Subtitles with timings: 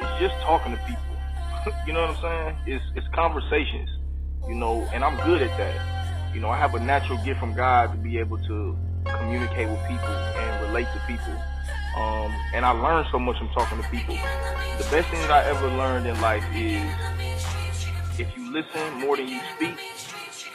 [0.00, 1.02] it's just talking to people.
[1.86, 2.56] you know what I'm saying?
[2.66, 3.90] It's it's conversations,
[4.48, 6.34] you know, and I'm good at that.
[6.34, 9.80] You know, I have a natural gift from God to be able to communicate with
[9.88, 11.34] people and relate to people.
[11.96, 14.14] Um, and I learned so much from talking to people.
[14.78, 16.80] The best thing that I ever learned in life is
[18.18, 19.76] if you listen more than you speak,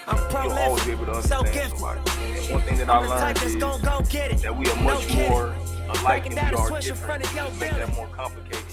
[0.07, 1.99] you'll always be able to understand somebody.
[1.99, 5.55] And one thing that I learned is that we are much more
[5.89, 7.23] alike than we are different.
[7.59, 8.64] Make that more complicated.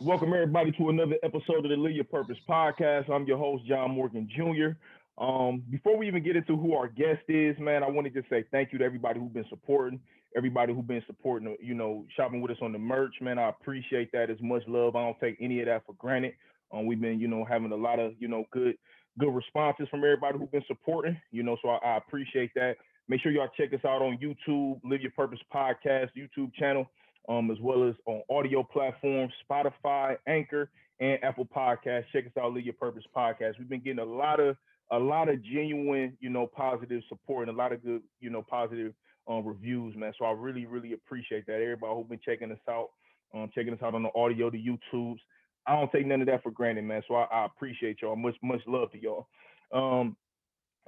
[0.00, 3.08] Welcome everybody to another episode of the Live Your Purpose podcast.
[3.10, 5.22] I'm your host John Morgan Jr.
[5.22, 8.28] Um, before we even get into who our guest is, man, I want to just
[8.28, 10.00] say thank you to everybody who's been supporting,
[10.36, 13.38] everybody who's been supporting, you know, shopping with us on the merch, man.
[13.38, 14.96] I appreciate that as much love.
[14.96, 16.34] I don't take any of that for granted.
[16.72, 18.76] Um, we've been, you know, having a lot of, you know, good,
[19.18, 22.76] good responses from everybody who's been supporting, you know, so I, I appreciate that.
[23.08, 26.88] Make sure y'all check us out on YouTube, Live Your Purpose Podcast YouTube channel
[27.28, 32.04] um, as well as on audio platforms, Spotify, Anchor, and Apple Podcasts.
[32.12, 33.58] Check us out, Live Your Purpose Podcast.
[33.58, 34.56] We've been getting a lot of
[34.90, 38.42] a lot of genuine, you know, positive support and a lot of good, you know,
[38.42, 38.92] positive
[39.26, 40.12] um, reviews, man.
[40.18, 41.54] So I really, really appreciate that.
[41.54, 42.90] Everybody who's been checking us out,
[43.34, 45.20] um, checking us out on the audio, the YouTubes.
[45.66, 47.02] I don't take none of that for granted, man.
[47.08, 48.16] So I, I appreciate y'all.
[48.16, 49.28] Much, much love to y'all.
[49.72, 50.16] Um,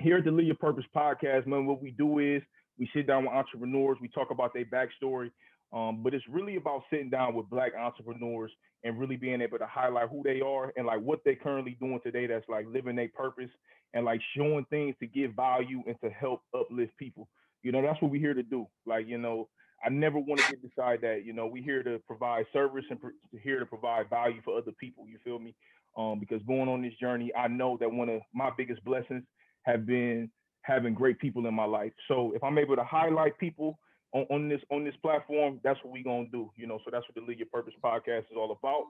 [0.01, 2.43] here at the Live Your Purpose podcast, man, what we do is
[2.79, 5.31] we sit down with entrepreneurs, we talk about their backstory,
[5.75, 8.53] um, but it's really about sitting down with black entrepreneurs
[8.85, 11.99] and really being able to highlight who they are and like what they're currently doing
[12.05, 13.51] today that's like living their purpose
[13.93, 17.29] and like showing things to give value and to help uplift people.
[17.63, 18.67] You know, that's what we're here to do.
[18.87, 19.49] Like, you know,
[19.85, 21.25] I never want to get beside that.
[21.25, 23.11] You know, we're here to provide service and pro-
[23.43, 25.07] here to provide value for other people.
[25.09, 25.57] You feel me?
[25.97, 29.25] Um, because going on this journey, I know that one of my biggest blessings
[29.63, 30.31] have been
[30.63, 31.93] having great people in my life.
[32.07, 33.79] So if I'm able to highlight people
[34.15, 36.51] on, on this on this platform, that's what we're gonna do.
[36.57, 38.85] You know, so that's what the Live Your Purpose podcast is all about.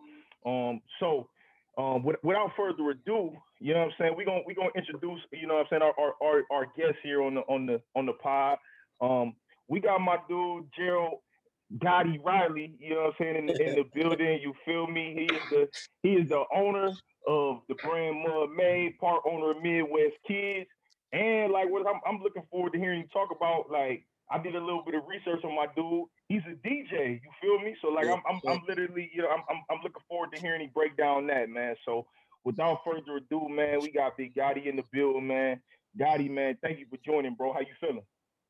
[0.49, 1.29] Um, so
[1.77, 5.21] um, with, without further ado, you know what I'm saying, we're gonna we gonna introduce,
[5.33, 7.81] you know what I'm saying, our, our our, our guest here on the on the
[7.97, 8.59] on the pod.
[9.01, 9.35] Um,
[9.67, 11.19] we got my dude Gerald
[11.79, 14.41] Godi Riley, you know what I'm saying, in the, in the building.
[14.43, 15.27] You feel me?
[15.29, 15.69] He is the
[16.03, 16.93] he is the owner
[17.27, 20.69] of the brand Mud Made, part owner of Midwest Kids.
[21.13, 24.55] And like what I'm, I'm looking forward to hearing you talk about like I did
[24.55, 26.07] a little bit of research on my dude.
[26.29, 27.21] He's a DJ.
[27.23, 27.77] You feel me?
[27.83, 30.63] So like I'm I'm, I'm literally you know I'm, I'm, I'm looking forward to hearing
[30.63, 31.75] him break down that man.
[31.85, 32.07] So
[32.45, 35.61] without further ado, man, we got Big Godi in the building, man.
[35.99, 37.53] Godi, man, thank you for joining, bro.
[37.53, 38.03] How you feeling?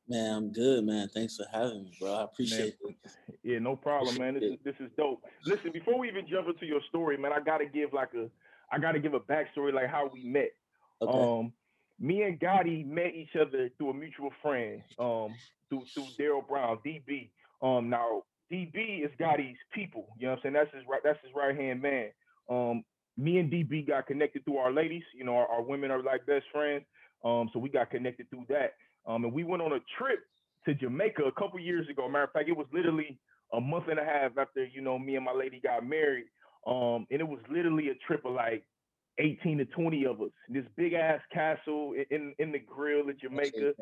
[0.07, 1.07] Man, I'm good, man.
[1.13, 2.13] Thanks for having me, bro.
[2.13, 3.11] I appreciate man, it.
[3.43, 4.33] Yeah, no problem, man.
[4.35, 5.23] This is this is dope.
[5.45, 8.29] Listen, before we even jump into your story, man, I gotta give like a
[8.71, 10.53] I gotta give a backstory like how we met.
[11.01, 11.19] Okay.
[11.19, 11.53] Um
[11.99, 15.33] me and Godi met each other through a mutual friend, um,
[15.69, 17.29] through through Daryl Brown, DB.
[17.61, 20.07] Um, now DB is Godi's people.
[20.19, 20.53] You know what I'm saying?
[20.53, 21.01] That's his right.
[21.03, 22.09] That's his right hand man.
[22.49, 22.83] Um,
[23.17, 25.03] me and DB got connected through our ladies.
[25.15, 26.83] You know, our, our women are like best friends.
[27.23, 28.73] Um, so we got connected through that.
[29.07, 30.19] Um, and we went on a trip
[30.65, 32.07] to Jamaica a couple years ago.
[32.07, 33.17] Matter of fact, it was literally
[33.53, 36.25] a month and a half after you know me and my lady got married.
[36.67, 38.63] Um, and it was literally a trip of like
[39.19, 40.29] 18 to 20 of us.
[40.49, 43.73] This big ass castle in in Negril at Jamaica.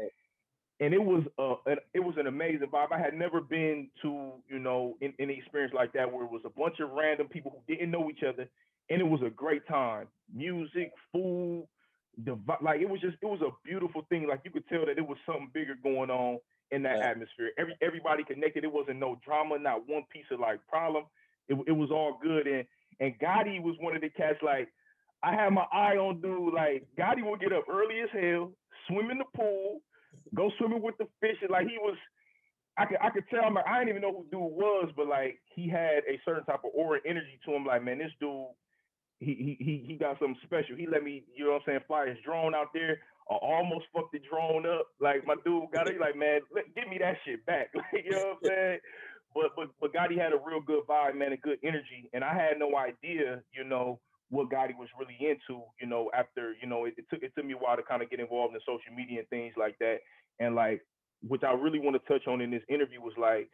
[0.80, 2.92] And it was uh it was an amazing vibe.
[2.92, 6.42] I had never been to, you know, in, any experience like that where it was
[6.46, 8.50] a bunch of random people who didn't know each other
[8.90, 10.08] and it was a great time.
[10.34, 11.68] Music, food,
[12.26, 14.28] the like it was just it was a beautiful thing.
[14.28, 16.40] Like you could tell that it was something bigger going on
[16.72, 17.10] in that yeah.
[17.10, 17.52] atmosphere.
[17.58, 18.64] Every everybody connected.
[18.64, 21.06] It wasn't no drama, not one piece of like problem.
[21.48, 22.48] It, it was all good.
[22.48, 22.66] And
[23.00, 24.72] and Godi was one of the cats like
[25.24, 26.54] I had my eye on dude.
[26.54, 28.52] Like Godi would get up early as hell,
[28.88, 29.82] swim in the pool,
[30.34, 31.50] go swimming with the fishes.
[31.50, 31.97] Like he was,
[32.78, 33.44] I could I could tell.
[33.46, 36.46] I'm like I didn't even know who dude was, but like he had a certain
[36.46, 37.66] type of aura energy to him.
[37.66, 38.47] Like man, this dude,
[39.19, 40.75] he he he he got something special.
[40.75, 43.00] He let me, you know what I'm saying, fly his drone out there.
[43.29, 44.88] I almost fucked the drone up.
[45.00, 46.00] Like my dude got it.
[46.00, 47.69] Like man, let, give me that shit back.
[47.75, 48.80] Like you know what I'm saying.
[49.35, 52.33] But but but Godi had a real good vibe, man, a good energy, and I
[52.33, 54.00] had no idea, you know
[54.33, 57.45] what Godi was really into, you know, after, you know, it, it, took it took
[57.45, 59.97] me a while to kind of get involved in social media and things like that.
[60.39, 60.81] And like
[61.27, 63.50] which I really want to touch on in this interview was like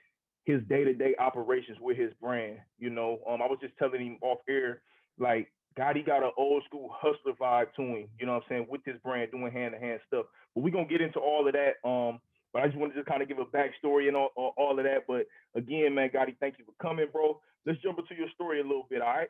[0.46, 2.58] his day-to-day operations with his brand.
[2.80, 4.82] You know, um, I was just telling him off air,
[5.20, 8.68] like Godi got an old school hustler vibe to him, you know what I'm saying,
[8.70, 10.26] with his brand doing hand-to-hand stuff.
[10.56, 11.88] But we're gonna get into all of that.
[11.88, 12.20] Um,
[12.52, 14.86] but I just wanted to kind of give a backstory and all, all, all of
[14.86, 15.06] that.
[15.08, 17.40] But again, man, Godi, thank you for coming, bro.
[17.66, 19.30] Let's jump into your story a little bit, all right?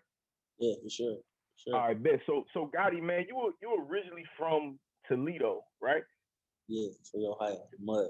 [0.59, 1.17] Yeah, for sure.
[1.63, 1.75] Sure.
[1.75, 2.19] All right, bet.
[2.25, 6.03] So, so Godi, man, you were you were originally from Toledo, right?
[6.67, 8.07] Yeah, Toledo, Ohio, mud.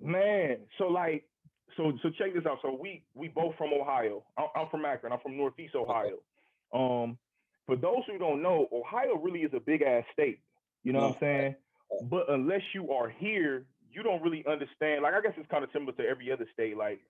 [0.00, 1.24] Man, so like,
[1.76, 2.58] so so check this out.
[2.62, 4.24] So we we both from Ohio.
[4.38, 5.12] I'm, I'm from Akron.
[5.12, 6.18] I'm from Northeast Ohio.
[6.72, 7.18] Um,
[7.66, 10.40] for those who don't know, Ohio really is a big ass state.
[10.82, 11.54] You know what I'm saying?
[12.10, 15.02] But unless you are here, you don't really understand.
[15.02, 16.76] Like I guess it's kind of similar to every other state.
[16.76, 17.00] Like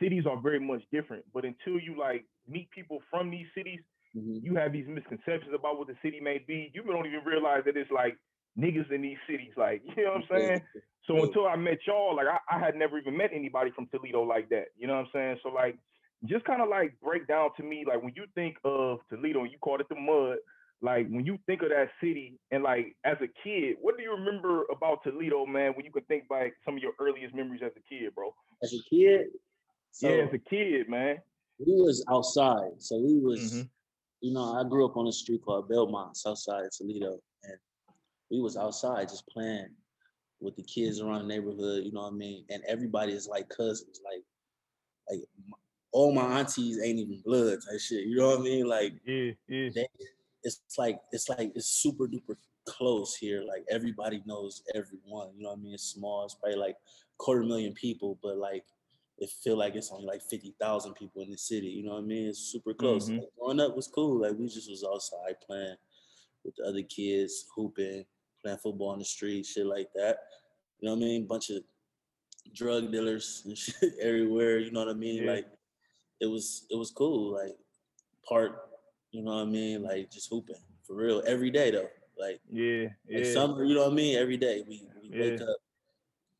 [0.00, 1.24] cities are very much different.
[1.32, 3.80] But until you like meet people from these cities,
[4.16, 4.42] Mhm.
[4.42, 6.70] you have these misconceptions about what the city may be.
[6.74, 8.16] You don't even realize that it's like
[8.58, 9.52] niggas in these cities.
[9.56, 10.62] Like, you know what I'm saying?
[11.06, 14.22] So until I met y'all, like I, I had never even met anybody from Toledo
[14.22, 14.68] like that.
[14.76, 15.36] You know what I'm saying?
[15.44, 15.78] So like
[16.24, 19.52] just kind of like break down to me, like when you think of Toledo and
[19.52, 20.38] you called it the mud,
[20.82, 24.10] like when you think of that city and like as a kid, what do you
[24.10, 27.70] remember about Toledo, man, when you could think back some of your earliest memories as
[27.76, 28.34] a kid, bro?
[28.64, 29.26] As a kid,
[29.92, 31.18] so yeah, as a kid, man.
[31.64, 32.82] we was outside.
[32.82, 33.68] So we was, Mhm.
[34.20, 37.58] You know, I grew up on a street called Belmont, Southside of Toledo, and
[38.30, 39.68] we was outside just playing
[40.40, 41.84] with the kids around the neighborhood.
[41.84, 42.44] You know what I mean?
[42.50, 44.22] And everybody is like cousins, like,
[45.10, 45.26] like
[45.92, 48.06] all my aunties ain't even blood type shit.
[48.06, 48.66] You know what I mean?
[48.66, 49.68] Like Yeah, yeah.
[49.74, 49.86] they,
[50.42, 52.36] it's like it's like it's super duper
[52.68, 53.42] close here.
[53.46, 55.30] Like everybody knows everyone.
[55.36, 55.74] You know what I mean?
[55.74, 56.24] It's small.
[56.24, 56.76] It's probably like
[57.18, 58.64] quarter million people, but like
[59.18, 61.68] it feel like it's only like fifty thousand people in the city.
[61.68, 62.28] You know what I mean?
[62.28, 63.08] It's super close.
[63.08, 63.18] Mhm.
[63.20, 64.20] Like, growing up was cool.
[64.20, 65.76] Like we just was outside playing
[66.44, 68.04] with the other kids, hooping,
[68.42, 70.18] playing football on the street, shit like that.
[70.78, 71.26] You know what I mean?
[71.26, 71.62] Bunch of
[72.54, 74.58] drug dealers and shit everywhere.
[74.58, 75.22] You know what I mean?
[75.24, 75.32] Yeah.
[75.32, 75.46] Like
[76.20, 77.32] it was it was cool.
[77.32, 77.56] Like
[78.28, 78.68] part,
[79.12, 79.82] you know what I mean?
[79.82, 81.88] Like just hooping for real every day though.
[82.18, 84.16] Like, Yeah, like summer, you know what I mean?
[84.16, 85.56] Every day we, we wake up,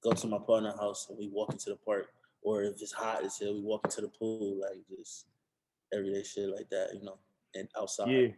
[0.03, 2.09] go to my partner's house, and we walk into the park.
[2.47, 4.61] Or if it's hot as hell, we walk into the pool.
[4.61, 5.27] Like just
[5.93, 7.19] everyday shit like that, you know.
[7.57, 8.29] And outside, Yeah,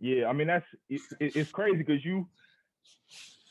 [0.00, 0.26] yeah.
[0.28, 2.26] I mean, that's it, it- it's crazy because you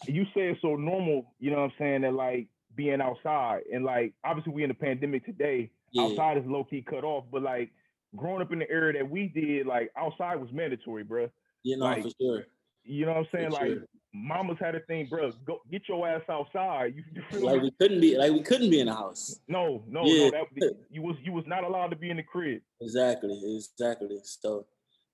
[0.07, 1.35] you say it's so normal.
[1.39, 2.01] You know what I'm saying?
[2.01, 5.69] That like being outside and like obviously we in the pandemic today.
[5.91, 6.05] Yeah.
[6.05, 7.69] Outside is low key cut off, but like
[8.15, 11.29] growing up in the era that we did, like outside was mandatory, bruh.
[11.61, 12.45] you know like, for sure.
[12.83, 13.51] You know what I'm saying?
[13.51, 13.87] For Like sure.
[14.13, 15.33] Mamas had a thing, bruh.
[15.45, 16.95] Go get your ass outside.
[16.95, 17.63] You, you Like me?
[17.63, 19.39] we couldn't be like we couldn't be in the house.
[19.47, 20.29] No, no, Yeah.
[20.29, 20.47] no.
[20.59, 22.61] That, you was you was not allowed to be in the crib.
[22.79, 24.19] Exactly, exactly.
[24.23, 24.65] So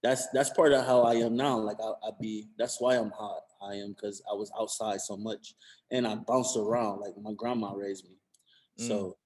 [0.04, 1.58] that's that's part of how I am now.
[1.58, 3.42] Like I, I be that's why I'm hot.
[3.62, 5.56] I am because I was outside so much
[5.92, 7.00] and I bounced around.
[7.00, 8.16] Like my grandma raised me,
[8.78, 9.18] so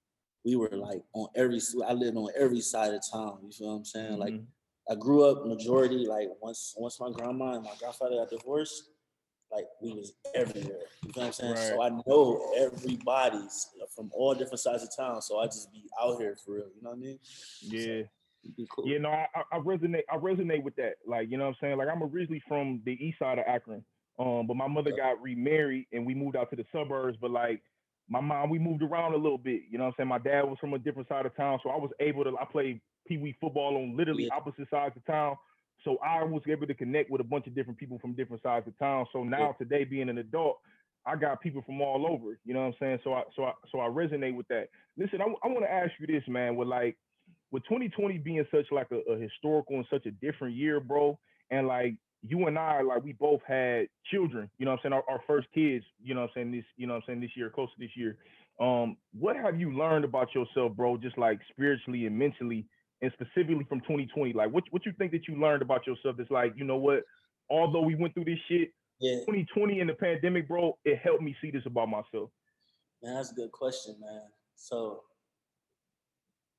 [0.44, 1.60] we were like on every.
[1.86, 3.38] I lived on every side of town.
[3.44, 4.18] You feel what I'm saying?
[4.18, 4.46] Like Mhm.
[4.90, 8.90] I grew up majority like once once my grandma and my grandfather got divorced,
[9.54, 10.78] like we was everywhere.
[11.02, 11.56] You know what I'm saying?
[11.56, 15.22] So I know everybody's from all different sides of town.
[15.22, 16.64] So I just be out here for real.
[16.76, 17.18] You know what I mean?
[17.62, 18.02] yeah.
[18.58, 18.86] Be cool.
[18.86, 20.02] Yeah, no, I, I- I resonate.
[20.12, 20.96] I resonate with that.
[21.06, 21.78] Like, you know what I'm saying?
[21.78, 23.82] Like, I'm originally from the east side of Akron,
[24.18, 27.16] um, but my mother got remarried and we moved out to the suburbs.
[27.18, 27.62] But like,
[28.06, 29.62] my mom, we moved around a little bit.
[29.70, 30.08] You know what I'm saying?
[30.10, 32.36] My dad was from a different side of town, so I was able to.
[32.38, 34.36] I played pee wee football on literally Yeah.
[34.36, 35.36] opposite sides of town.
[35.84, 38.66] So I was able to connect with a bunch of different people from different sides
[38.66, 39.06] of town.
[39.12, 40.58] So now today, being an adult,
[41.06, 42.38] I got people from all over.
[42.44, 42.98] You know what I'm saying?
[43.04, 44.68] So I so I so I resonate with that.
[44.96, 46.56] Listen, I, I want to ask you this, man.
[46.56, 46.96] With like
[47.50, 51.18] with 2020 being such like a, a historical and such a different year, bro,
[51.50, 51.94] and like
[52.26, 55.20] you and I, like we both had children, you know what I'm saying, our, our
[55.26, 57.50] first kids, you know what I'm saying, this, you know what I'm saying, this year,
[57.50, 58.16] close to this year.
[58.60, 62.66] Um, what have you learned about yourself, bro, just like spiritually and mentally,
[63.02, 64.32] and specifically from 2020?
[64.32, 67.02] Like what what you think that you learned about yourself that's like, you know what,
[67.50, 69.20] although we went through this shit, Yeah.
[69.20, 72.30] 2020 and the pandemic, bro, it helped me see this about myself.
[73.02, 74.22] Man, that's a good question, man.
[74.56, 75.02] So,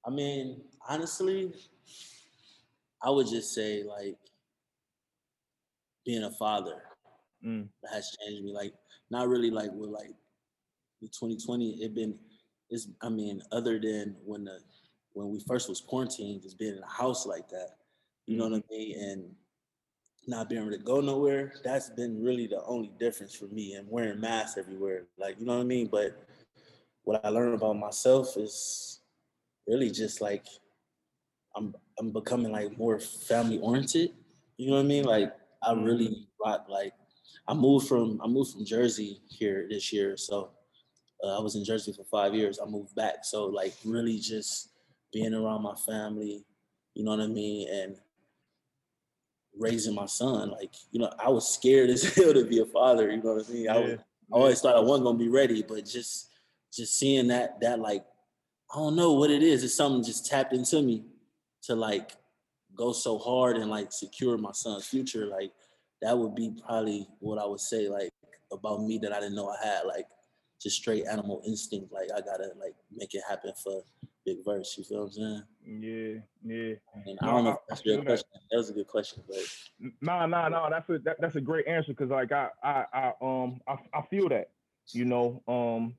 [0.06, 1.54] I mean, honestly,
[3.02, 4.18] I would just say like
[6.06, 6.82] being a father
[7.44, 7.68] Mm.
[7.92, 8.52] has changed me.
[8.54, 8.74] Like,
[9.12, 10.14] not really like with like
[11.02, 11.84] with 2020.
[11.84, 12.18] It been
[12.70, 12.88] it's.
[13.02, 14.60] I mean, other than when the
[15.16, 17.70] when we first was quarantined, just being in a house like that.
[18.28, 19.00] You know what I mean?
[19.00, 19.24] And
[20.28, 21.54] not being able to go nowhere.
[21.64, 23.74] That's been really the only difference for me.
[23.74, 25.04] And wearing masks everywhere.
[25.18, 25.88] Like, you know what I mean?
[25.88, 26.22] But
[27.04, 29.00] what I learned about myself is
[29.68, 30.46] really just like
[31.56, 34.12] I'm I'm becoming like more family oriented.
[34.58, 35.06] You know what I mean?
[35.06, 36.94] Like I really rock like
[37.48, 40.18] I moved from I moved from Jersey here this year.
[40.18, 40.50] So
[41.24, 42.60] uh, I was in Jersey for five years.
[42.60, 43.24] I moved back.
[43.24, 44.72] So like really just
[45.16, 46.44] being around my family,
[46.94, 47.70] you know what I mean?
[47.70, 47.96] And
[49.58, 53.10] raising my son, like, you know, I was scared as hell to be a father,
[53.10, 53.70] you know what I mean?
[53.70, 54.00] I was
[54.34, 56.32] I always thought I wasn't gonna be ready, but just
[56.74, 58.04] just seeing that that like
[58.74, 59.64] I don't know what it is.
[59.64, 61.06] It's something just tapped into me
[61.64, 62.12] to like
[62.76, 65.28] go so hard and like secure my son's future.
[65.28, 65.54] Like
[66.02, 68.12] that would be probably what I would say like
[68.52, 69.84] about me that I didn't know I had.
[69.86, 70.08] Like
[70.62, 71.92] just straight animal instinct.
[71.92, 73.84] Like I gotta like make it happen for
[74.26, 74.76] Big Verse.
[74.78, 75.44] You feel what I'm saying?
[75.66, 76.76] Yeah, yeah.
[77.06, 78.28] And I don't know if that's your question.
[78.52, 79.38] That was a good question, but
[80.02, 80.70] nah, nah, nah.
[80.70, 84.02] That's a that, that's a great answer because like I I I um I, I
[84.10, 84.50] feel that
[84.92, 85.96] you know um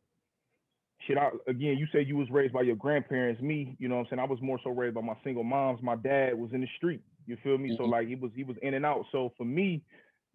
[1.07, 4.03] shit I again you said you was raised by your grandparents me you know what
[4.03, 6.61] I'm saying I was more so raised by my single moms my dad was in
[6.61, 7.83] the street you feel me mm-hmm.
[7.83, 9.83] so like he was he was in and out so for me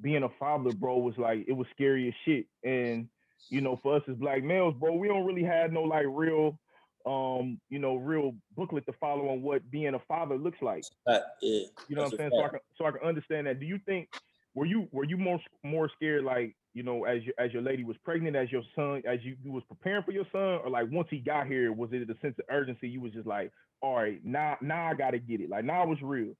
[0.01, 3.07] being a father bro was like it was scary as shit and
[3.49, 6.57] you know, for us as black males, bro, we don't really have no like real
[7.05, 10.83] um, you know, real booklet to follow on what being a father looks like.
[11.07, 12.31] Uh, yeah, you know what I'm saying?
[12.33, 13.59] So I can so I can understand that.
[13.59, 14.09] Do you think
[14.53, 17.83] were you were you more more scared like you know as your as your lady
[17.83, 20.85] was pregnant as your son as you, you was preparing for your son or like
[20.91, 23.95] once he got here was it a sense of urgency you was just like all
[23.95, 26.33] right now now I gotta get it like now it was real.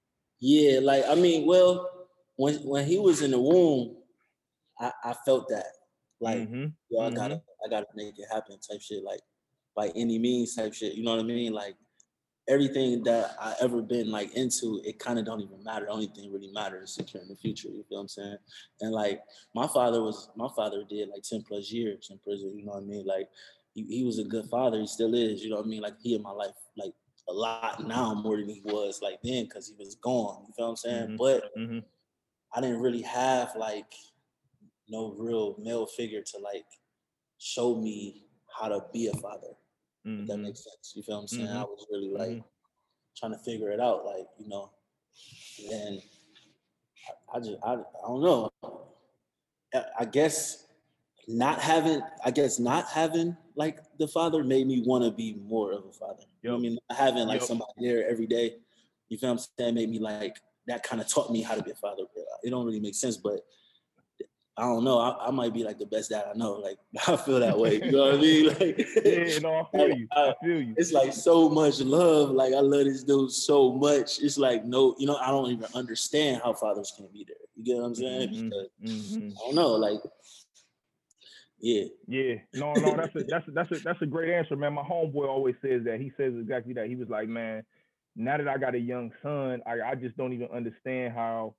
[0.44, 1.88] Yeah, like I mean, well,
[2.36, 3.96] when when he was in the womb,
[4.80, 5.66] I, I felt that
[6.22, 6.66] like, mm-hmm.
[6.90, 7.66] yo, I gotta, mm-hmm.
[7.66, 9.02] I gotta make it happen, type shit.
[9.02, 9.20] Like,
[9.76, 10.94] by any means, type shit.
[10.94, 11.52] You know what I mean?
[11.52, 11.74] Like,
[12.48, 15.86] everything that I ever been like into, it kind of don't even matter.
[15.86, 17.68] The only thing really matters is securing the future.
[17.68, 18.36] You feel what I'm saying?
[18.80, 19.20] And like,
[19.54, 22.56] my father was, my father did like 10 plus years in prison.
[22.56, 23.06] You know what I mean?
[23.06, 23.28] Like,
[23.74, 24.80] he, he was a good father.
[24.80, 25.42] He still is.
[25.42, 25.82] You know what I mean?
[25.82, 26.92] Like, he in my life, like
[27.28, 30.44] a lot now more than he was like then because he was gone.
[30.46, 31.06] You feel what I'm saying?
[31.08, 31.16] Mm-hmm.
[31.16, 31.78] But mm-hmm.
[32.54, 33.92] I didn't really have like
[34.88, 36.64] no real male figure to like
[37.38, 38.24] show me
[38.58, 39.54] how to be a father.
[40.06, 40.26] Mm-hmm.
[40.26, 40.92] that makes sense.
[40.96, 41.46] You feel what I'm saying?
[41.46, 41.58] Mm-hmm.
[41.58, 42.40] I was really like mm-hmm.
[43.16, 44.70] trying to figure it out, like, you know.
[45.72, 46.00] And
[47.32, 48.50] I, I just I, I don't know.
[49.98, 50.66] I guess
[51.28, 55.72] not having I guess not having like the father made me want to be more
[55.72, 56.24] of a father.
[56.42, 56.78] You know I mean?
[56.90, 57.48] Having like yep.
[57.48, 58.56] somebody there every day,
[59.08, 60.36] you feel what I'm saying, made me like
[60.66, 62.02] that kind of taught me how to be a father.
[62.42, 63.40] It don't really make sense, but
[64.56, 64.98] I don't know.
[64.98, 66.52] I, I, might be like the best dad I know.
[66.52, 66.76] Like
[67.08, 67.82] I feel that way.
[67.82, 68.46] You know what I mean?
[68.60, 70.08] Like yeah, no, I feel you.
[70.12, 70.74] I feel you.
[70.76, 72.30] It's like so much love.
[72.30, 74.20] Like I love this dude so much.
[74.20, 77.36] It's like no, you know, I don't even understand how fathers can be there.
[77.56, 78.28] You get what I'm saying?
[78.28, 78.86] Mm-hmm.
[78.86, 79.28] Mm-hmm.
[79.28, 79.72] I don't know.
[79.72, 80.00] Like
[81.62, 81.84] yeah.
[82.08, 82.34] Yeah.
[82.54, 84.74] No, no, that's a that's a, that's a that's a great answer, man.
[84.74, 86.00] My homeboy always says that.
[86.00, 86.88] He says exactly that.
[86.88, 87.62] He was like, man,
[88.16, 91.54] now that I got a young son, I, I just don't even understand how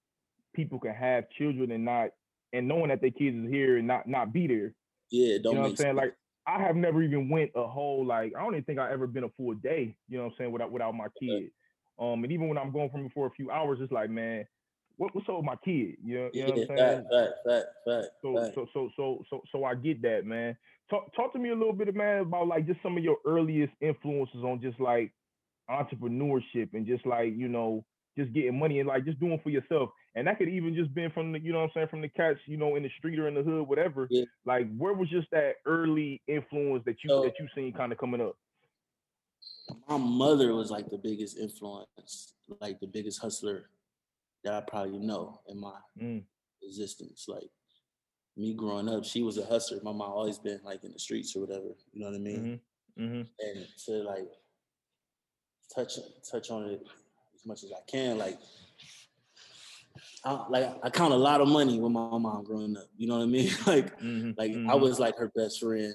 [0.53, 2.09] people can have children and not
[2.53, 4.73] and knowing that their kids is here and not not be there.
[5.09, 5.95] Yeah, don't you know what I'm saying?
[5.95, 5.97] Sense.
[5.97, 6.15] Like
[6.47, 9.23] I have never even went a whole like I don't even think I ever been
[9.23, 9.95] a full day.
[10.07, 11.49] You know what I'm saying without without my kid.
[11.99, 14.45] Um, and even when I'm going from for a few hours, it's like man,
[14.97, 15.97] what, what's up with my kid?
[16.03, 17.05] You know, you yeah, know what I'm saying?
[17.11, 18.55] Fact, fact, fact, so, fact.
[18.55, 20.55] so so so so so I get that, man.
[20.89, 23.73] Talk talk to me a little bit, man, about like just some of your earliest
[23.81, 25.11] influences on just like
[25.69, 27.85] entrepreneurship and just like you know
[28.17, 29.89] just getting money and like just doing for yourself.
[30.15, 32.07] And that could even just been from the, you know what I'm saying, from the
[32.07, 34.07] cats, you know, in the street or in the hood, whatever.
[34.11, 34.25] Yeah.
[34.45, 37.97] Like where was just that early influence that you so, that you seen kind of
[37.97, 38.37] coming up?
[39.89, 43.69] My mother was like the biggest influence, like the biggest hustler
[44.43, 46.23] that I probably know in my mm.
[46.61, 47.25] existence.
[47.27, 47.49] Like
[48.37, 49.79] me growing up, she was a hustler.
[49.83, 51.75] My mom always been like in the streets or whatever.
[51.91, 52.59] You know what I mean?
[52.99, 53.03] Mm-hmm.
[53.03, 53.21] Mm-hmm.
[53.39, 54.29] And to like
[55.73, 55.97] touch
[56.29, 56.85] touch on it
[57.35, 58.17] as much as I can.
[58.17, 58.37] Like,
[60.25, 62.87] I, like I count a lot of money with my mom growing up.
[62.97, 63.49] You know what I mean?
[63.67, 64.31] like, mm-hmm.
[64.37, 64.69] like mm-hmm.
[64.69, 65.93] I was like her best friend.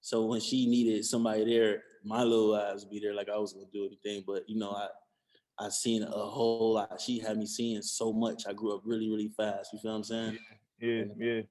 [0.00, 3.14] So when she needed somebody there, my little eyes would be there.
[3.14, 4.88] Like I was gonna do anything, but you know, I
[5.58, 7.00] I seen a whole lot.
[7.00, 8.44] She had me seeing so much.
[8.48, 9.72] I grew up really, really fast.
[9.72, 10.38] You feel what I'm saying?
[10.80, 11.42] Yeah, yeah.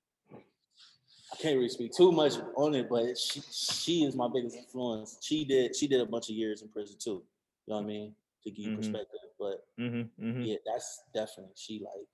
[1.31, 5.17] I can't really speak too much on it, but she she is my biggest influence.
[5.21, 7.23] She did she did a bunch of years in prison too.
[7.67, 8.15] You know what I mean?
[8.43, 8.77] To give you mm-hmm.
[8.77, 9.19] perspective.
[9.39, 10.41] But mm-hmm, mm-hmm.
[10.43, 12.07] yeah, that's definitely she like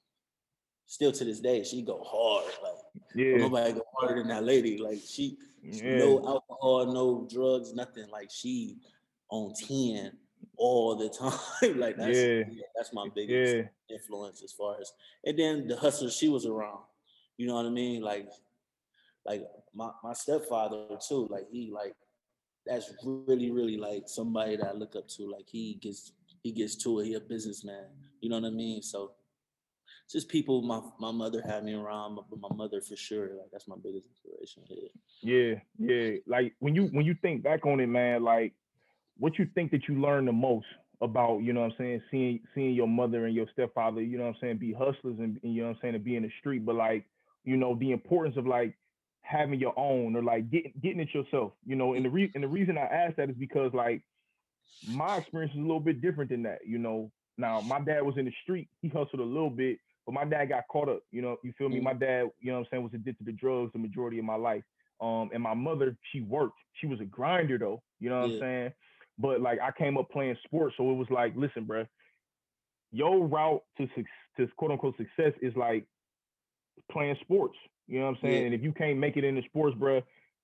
[0.85, 2.51] still to this day, she go hard.
[2.63, 3.37] Like yeah.
[3.37, 4.77] nobody go harder than that lady.
[4.77, 5.97] Like she, yeah.
[5.97, 8.09] no alcohol, no drugs, nothing.
[8.09, 8.77] Like she
[9.29, 10.11] on 10
[10.57, 11.09] all the
[11.61, 11.79] time.
[11.79, 12.43] like that's yeah.
[12.51, 12.63] yeah.
[12.75, 14.91] that's my biggest influence as far as
[15.25, 16.83] and then the hustler she was around.
[17.37, 18.01] You know what I mean?
[18.01, 18.29] Like
[19.25, 21.95] like my, my stepfather too, like he like
[22.65, 25.31] that's really, really like somebody that I look up to.
[25.31, 27.05] Like he gets he gets to it.
[27.05, 27.85] He a businessman.
[28.21, 28.81] You know what I mean?
[28.81, 29.11] So
[30.11, 33.29] just people my my mother had me around, but my mother for sure.
[33.35, 34.63] Like that's my biggest inspiration.
[35.21, 36.17] Yeah, yeah.
[36.27, 38.53] Like when you when you think back on it, man, like
[39.17, 40.67] what you think that you learned the most
[41.01, 44.25] about, you know what I'm saying, seeing seeing your mother and your stepfather, you know
[44.25, 46.23] what I'm saying, be hustlers and, and you know what I'm saying, to be in
[46.23, 47.05] the street, but like,
[47.43, 48.75] you know, the importance of like
[49.25, 51.93] having your own or like getting getting it yourself, you know.
[51.93, 54.01] And the re- and the reason I ask that is because like
[54.87, 56.59] my experience is a little bit different than that.
[56.65, 60.13] You know, now my dad was in the street, he hustled a little bit, but
[60.13, 61.01] my dad got caught up.
[61.11, 61.77] You know, you feel me?
[61.77, 61.85] Mm-hmm.
[61.85, 64.35] My dad, you know what I'm saying, was addicted to drugs the majority of my
[64.35, 64.63] life.
[65.01, 66.57] Um, and my mother, she worked.
[66.79, 67.81] She was a grinder though.
[67.99, 68.35] You know what yeah.
[68.35, 68.73] I'm saying?
[69.17, 71.85] But like I came up playing sports, so it was like, listen, bro,
[72.91, 73.87] your route to
[74.37, 75.85] to quote unquote success is like
[76.91, 77.57] playing sports.
[77.87, 78.39] You know what I'm saying?
[78.39, 78.45] Yeah.
[78.45, 80.01] And if you can't make it in the sports, bro,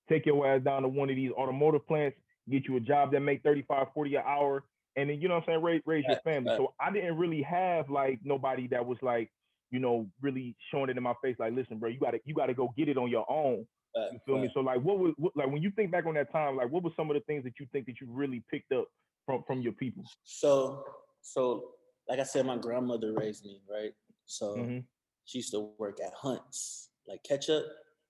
[0.10, 2.18] take your ass down to one of these automotive plants,
[2.50, 4.64] get you a job that make 35, 40 an hour,
[4.96, 6.54] and then you know what I'm saying, raise, raise your family.
[6.58, 9.32] So I didn't really have like nobody that was like,
[9.72, 12.54] you know, really showing it in my face, like, listen, bro, you gotta you gotta
[12.54, 13.66] go get it on your own.
[13.96, 14.50] You feel me?
[14.54, 16.84] So like, what was what, like when you think back on that time, like, what
[16.84, 18.86] were some of the things that you think that you really picked up
[19.26, 20.04] from from your people?
[20.24, 20.84] So
[21.22, 21.72] so
[22.08, 23.92] like I said, my grandmother raised me, right?
[24.26, 24.80] So mm-hmm.
[25.26, 27.66] she used to work at Hunt's, like ketchup.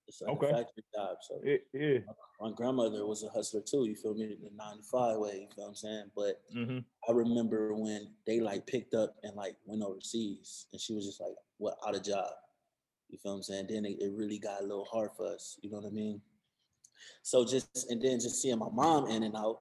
[0.07, 0.47] It's like okay.
[0.47, 1.17] a factory job.
[1.21, 1.99] So yeah, yeah.
[2.39, 4.35] My, grandmother was a hustler too, you feel me?
[4.41, 6.05] The 95 way, you feel what I'm saying?
[6.15, 6.79] But mm-hmm.
[7.07, 11.21] I remember when they like picked up and like went overseas and she was just
[11.21, 12.29] like, what, out of job.
[13.09, 13.67] You feel what I'm saying?
[13.69, 16.21] Then it, it really got a little hard for us, you know what I mean?
[17.23, 19.59] So just and then just seeing my mom in and out,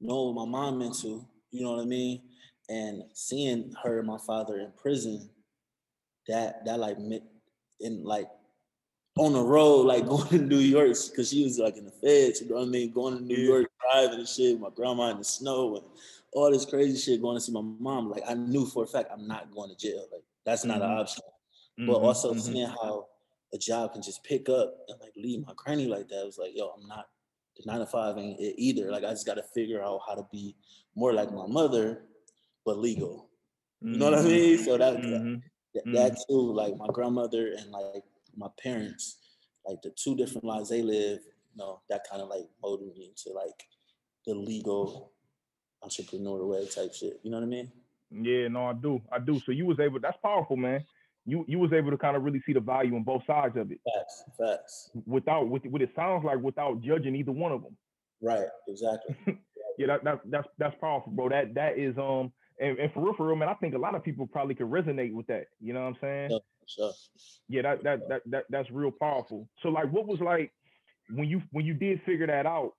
[0.00, 2.22] knowing what my mom into, you know what I mean?
[2.68, 5.30] And seeing her and my father in prison,
[6.28, 6.96] that that like
[7.80, 8.28] in like
[9.18, 12.40] on the road, like going to New York, because she was like in the feds,
[12.40, 12.92] you know what I mean?
[12.92, 15.84] Going to New York, driving and shit, my grandma in the snow and
[16.32, 18.10] all this crazy shit, going to see my mom.
[18.10, 20.06] Like I knew for a fact I'm not going to jail.
[20.12, 20.92] Like that's not mm-hmm.
[20.92, 21.22] an option.
[21.78, 21.86] Mm-hmm.
[21.86, 22.40] But also mm-hmm.
[22.40, 23.06] seeing how
[23.52, 26.52] a job can just pick up and like leave my granny like that, was like,
[26.54, 27.08] yo, I'm not
[27.56, 28.90] the nine to five ain't it either.
[28.90, 30.54] Like I just gotta figure out how to be
[30.94, 32.04] more like my mother,
[32.64, 33.28] but legal.
[33.80, 34.28] You know what I mm-hmm.
[34.28, 34.58] mean?
[34.58, 35.34] So that, mm-hmm.
[35.74, 36.32] that, that mm-hmm.
[36.32, 38.04] too, like my grandmother and like
[38.36, 39.18] my parents,
[39.66, 43.10] like the two different lives they live, you know, that kind of like molded me
[43.10, 43.66] into like
[44.26, 45.12] the legal
[45.82, 47.20] entrepreneur way type shit.
[47.22, 47.72] You know what I mean?
[48.10, 49.00] Yeah, no, I do.
[49.12, 49.40] I do.
[49.40, 50.84] So you was able that's powerful, man.
[51.26, 53.70] You you was able to kind of really see the value in both sides of
[53.70, 53.78] it.
[53.94, 54.90] Facts, facts.
[55.06, 57.76] Without with what it sounds like without judging either one of them.
[58.20, 59.16] Right, exactly.
[59.78, 61.28] yeah, that, that that's that's powerful, bro.
[61.28, 63.94] That that is um and, and for real, for real, man, I think a lot
[63.94, 65.46] of people probably could resonate with that.
[65.60, 66.30] You know what I'm saying?
[66.30, 66.92] Sure, sure.
[67.48, 69.48] Yeah, that, that that that that's real powerful.
[69.62, 70.52] So like what was like
[71.08, 72.72] when you when you did figure that out,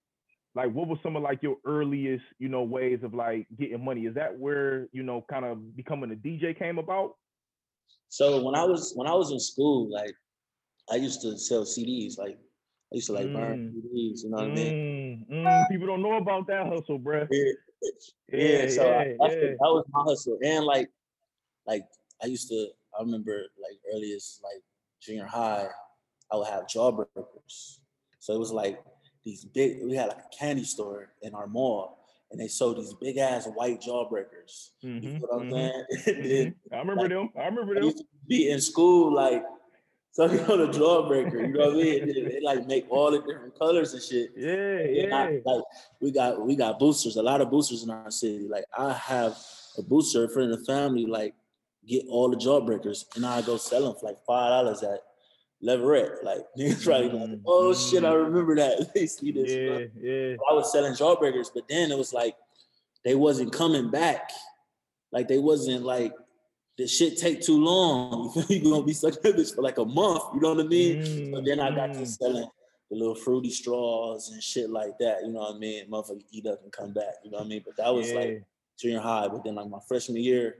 [0.55, 4.01] like what was some of like your earliest, you know, ways of like getting money?
[4.01, 7.15] Is that where, you know, kind of becoming a DJ came about?
[8.09, 10.13] So when I was when I was in school, like
[10.91, 12.37] I used to sell CDs, like
[12.93, 13.77] I used to like burn mm.
[13.77, 14.51] CDs, you know what mm.
[14.51, 15.25] I mean?
[15.31, 15.43] Mm.
[15.43, 15.69] mm.
[15.69, 17.25] People don't know about that hustle, bro.
[17.31, 17.51] Yeah,
[18.31, 19.39] yeah, so yeah, I, yeah.
[19.41, 20.37] that was my hustle.
[20.43, 20.89] And like
[21.65, 21.83] like
[22.21, 22.67] I used to
[22.97, 24.61] I remember like earliest like
[25.01, 25.67] junior high,
[26.31, 27.79] I would have jawbreakers.
[28.19, 28.81] So it was like
[29.25, 32.93] these big we had like a candy store in our mall and they sold these
[32.93, 34.71] big ass white jawbreakers.
[34.83, 36.53] Mm-hmm, you know what I'm mm-hmm, saying?
[36.71, 36.73] mm-hmm.
[36.73, 37.29] I remember like, them.
[37.37, 37.83] I remember them.
[37.83, 39.43] I used to be in school like
[40.11, 41.47] sucking on a jawbreaker.
[41.47, 42.05] You know what I mean?
[42.05, 44.31] They, they, like make all the different colors and shit.
[44.35, 45.15] Yeah, and yeah.
[45.17, 45.63] I, like
[45.99, 48.47] we got we got boosters, a lot of boosters in our city.
[48.47, 49.37] Like I have
[49.77, 51.33] a booster, a friend of the family, like
[51.87, 54.99] get all the jawbreakers, and I go sell them for like five dollars at
[55.61, 56.23] Leverett.
[56.23, 57.41] Like niggas probably like, mm-hmm.
[57.45, 58.91] oh shit, I remember that.
[58.95, 59.51] they see this.
[59.51, 60.35] Yeah, yeah.
[60.49, 62.35] I was selling jawbreakers, but then it was like
[63.05, 64.29] they wasn't coming back.
[65.11, 66.13] Like they wasn't like
[66.81, 68.33] the shit take too long.
[68.49, 70.23] You gonna be such a bitch for like a month.
[70.33, 71.01] You know what I mean?
[71.01, 72.07] Mm, so then I got to mm.
[72.07, 72.47] selling
[72.89, 75.21] the little fruity straws and shit like that.
[75.23, 75.89] You know what I mean?
[75.89, 77.15] Motherfucker eat up and come back.
[77.23, 77.61] You know what I mean?
[77.65, 78.15] But that was yeah.
[78.15, 78.43] like
[78.79, 79.27] junior high.
[79.27, 80.57] But then like my freshman year,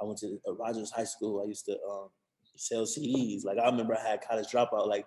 [0.00, 1.42] I went to uh, Rogers High School.
[1.42, 2.08] I used to um,
[2.56, 3.44] sell CDs.
[3.44, 5.06] Like I remember I had college dropout like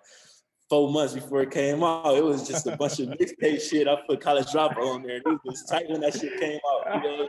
[0.70, 2.16] four months before it came out.
[2.16, 3.86] It was just a bunch of mixtape shit.
[3.86, 5.20] I put college dropout on there.
[5.24, 7.04] And it was tight when that shit came out.
[7.04, 7.28] You know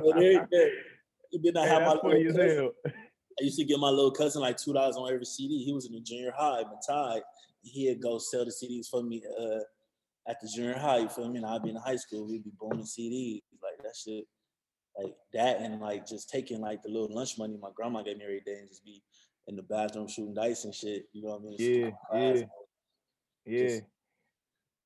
[0.00, 0.44] what I mean?
[1.32, 2.70] then I had my little cousin.
[2.86, 5.64] I used to get my little cousin like two dollars on every CD.
[5.64, 7.20] He was in the junior high, Matai.
[7.62, 9.60] He'd go sell the CDs for me uh,
[10.28, 10.98] at the junior high.
[10.98, 11.38] You feel me?
[11.38, 12.26] And I'd be in high school.
[12.26, 14.26] We'd be boning CDs like that shit
[14.98, 18.24] like that and like just taking like the little lunch money my grandma gave me
[18.24, 19.02] every day and just be
[19.46, 21.06] in the bathroom shooting dice and shit.
[21.12, 21.56] You know what I mean?
[21.58, 22.40] Yeah,
[23.46, 23.80] yeah, yeah.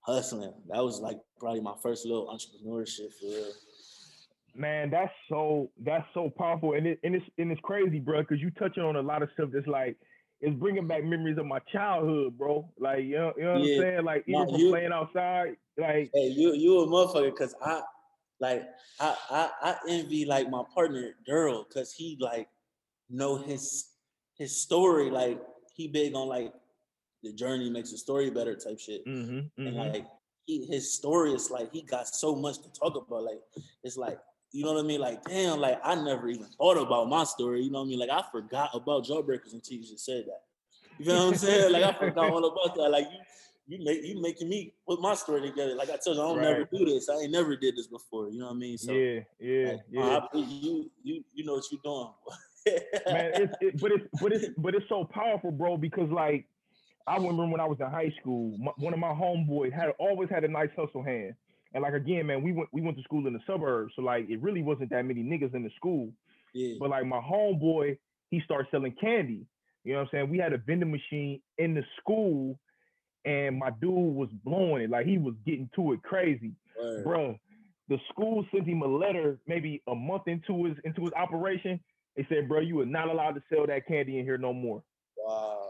[0.01, 0.53] Hustling.
[0.69, 3.53] That was like probably my first little entrepreneurship for real.
[4.57, 8.41] Man, that's so that's so powerful, and it and it's and it's crazy, bro, because
[8.41, 9.97] you touching on a lot of stuff that's like
[10.41, 12.69] it's bringing back memories of my childhood, bro.
[12.79, 13.75] Like you know, you know what yeah.
[13.75, 14.05] I'm saying?
[14.05, 17.83] Like even no, you, playing outside, like hey, you you a motherfucker, cause I
[18.41, 18.63] like
[19.01, 22.49] I I, I envy like my partner Daryl because he like
[23.11, 23.89] know his
[24.37, 25.11] his story.
[25.11, 25.41] Like
[25.75, 26.53] he big on like
[27.23, 29.07] the journey makes the story better type shit.
[29.07, 29.67] Mm-hmm, mm-hmm.
[29.67, 30.07] And like
[30.47, 33.25] he, his story is like he got so much to talk about.
[33.25, 33.41] Like
[33.83, 34.19] it's like
[34.55, 35.01] you know what I mean?
[35.01, 37.63] Like damn, like I never even thought about my story.
[37.63, 37.99] You know what I mean?
[37.99, 40.43] Like I forgot about Jawbreakers until you just said that.
[40.99, 41.73] You know what I'm saying?
[41.73, 42.89] Like I forgot all about that.
[42.89, 43.19] Like you
[43.67, 45.75] you make you making me put my story together.
[45.75, 46.45] Like I told you, I don't right.
[46.45, 47.09] never do this.
[47.09, 48.29] I ain't never did this before.
[48.29, 48.79] You know what I mean?
[48.79, 50.19] So yeah, yeah, like, yeah.
[50.19, 52.11] I, you you you know what you're doing.
[53.13, 55.77] Man, it's it, but it's but it's but it's so powerful, bro.
[55.77, 56.47] Because like
[57.09, 60.31] I remember when I was in high school, my, one of my homeboys had always
[60.31, 61.35] had a nice hustle hand.
[61.75, 64.31] And like again, man, we went we went to school in the suburbs, so like
[64.31, 66.11] it really wasn't that many niggas in the school.
[66.55, 66.77] Yeah.
[66.79, 67.99] But like my homeboy,
[68.31, 69.45] he started selling candy.
[69.83, 70.31] You know what I'm saying?
[70.31, 72.59] We had a vending machine in the school,
[73.25, 74.91] and my dude was blowing it.
[74.91, 76.53] Like he was getting to it crazy.
[76.81, 77.05] Right.
[77.05, 77.39] Bruh,
[77.89, 81.81] the school sent him a letter maybe a month into his into his operation.
[82.17, 84.83] They said, bro, you are not allowed to sell that candy in here no more.
[85.19, 85.67] Wow.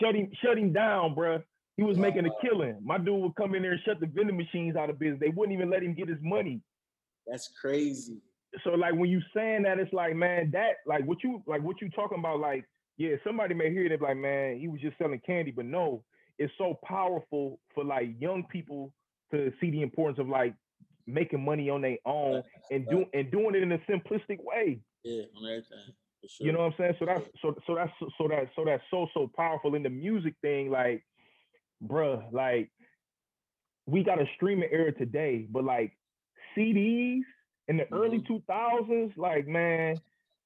[0.00, 1.42] Shut him, shut him down, bro.
[1.78, 2.76] He was making a killing.
[2.82, 5.20] My dude would come in there and shut the vending machines out of business.
[5.20, 6.60] They wouldn't even let him get his money.
[7.24, 8.18] That's crazy.
[8.64, 11.80] So like when you saying that, it's like, man, that like what you like what
[11.80, 12.64] you talking about, like,
[12.96, 16.02] yeah, somebody may hear it like, man, he was just selling candy, but no,
[16.36, 18.92] it's so powerful for like young people
[19.30, 20.54] to see the importance of like
[21.06, 24.80] making money on their own and do and doing it in a simplistic way.
[25.04, 25.78] Yeah, on everything.
[26.26, 26.46] Sure.
[26.46, 26.94] You know what I'm saying?
[26.98, 30.34] So that's so so that's so that so that's so so powerful in the music
[30.42, 30.70] thing.
[30.70, 31.04] Like,
[31.84, 32.70] bruh, like
[33.86, 35.92] we got a streaming era today, but like
[36.56, 37.22] CDs
[37.68, 37.94] in the mm-hmm.
[37.94, 39.96] early 2000s, like man,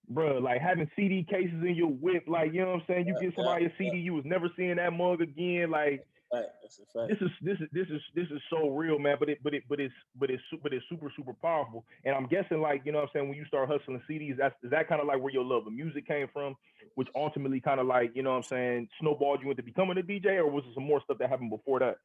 [0.08, 3.06] bro, like having CD cases in your whip, like you know what I'm saying.
[3.06, 5.70] You get somebody a CD, you was never seeing that mug again.
[5.70, 9.16] Like this is this is this is this is so real, man.
[9.18, 11.84] But it but it but it's but it's but it's super super powerful.
[12.04, 14.54] And I'm guessing like you know what I'm saying when you start hustling CDs, that's
[14.62, 16.54] is that kind of like where your love of music came from,
[16.94, 20.02] which ultimately kind of like you know what I'm saying snowballed you into becoming a
[20.02, 21.96] DJ, or was it some more stuff that happened before that?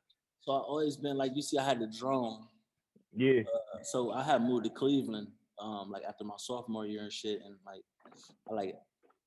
[0.41, 2.43] So I always been like you see, I had the drone.
[3.15, 3.41] Yeah.
[3.41, 5.27] Uh, so I had moved to Cleveland,
[5.59, 7.81] um, like after my sophomore year and shit, and like
[8.49, 8.75] I like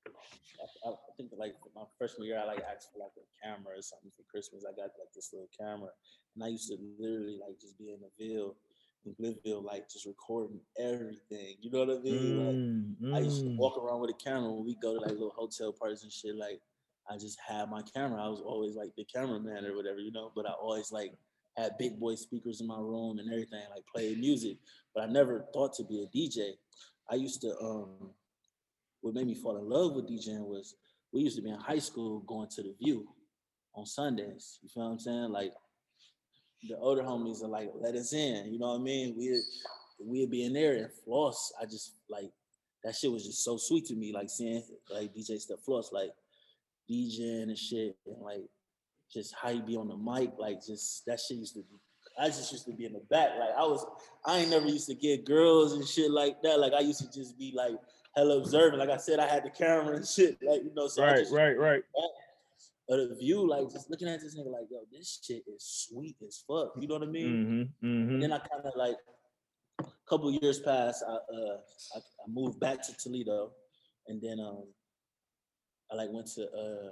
[0.07, 3.83] I, I, think like my freshman year, I like asked for like a camera or
[3.83, 4.65] something for Christmas.
[4.65, 5.91] I got like this little camera,
[6.35, 8.57] and I used to literally like just be in the Ville,
[9.07, 11.57] in Glenville, like just recording everything.
[11.61, 12.97] You know what I mean?
[13.01, 13.17] Mm, like mm.
[13.17, 13.57] I used to mm.
[13.57, 16.37] walk around with a camera when we go to like little hotel parties and shit.
[16.37, 16.61] Like
[17.11, 18.23] I just had my camera.
[18.23, 20.33] I was always like the cameraman or whatever, you know.
[20.35, 21.13] But I always like
[21.57, 24.59] had big boy speakers in my room and everything, like play music.
[24.95, 26.53] But I never thought to be a DJ.
[27.11, 28.11] I used to um
[29.01, 30.77] what made me fall in love with DJing was
[31.13, 33.09] we used to be in high school going to the View
[33.75, 34.59] on Sundays.
[34.63, 35.31] You feel what I'm saying?
[35.31, 35.53] Like
[36.69, 38.53] the older homies are like, let us in.
[38.53, 39.15] You know what I mean?
[39.17, 39.41] We
[40.05, 41.53] we'd be in there and floss.
[41.61, 42.31] I just like
[42.85, 44.13] that shit was just so sweet to me.
[44.13, 46.11] Like seeing like DJ Steph Floss, like
[46.91, 48.49] DJing and shit, and like
[49.13, 51.79] just how you be on the mic, like just that shit used to be.
[52.19, 53.31] I just used to be in the back.
[53.39, 53.87] Like I was,
[54.27, 56.59] I ain't never used to get girls and shit like that.
[56.59, 57.77] Like I used to just be like
[58.17, 58.79] hella observant.
[58.79, 60.39] Like I said, I had the camera and shit.
[60.43, 61.83] Like you know, so right, right, right.
[62.89, 66.17] But the view, like just looking at this nigga, like yo, this shit is sweet
[66.27, 66.73] as fuck.
[66.79, 67.27] You know what I mean?
[67.83, 68.11] Mm-hmm, mm-hmm.
[68.15, 68.97] And then I kind of like
[69.79, 71.05] a couple years passed.
[71.07, 71.57] I, uh,
[71.95, 73.53] I, I moved back to Toledo,
[74.09, 74.65] and then um,
[75.91, 76.91] I like went to uh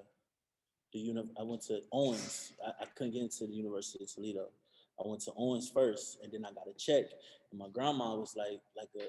[0.92, 2.52] the uni- I went to Owens.
[2.64, 4.48] I, I couldn't get into the University of Toledo.
[4.98, 7.04] I went to Owens first, and then I got a check.
[7.50, 9.06] And my grandma was like, like a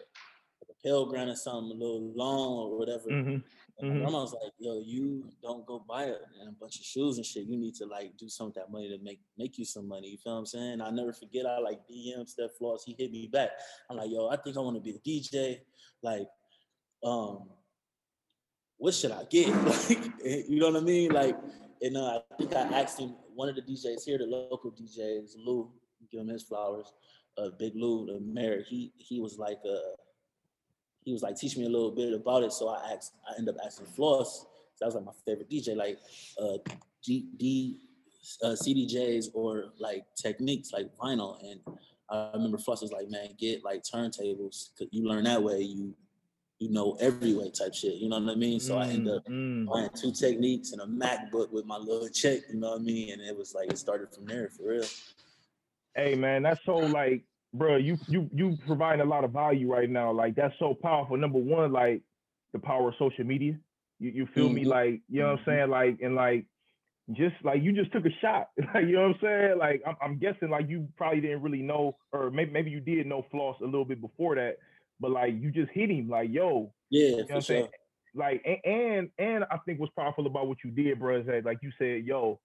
[0.70, 3.10] a Pell Grant or something, a little long or whatever.
[3.10, 3.30] Mm-hmm.
[3.30, 3.44] And
[3.82, 4.00] my mm-hmm.
[4.00, 7.48] grandma was like, "Yo, you don't go buy a, a bunch of shoes and shit.
[7.48, 10.10] You need to like do some of that money to make make you some money.
[10.10, 10.82] You feel what I'm saying?
[10.82, 11.46] I never forget.
[11.46, 12.84] I like DM Steph Floss.
[12.84, 13.52] He hit me back.
[13.90, 15.60] I'm like, "Yo, I think I want to be a DJ.
[16.04, 16.28] Like,
[17.04, 17.50] um,
[18.78, 19.48] what should I get?
[19.66, 21.12] like, you know what I mean?
[21.12, 21.38] Like,
[21.82, 23.16] and uh, I think I asked him.
[23.34, 25.72] One of the DJs here, the local DJs, Lou,
[26.12, 26.92] give him his flowers.
[27.38, 28.64] Uh, Big Lou, the mayor.
[28.68, 29.96] He he was like, uh,
[31.10, 32.54] he was like teach me a little bit about it.
[32.54, 34.46] So I asked, I ended up asking Floss.
[34.80, 35.98] That was like my favorite DJ, like
[36.40, 36.58] uh,
[37.04, 37.80] G, D,
[38.44, 41.42] uh, CDJs or like Technics like vinyl.
[41.42, 41.60] And
[42.12, 44.70] I remember Floss was like, man, get like turntables.
[44.78, 45.62] Cause you learn that way.
[45.62, 45.96] You
[46.60, 47.96] you know every way type shit.
[47.96, 48.60] You know what I mean?
[48.60, 49.66] So mm, I ended up mm.
[49.66, 52.42] buying two Technics and a MacBook with my little check.
[52.54, 53.14] You know what I mean?
[53.14, 54.86] And it was like it started from there for real.
[55.96, 59.90] Hey man, that's so like bro, you you you providing a lot of value right
[59.90, 60.12] now.
[60.12, 61.18] Like that's so powerful.
[61.18, 62.02] Number one, like
[62.54, 63.58] the power of social media.
[64.00, 64.56] You you feel mm-hmm.
[64.56, 64.66] me?
[64.66, 65.52] Like you know what I'm mm-hmm.
[65.52, 65.70] saying?
[65.70, 66.46] Like and like
[67.12, 68.50] just like you just took a shot.
[68.74, 69.58] Like you know what I'm saying?
[69.58, 73.08] Like I'm, I'm guessing like you probably didn't really know, or maybe maybe you did
[73.08, 74.58] know Floss a little bit before that,
[75.00, 76.10] but like you just hit him.
[76.10, 77.42] Like yo, yeah, you know what I'm sure.
[77.42, 77.68] saying?
[78.16, 81.46] Like and, and and I think what's powerful about what you did, bro, is that
[81.46, 82.40] like you said, yo,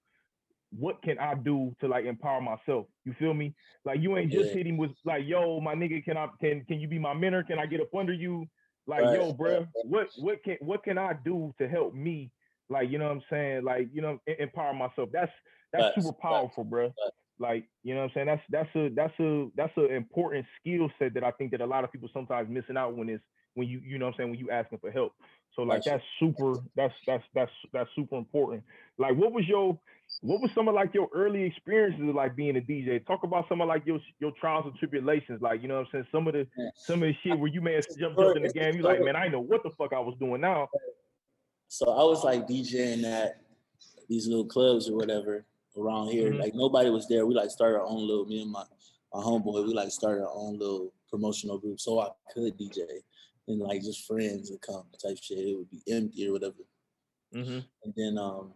[0.78, 2.86] what can I do to like empower myself?
[3.04, 3.54] You feel me?
[3.84, 4.54] Like you ain't just yeah.
[4.54, 7.42] hitting with like, yo, my nigga, can I can can you be my mentor?
[7.42, 8.46] Can I get up under you?
[8.86, 9.18] Like, right.
[9.18, 12.30] yo, bro, what what can what can I do to help me?
[12.68, 13.64] Like, you know what I'm saying?
[13.64, 15.10] Like, you know, empower myself.
[15.12, 15.32] That's
[15.72, 16.92] that's super powerful, bro.
[17.38, 18.26] Like, you know what I'm saying?
[18.26, 21.66] That's that's a that's a that's an important skill set that I think that a
[21.66, 24.30] lot of people sometimes missing out when it's when you you know what I'm saying
[24.30, 25.12] when you asking for help.
[25.56, 28.62] So like that's super that's that's that's that's super important.
[28.98, 29.78] Like what was your
[30.20, 33.04] what was some of like your early experiences like being a DJ?
[33.06, 35.92] Talk about some of like your your trials and tribulations, like you know what I'm
[35.92, 36.06] saying.
[36.10, 38.52] Some of the some of the shit where you may have jumped up in the
[38.52, 38.76] game.
[38.76, 40.68] You like, man, I know what the fuck I was doing now.
[41.68, 43.40] So I was like DJing at
[44.08, 45.44] these little clubs or whatever
[45.76, 46.30] around here.
[46.30, 46.40] Mm-hmm.
[46.40, 47.26] Like nobody was there.
[47.26, 48.64] We like started our own little me and my
[49.12, 49.66] my homeboy.
[49.66, 52.80] We like started our own little promotional group so I could DJ
[53.48, 55.38] and like just friends would come type shit.
[55.38, 56.54] It would be empty or whatever.
[57.34, 57.58] Mm-hmm.
[57.84, 58.52] And then um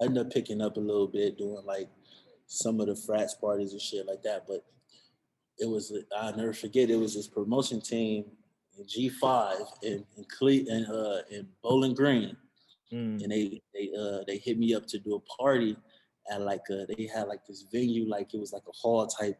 [0.00, 1.88] I ended up picking up a little bit, doing like
[2.46, 4.44] some of the frats parties and shit like that.
[4.46, 4.64] But
[5.58, 6.90] it was I'll never forget.
[6.90, 8.24] It was this promotion team
[8.78, 12.36] in G5 in in, Cle- in, uh, in Bowling Green,
[12.92, 13.22] mm.
[13.22, 15.76] and they they uh, they hit me up to do a party
[16.30, 19.38] at like a they had like this venue like it was like a hall type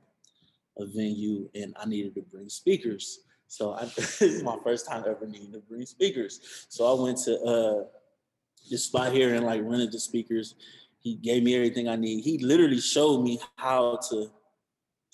[0.77, 3.21] of venue, and I needed to bring speakers.
[3.51, 6.67] So I, this is my first time ever needing to bring speakers.
[6.69, 7.85] So I went to uh,
[8.71, 10.55] this spot here and like rented the speakers.
[11.01, 12.23] He gave me everything I need.
[12.23, 14.31] He literally showed me how to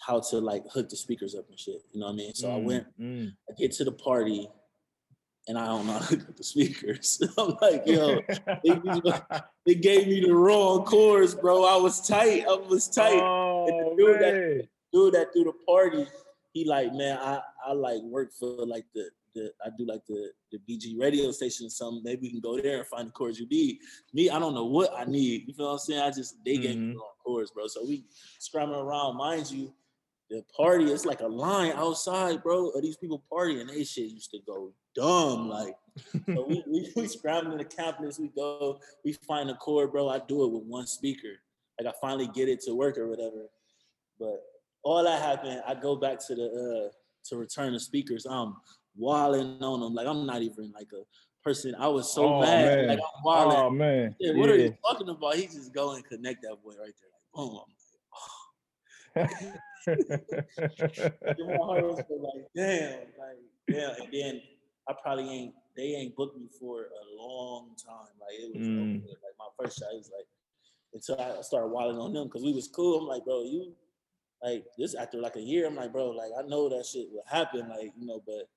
[0.00, 1.80] how to like hook the speakers up and shit.
[1.92, 2.34] You know what I mean?
[2.34, 3.32] So mm, I went, mm.
[3.48, 4.48] I get to the party
[5.48, 7.22] and I don't know how to hook up the speakers.
[7.38, 8.20] I'm like, yo,
[8.62, 8.80] they,
[9.66, 11.64] they, gave me the wrong cords, bro.
[11.64, 12.44] I was tight.
[12.46, 13.18] I was tight.
[13.22, 16.06] Oh, and the oh, dude, that, dude that threw the party,
[16.56, 20.30] he like, man, I, I like work for like the the I do like the
[20.50, 22.02] the BG radio station or something.
[22.02, 23.80] Maybe we can go there and find the cords you need.
[24.14, 25.44] Me, I don't know what I need.
[25.46, 26.00] You feel what I'm saying?
[26.00, 26.88] I just they gave mm-hmm.
[26.88, 27.66] me the cords, bro.
[27.66, 28.06] So we
[28.38, 29.18] scrambling around.
[29.18, 29.74] Mind you,
[30.30, 32.70] the party it's like a line outside, bro.
[32.70, 33.68] Of these people partying.
[33.68, 35.50] They shit used to go dumb.
[35.50, 35.76] Like
[36.26, 38.18] so we, we we scrambling the campus.
[38.18, 40.08] We go, we find a cord, bro.
[40.08, 41.34] I do it with one speaker.
[41.78, 43.50] Like I finally get it to work or whatever.
[44.18, 44.40] But
[44.86, 46.92] all that happened, I go back to the uh
[47.28, 48.24] to return the speakers.
[48.24, 48.54] I'm
[48.96, 49.94] walling on them.
[49.94, 51.02] Like I'm not even like a
[51.42, 51.74] person.
[51.76, 52.78] I was so oh, mad.
[52.78, 52.88] Man.
[52.88, 53.56] Like I'm walling.
[53.56, 54.14] Oh man.
[54.20, 54.54] Yeah, what yeah.
[54.54, 55.34] are you talking about?
[55.34, 57.10] He just go and connect that boy right there.
[57.12, 57.60] Like boom.
[59.16, 59.56] I'm like, oh.
[61.58, 63.94] my heart was like, damn, like, yeah.
[64.00, 64.42] And then
[64.88, 68.14] I probably ain't they ain't booked me for a long time.
[68.20, 69.02] Like it was mm.
[69.02, 70.26] like my first shot was like
[70.94, 73.00] until I started walling on them because we was cool.
[73.00, 73.74] I'm like, bro, you
[74.42, 75.66] like this after like a year.
[75.66, 78.48] I'm like, bro, like I know that shit will happen, like you know, but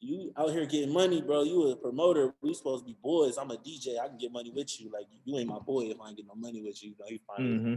[0.00, 1.42] you out here getting money, bro.
[1.42, 2.34] You a promoter.
[2.42, 3.38] We supposed to be boys.
[3.38, 3.98] I'm a DJ.
[3.98, 4.90] I can get money with you.
[4.92, 6.90] Like you ain't my boy if I ain't get no money with you.
[6.90, 7.74] You know, he finally, mm-hmm.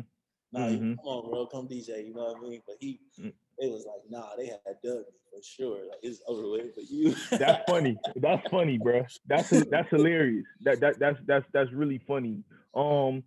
[0.52, 0.94] nah, mm-hmm.
[0.96, 2.06] come on, bro, come DJ.
[2.08, 2.62] You know what I mean?
[2.68, 3.34] But he, mm.
[3.58, 5.80] it was like, nah, they had done me for sure.
[5.90, 6.76] Like it's over with.
[6.76, 7.98] But you, that's funny.
[8.16, 9.06] That's funny, bro.
[9.28, 10.46] That's that's hilarious.
[10.62, 12.44] That that that's that's that's really funny.
[12.76, 13.24] Um,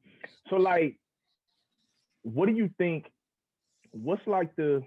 [0.50, 0.98] so like,
[2.22, 3.10] what do you think?
[3.92, 4.82] What's like the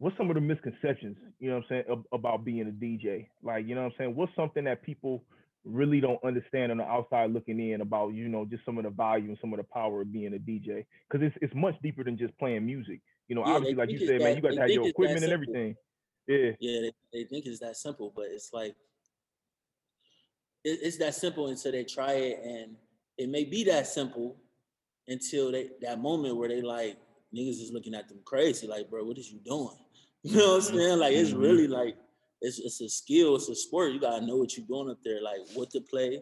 [0.00, 3.28] what's some of the misconceptions, you know what I'm saying, about being a DJ?
[3.42, 4.16] Like, you know what I'm saying?
[4.16, 5.24] What's something that people
[5.62, 8.90] really don't understand on the outside looking in about, you know, just some of the
[8.90, 10.86] value and some of the power of being a DJ?
[11.08, 13.00] Because it's it's much deeper than just playing music.
[13.28, 15.22] You know, yeah, obviously, like you said, that, man, you got to have your equipment
[15.22, 15.76] and everything.
[16.26, 16.50] Yeah.
[16.58, 18.74] Yeah, they, they, think it's that simple, but it's like
[20.64, 22.76] it, it's that simple until they try it, and
[23.18, 24.36] it may be that simple
[25.06, 26.96] until they that moment where they like
[27.34, 29.76] niggas is looking at them crazy, like, bro, what is you doing?
[30.22, 30.98] You know what I'm saying?
[30.98, 31.40] Like it's mm-hmm.
[31.40, 31.96] really like
[32.42, 33.92] it's it's a skill, it's a sport.
[33.92, 36.20] You gotta know what you're doing up there, like what to play,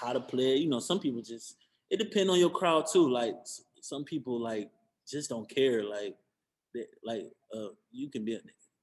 [0.00, 0.54] how to play.
[0.54, 1.56] You know, some people just
[1.90, 3.10] it depends on your crowd too.
[3.10, 3.34] Like
[3.80, 4.70] some people like
[5.10, 5.82] just don't care.
[5.82, 6.14] Like
[6.72, 8.38] they, like uh you can be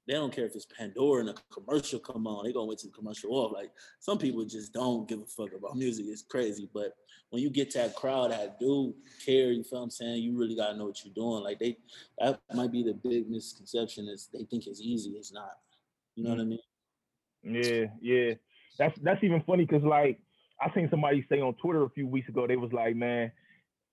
[0.07, 2.45] they don't care if it's Pandora and a commercial come on.
[2.45, 3.53] They gonna wait to the commercial off.
[3.53, 6.05] Like some people just don't give a fuck about music.
[6.07, 6.69] It's crazy.
[6.73, 6.95] But
[7.29, 8.93] when you get to that crowd that do
[9.25, 10.23] care, you feel what I'm saying?
[10.23, 11.43] You really gotta know what you're doing.
[11.43, 11.77] Like they
[12.19, 15.11] that might be the big misconception is they think it's easy.
[15.11, 15.57] It's not.
[16.15, 16.59] You know what I mean?
[17.43, 18.33] Yeah, yeah.
[18.77, 20.19] That's that's even funny because like
[20.61, 23.31] I seen somebody say on Twitter a few weeks ago, they was like, man,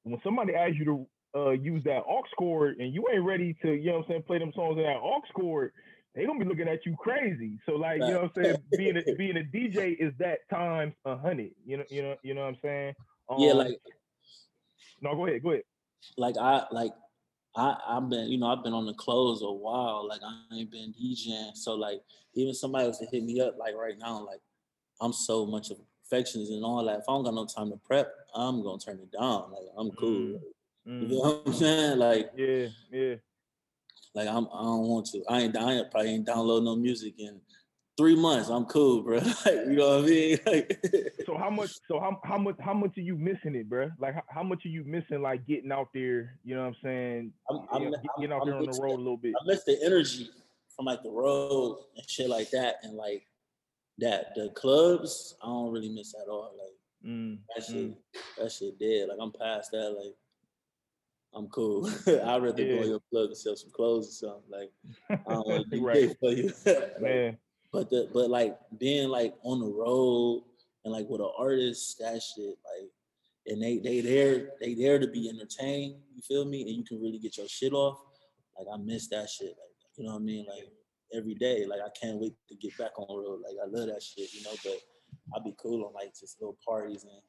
[0.03, 3.73] when somebody asks you to uh, use that aux cord and you ain't ready to,
[3.73, 5.73] you know what I'm saying, play them songs in that aux cord,
[6.15, 7.59] they gonna be looking at you crazy.
[7.67, 8.57] So like, you know what I'm saying?
[8.77, 11.51] being a being a DJ is that times a hundred.
[11.65, 12.95] You know, you know, you know what I'm saying?
[13.29, 13.81] Um, yeah, like
[15.01, 15.65] no, go ahead, go ahead.
[16.17, 16.93] Like I like
[17.57, 20.07] I, I've been, you know, I've been on the clothes a while.
[20.09, 21.57] Like I ain't been DJing.
[21.57, 22.01] So like
[22.35, 24.41] even somebody was to hit me up like right now, like
[25.01, 27.01] I'm so much of a perfectionist and all that.
[27.01, 29.51] If I don't got no time to prep, I'm gonna turn it down.
[29.51, 30.41] Like I'm cool.
[30.87, 31.03] Mm.
[31.03, 31.99] You know what I'm saying?
[31.99, 33.15] Like yeah, yeah.
[34.15, 35.23] Like I'm, I don't want to.
[35.29, 37.41] I ain't, I ain't probably ain't download no music in
[37.99, 38.49] three months.
[38.49, 39.17] I'm cool, bro.
[39.45, 40.39] like, you know what I mean?
[40.47, 40.81] Like,
[41.27, 41.73] so how much?
[41.89, 43.91] So how how much how much are you missing it, bro?
[43.99, 45.21] Like how, how much are you missing?
[45.21, 47.33] Like getting out there, you know what I'm saying?
[47.51, 49.35] I'm, I'm, you know, getting out I'm, there on the road a little bit.
[49.41, 50.31] I miss the energy
[50.75, 53.27] from like the road and shit like that, and like
[53.99, 55.37] that the clubs.
[55.43, 56.53] I don't really miss at all.
[56.57, 57.97] Like mm, that shit, mm.
[58.39, 59.09] that shit dead.
[59.09, 59.91] Like I'm past that.
[59.91, 60.15] Like
[61.35, 61.87] I'm cool.
[62.07, 62.77] I'd rather yeah.
[62.77, 64.51] go to your club and sell some clothes or something.
[64.51, 66.17] Like I don't want to do right.
[66.21, 66.53] for you.
[67.01, 67.37] Man.
[67.73, 70.43] But the but like being like on the road
[70.85, 72.91] and like with an artist, that shit like
[73.47, 75.97] and they they there they there to be entertained.
[76.15, 76.63] You feel me?
[76.63, 77.99] And you can really get your shit off.
[78.59, 79.49] Like I miss that shit.
[79.49, 80.47] Like you know what I mean?
[80.49, 80.69] Like
[81.15, 81.67] every day.
[81.67, 83.43] Like I can't wait to get back on the road.
[83.47, 84.33] Like I love that shit.
[84.33, 84.81] You know, but
[85.37, 87.21] I'd be cool on like just little parties and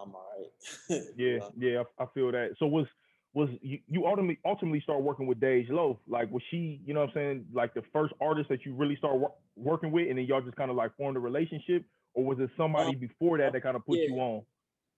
[0.00, 1.02] I'm all right.
[1.16, 2.54] yeah, yeah, I, I, feel that.
[2.58, 2.86] So was
[3.32, 5.98] was you, you ultimately ultimately start working with Dej Loaf?
[6.08, 8.96] Like was she, you know what I'm saying, like the first artist that you really
[8.96, 11.84] start wor- working with and then y'all just kind of like formed a relationship?
[12.14, 14.06] Or was it somebody um, before that that kind of put yeah.
[14.08, 14.42] you on?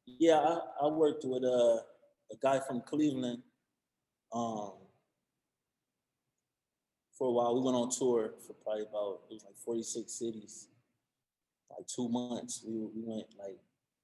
[0.06, 1.82] Yeah, I, I worked with a,
[2.30, 3.42] a guy from Cleveland.
[4.32, 4.72] Um,
[7.18, 10.68] for a while, we went on tour for probably about it was like 46 cities,
[11.70, 12.64] like two months.
[12.66, 13.58] We we went like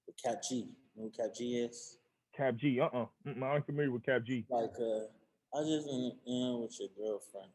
[0.07, 0.69] with Kap G.
[0.99, 1.99] Know Kap G is?
[2.37, 2.81] Kap G.
[2.81, 3.07] Uh uh-uh.
[3.27, 3.45] uh.
[3.45, 4.45] i am familiar with Kap G.
[4.51, 7.51] Like uh, I just in, in with your girlfriend.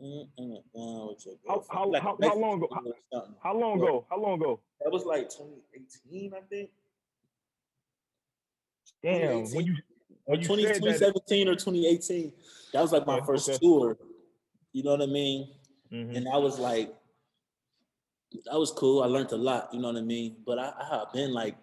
[0.00, 0.62] In, in,
[1.08, 1.66] with your girlfriend.
[1.70, 2.68] How, how, like, how, how long ago?
[3.12, 4.06] How, how long ago?
[4.10, 4.60] How long ago?
[4.80, 6.70] That was like 2018, I think.
[9.02, 9.76] Damn, when you
[10.24, 12.32] when you 20, 2017 that, or 2018,
[12.72, 13.58] that was like my first okay.
[13.58, 13.96] tour.
[14.72, 15.48] You know what I mean?
[15.92, 16.16] Mm-hmm.
[16.16, 16.92] And I was like,
[18.44, 19.02] that was cool.
[19.02, 19.72] I learned a lot.
[19.72, 20.36] You know what I mean?
[20.44, 21.56] But I, I have been like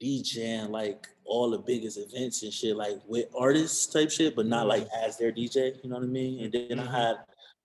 [0.00, 4.66] DJing like all the biggest events and shit, like with artists type shit, but not
[4.66, 5.08] like mm-hmm.
[5.08, 6.44] as their DJ, you know what I mean?
[6.44, 6.88] And then mm-hmm.
[6.88, 7.16] I had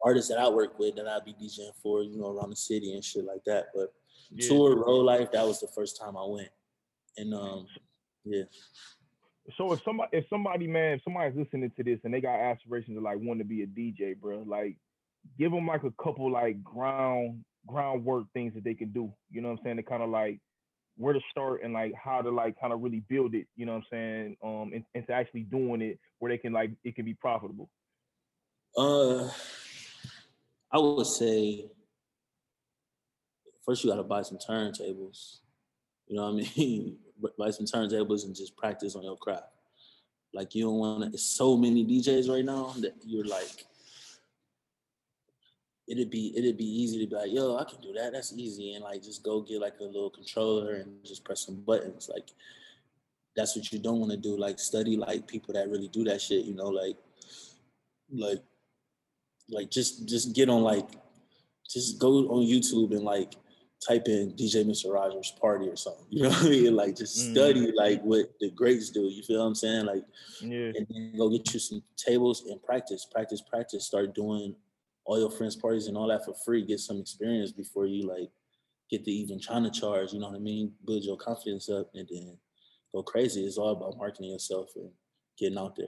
[0.03, 2.93] artists that I work with that I'd be DJing for, you know, around the city
[2.93, 3.67] and shit like that.
[3.73, 3.93] But
[4.31, 4.47] yeah.
[4.47, 6.49] tour road life, that was the first time I went.
[7.17, 7.67] And um
[8.23, 8.43] yeah.
[9.57, 12.97] So if somebody if somebody man, if somebody's listening to this and they got aspirations
[12.97, 14.77] to like want to be a DJ, bro, like
[15.37, 19.13] give them like a couple like ground groundwork things that they can do.
[19.29, 19.77] You know what I'm saying?
[19.77, 20.39] To kind of like
[20.97, 23.73] where to start and like how to like kind of really build it, you know
[23.73, 24.37] what I'm saying?
[24.43, 27.69] Um and, and to actually doing it where they can like it can be profitable.
[28.77, 29.29] Uh
[30.71, 31.65] I would say
[33.65, 35.37] first you gotta buy some turntables.
[36.07, 36.97] You know what I mean?
[37.37, 39.45] buy some turntables and just practice on your craft.
[40.33, 41.09] Like you don't want to.
[41.09, 43.65] It's so many DJs right now that you're like,
[45.91, 48.13] it'd be it'd be easy to be like, yo, I can do that.
[48.13, 51.61] That's easy, and like just go get like a little controller and just press some
[51.61, 52.09] buttons.
[52.11, 52.29] Like
[53.35, 54.37] that's what you don't want to do.
[54.37, 56.45] Like study like people that really do that shit.
[56.45, 56.95] You know, like
[58.11, 58.41] like
[59.49, 60.87] like just just get on like
[61.69, 63.33] just go on YouTube and like
[63.85, 64.93] type in DJ Mr.
[64.93, 66.05] Rogers party or something.
[66.09, 66.75] You know what I mean?
[66.75, 67.31] Like just mm.
[67.31, 69.01] study like what the greats do.
[69.01, 69.85] You feel what I'm saying?
[69.85, 70.03] Like
[70.39, 70.71] yeah.
[70.75, 73.85] and then go get you some tables and practice, practice, practice.
[73.85, 74.55] Start doing
[75.11, 76.65] all your friends' parties and all that for free.
[76.65, 78.29] Get some experience before you like
[78.89, 80.13] get to even trying to charge.
[80.13, 80.71] You know what I mean?
[80.85, 82.37] Build your confidence up and then
[82.93, 83.43] go crazy.
[83.45, 84.89] It's all about marketing yourself and
[85.37, 85.87] getting out there.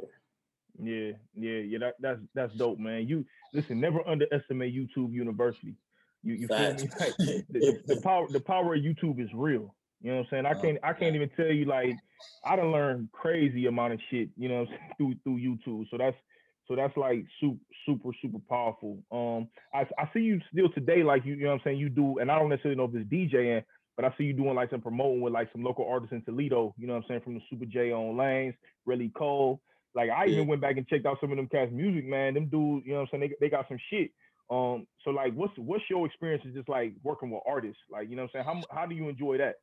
[0.78, 1.78] Yeah, yeah, yeah.
[1.80, 3.08] That, that's that's dope, man.
[3.08, 3.80] You listen.
[3.80, 5.76] Never underestimate YouTube University.
[6.22, 6.90] You, you feel me?
[7.00, 9.74] Like, the, the, power the power of YouTube is real.
[10.02, 10.46] You know what I'm saying?
[10.48, 11.96] I uh, can't I can't even tell you like
[12.44, 14.66] I done learned crazy amount of shit, you know,
[14.98, 15.86] through through YouTube.
[15.90, 16.18] So that's
[16.67, 18.99] so that's like super super super powerful.
[19.12, 21.89] Um I I see you still today like you you know what I'm saying you
[21.89, 23.63] do and I don't necessarily know if it's DJing,
[23.95, 26.73] but I see you doing like some promoting with like some local artists in Toledo,
[26.78, 28.56] you know what I'm saying, from the Super J on Lanes,
[28.88, 29.62] Relly Cole.
[29.95, 32.34] Like I even went back and checked out some of them cats music, man.
[32.34, 34.12] Them dudes, you know what I'm saying, they, they got some shit.
[34.49, 37.82] Um, so like, what's what's your experience is just like working with artists?
[37.91, 39.56] Like, you know, what I'm saying, how how do you enjoy that?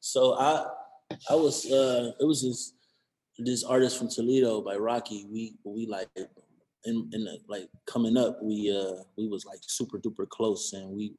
[0.00, 0.66] So I
[1.28, 2.74] I was uh it was this
[3.38, 5.26] this artist from Toledo by Rocky.
[5.30, 6.08] We we like
[6.84, 10.90] in in the, like coming up, we uh we was like super duper close, and
[10.90, 11.14] we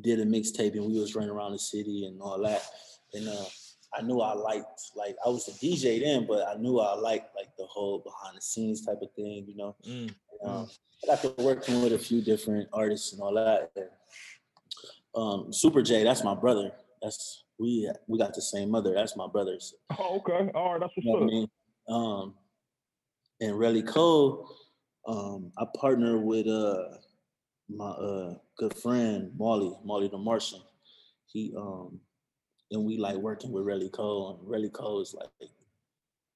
[0.00, 2.62] did a mixtape, and we was running around the city and all that,
[3.14, 3.44] and uh.
[3.94, 7.34] I knew I liked like I was a DJ then, but I knew I liked
[7.34, 9.74] like the whole behind the scenes type of thing, you know.
[9.88, 10.12] Mm.
[10.44, 10.68] Um,
[11.02, 13.70] I got to working with a few different artists and all that.
[15.14, 16.72] Um, Super J, that's my brother.
[17.00, 18.94] That's we we got the same mother.
[18.94, 19.74] That's my brother's.
[19.98, 20.50] Oh, okay.
[20.54, 21.22] All right, that's what's you know up.
[21.22, 21.48] I mean?
[21.88, 22.34] Um,
[23.40, 24.48] and Relly Cole,
[25.06, 26.84] um, I partner with uh
[27.68, 30.60] my uh good friend Molly, Molly the Martian.
[31.26, 32.00] He um
[32.70, 35.50] and we like working with Relly Cole, and Relly Cole is like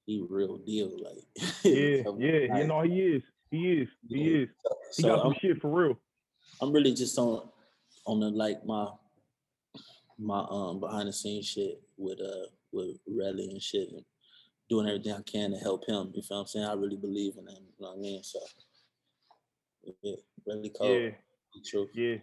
[0.05, 1.23] he real deal, like
[1.63, 3.23] yeah, yeah, you know he is.
[3.49, 3.89] He is.
[4.07, 4.37] He yeah.
[4.43, 4.49] is.
[4.95, 5.99] He so got some I'm, shit for real.
[6.61, 7.47] I'm really just on
[8.05, 8.87] on the like my
[10.21, 14.03] my um behind the scenes shit with uh with Relly and shit and
[14.69, 16.11] doing everything I can to help him.
[16.13, 16.65] You feel what I'm saying?
[16.65, 17.63] I really believe in him.
[17.77, 18.23] You know what I mean?
[18.23, 18.39] So
[20.03, 20.15] yeah,
[20.45, 20.99] really cool.
[20.99, 21.09] Yeah.
[21.65, 21.87] True.
[21.93, 22.15] Yeah.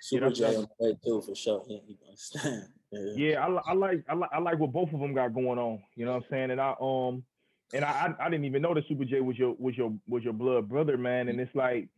[0.00, 1.64] Super J on the way too for sure.
[1.68, 2.64] Yeah, you understand.
[2.92, 5.58] Yeah, yeah I, I like I like I like what both of them got going
[5.58, 5.82] on.
[5.94, 6.50] You know what I'm saying?
[6.50, 7.24] And I um
[7.72, 10.22] and I I, I didn't even know that Super J was your was your was
[10.22, 11.28] your blood brother, man.
[11.28, 11.88] And it's like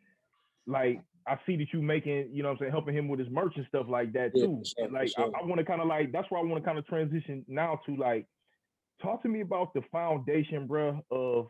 [0.66, 3.28] like I see that you making, you know what I'm saying, helping him with his
[3.30, 4.62] merch and stuff like that too.
[4.62, 5.30] Yeah, sure, like sure.
[5.36, 7.44] I, I want to kind of like that's where I want to kind of transition
[7.48, 8.26] now to like
[9.02, 11.48] talk to me about the foundation, bro, of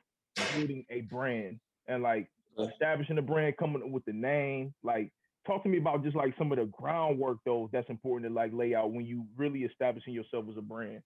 [0.53, 4.75] building a brand and like establishing a brand, coming up with the name.
[4.83, 5.13] Like
[5.47, 8.53] talk to me about just like some of the groundwork though that's important to like
[8.53, 11.03] lay out when you really establishing yourself as a brand.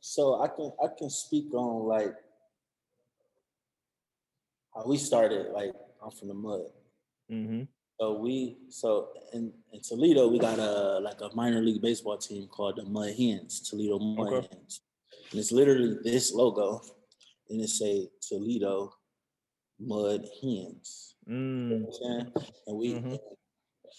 [0.00, 2.14] So I can I can speak on like
[4.74, 5.50] how we started.
[5.52, 6.60] Like I'm from the mud.
[7.30, 7.62] Mm-hmm.
[8.00, 12.48] So we so in, in Toledo we got a like a minor league baseball team
[12.48, 14.48] called the Mud Hens, Toledo Mud okay.
[14.52, 14.80] Hens.
[15.30, 16.80] And it's literally this logo,
[17.48, 18.92] and it say Toledo
[19.78, 21.14] Mud Hens.
[21.28, 21.70] Mm.
[21.70, 22.32] You know
[22.66, 23.14] and we mm-hmm.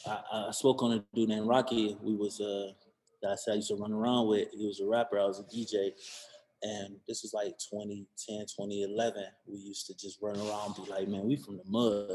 [0.05, 1.97] I, I, spoke on a dude named Rocky.
[2.01, 2.73] We was uh
[3.21, 4.49] that I said I used to run around with.
[4.51, 5.91] He was a rapper, I was a DJ.
[6.61, 9.23] And this was like 2010, 2011.
[9.45, 12.09] We used to just run around be like, man, we from the mud.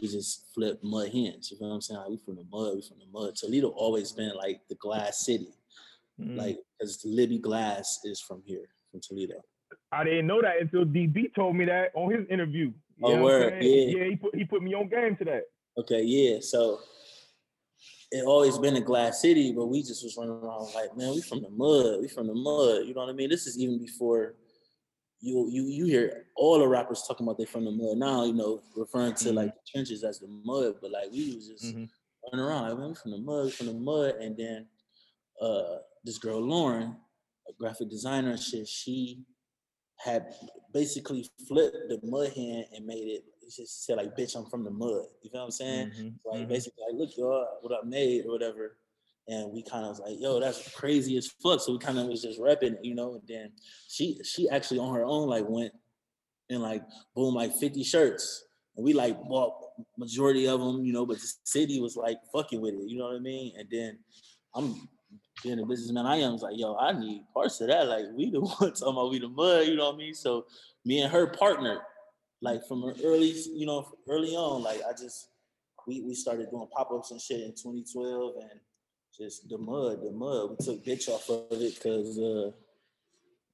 [0.00, 1.50] We just flip mud hens.
[1.50, 2.00] You know what I'm saying?
[2.00, 3.34] Like, we from the mud, we from the mud.
[3.36, 5.48] Toledo always been like the glass city.
[6.20, 6.36] Mm.
[6.36, 9.42] Like, because Libbey Glass is from here, from Toledo.
[9.92, 12.72] I didn't know that until DB told me that on his interview.
[12.96, 13.62] You oh, word.
[13.62, 13.98] Yeah.
[13.98, 15.44] Yeah, he put he put me on game to that.
[15.78, 16.38] Okay, yeah.
[16.40, 16.80] So
[18.10, 21.20] it always been a glass city, but we just was running around like, man, we
[21.20, 22.00] from the mud.
[22.00, 22.86] We from the mud.
[22.86, 23.30] You know what I mean?
[23.30, 24.34] This is even before
[25.20, 28.32] you you you hear all the rappers talking about they from the mud now, you
[28.32, 29.36] know, referring to mm-hmm.
[29.36, 31.84] like the trenches as the mud, but like we was just mm-hmm.
[32.32, 34.14] running around, like, man, we from the mud, from the mud.
[34.20, 34.66] And then
[35.40, 36.96] uh this girl Lauren,
[37.48, 39.24] a graphic designer and shit, she
[39.96, 40.26] had
[40.72, 44.70] basically flipped the mud hen and made it she said like, "Bitch, I'm from the
[44.70, 45.88] mud." You know what I'm saying?
[45.88, 46.08] Mm-hmm.
[46.24, 46.48] Like mm-hmm.
[46.48, 48.76] basically, like, look, y'all, what I made or whatever.
[49.28, 52.06] And we kind of was like, "Yo, that's crazy as fuck." So we kind of
[52.06, 53.14] was just repping you know.
[53.14, 53.52] And then
[53.88, 55.72] she she actually on her own like went
[56.50, 56.82] and like
[57.14, 58.44] boom like 50 shirts,
[58.76, 59.52] and we like bought
[59.98, 61.04] majority of them, you know.
[61.04, 63.52] But the city was like fucking with it, you know what I mean?
[63.58, 63.98] And then
[64.54, 64.88] I'm
[65.42, 67.86] being a businessman I am was like, yo, I need parts of that.
[67.86, 70.14] Like we the ones talking about we the mud, you know what I mean?
[70.14, 70.46] So
[70.84, 71.80] me and her partnered
[72.40, 75.28] like from early, you know, early on, like I just
[75.86, 78.60] we we started doing pop-ups and shit in 2012 and
[79.18, 80.50] just the mud, the mud.
[80.50, 82.50] We took bitch off of it because uh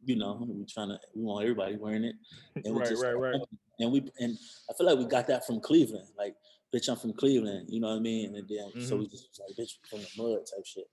[0.07, 2.17] you know, we trying to we want everybody wearing it.
[2.65, 3.41] And we right, just, right, right.
[3.79, 4.37] And we and
[4.71, 6.09] I feel like we got that from Cleveland.
[6.17, 6.35] Like,
[6.75, 8.37] bitch, I'm from Cleveland, you know what I mean?
[8.37, 8.85] And then mm-hmm.
[8.85, 10.85] so we just like bitch from the mud type shit.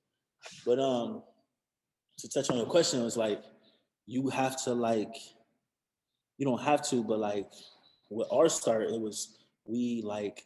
[0.65, 1.23] But um
[2.19, 3.43] to touch on your question, it was like
[4.05, 5.15] you have to like
[6.37, 7.51] you don't have to, but like
[8.09, 10.43] with our start, it was we like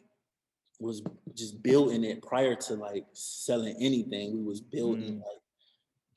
[0.78, 1.02] was
[1.34, 4.36] just building it prior to like selling anything.
[4.36, 5.18] We was building mm.
[5.18, 5.42] like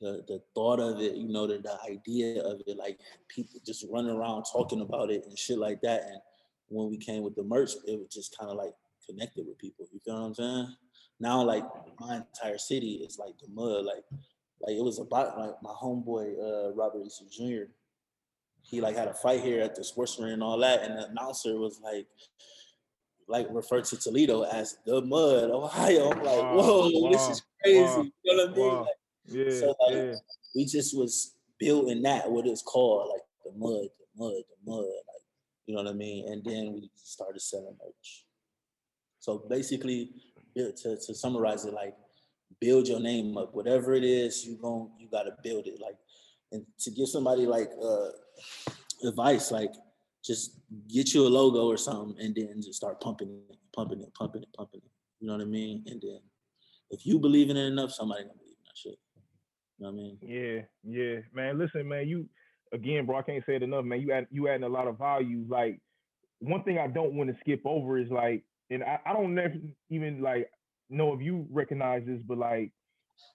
[0.01, 3.85] the the thought of it, you know, the, the idea of it, like people just
[3.89, 6.03] running around talking about it and shit like that.
[6.03, 6.19] And
[6.67, 8.73] when we came with the merch, it was just kind of like
[9.07, 9.85] connected with people.
[9.91, 10.75] You feel what I'm saying?
[11.19, 11.65] Now, like
[11.99, 13.85] my entire city is like the mud.
[13.85, 14.03] Like,
[14.61, 17.71] like it was about like my homeboy uh, Robert Easter Jr
[18.69, 21.07] he like had a fight here at the sports arena and all that, and the
[21.07, 22.07] announcer was like,
[23.29, 26.11] like referred to Toledo as the mud, Ohio.
[26.11, 27.83] I'm like, wow, whoa, wow, this is crazy.
[27.83, 28.75] Wow, you know what I mean?
[28.75, 28.87] Like,
[29.25, 30.13] yeah, so like yeah.
[30.55, 34.83] we just was building that what it's called, like the mud, the mud, the mud,
[34.83, 35.23] like
[35.67, 36.31] you know what I mean?
[36.31, 38.25] And then we started selling merch.
[39.19, 40.11] So basically,
[40.55, 41.95] to, to summarize it, like
[42.59, 43.53] build your name up.
[43.53, 45.79] Whatever it is, you going you gotta build it.
[45.79, 45.97] Like
[46.51, 48.09] and to give somebody like uh,
[49.07, 49.71] advice, like
[50.23, 54.13] just get you a logo or something, and then just start pumping it, pumping it,
[54.13, 54.91] pumping it, pumping it.
[55.19, 55.83] You know what I mean?
[55.87, 56.19] And then
[56.91, 58.99] if you believe in it enough, somebody gonna believe in that shit.
[59.77, 60.17] You know what I mean?
[60.21, 61.57] Yeah, yeah, man.
[61.57, 62.27] Listen, man, you
[62.73, 63.17] again, bro.
[63.17, 64.01] I can't say it enough, man.
[64.01, 65.45] You add you adding a lot of value.
[65.47, 65.79] Like
[66.39, 69.37] one thing I don't want to skip over is like, and I, I don't
[69.89, 70.49] even like
[70.89, 72.71] know if you recognize this, but like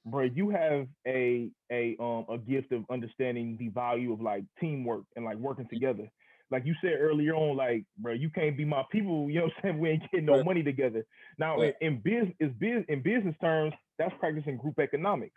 [0.04, 5.04] bro, you have a a um a gift of understanding the value of like teamwork
[5.16, 6.10] and like working together.
[6.50, 9.28] Like you said earlier on, like, bro, you can't be my people.
[9.30, 9.78] You know what I'm saying?
[9.80, 11.04] We ain't getting no money together.
[11.38, 15.34] Now, in, in business, is biz, in business terms, that's practicing group economics.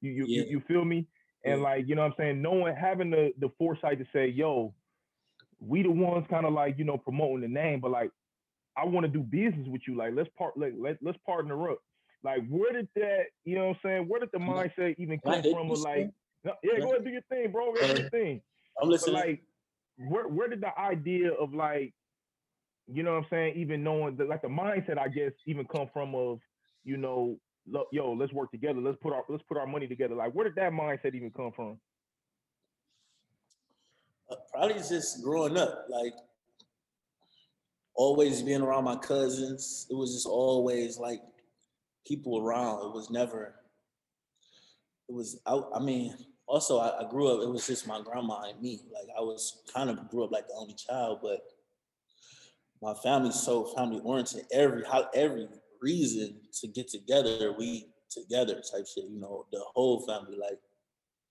[0.00, 0.42] You you, yeah.
[0.42, 1.06] you, you feel me?
[1.44, 1.64] And yeah.
[1.64, 2.42] like, you know what I'm saying?
[2.42, 4.74] Knowing having the the foresight to say, yo,
[5.60, 8.10] we the ones kind of like, you know, promoting the name, but like
[8.76, 9.96] I want to do business with you.
[9.96, 11.78] Like, let's part like let, let's partner up
[12.22, 14.08] Like, where did that, you know what I'm saying?
[14.08, 15.70] Where did the mindset even come from?
[15.70, 16.10] Of like,
[16.44, 17.72] no, yeah, go ahead, do your thing, bro.
[17.72, 18.40] Go ahead, do your thing.
[18.80, 19.14] I'm listening.
[19.14, 19.42] Like,
[19.96, 21.94] where where did the idea of like,
[22.86, 25.88] you know what I'm saying, even knowing that like the mindset, I guess, even come
[25.92, 26.40] from of,
[26.84, 27.38] you know,
[27.92, 28.80] yo, let's work together.
[28.80, 30.14] Let's put our let's put our money together.
[30.14, 31.78] Like, where did that mindset even come from?
[34.30, 36.14] Uh, probably just growing up, like
[37.94, 39.86] always being around my cousins.
[39.90, 41.20] It was just always like
[42.06, 42.86] people around.
[42.86, 43.54] It was never.
[45.08, 45.40] It was.
[45.46, 46.14] I, I mean,
[46.46, 47.42] also I, I, grew up.
[47.42, 48.80] It was just my grandma and me.
[48.92, 51.40] Like I was kind of grew up like the only child, but
[52.82, 54.44] my family's so family oriented.
[54.52, 55.48] Every how every
[55.80, 59.04] reason to get together, we together type shit.
[59.10, 60.36] You know, the whole family.
[60.38, 60.60] Like,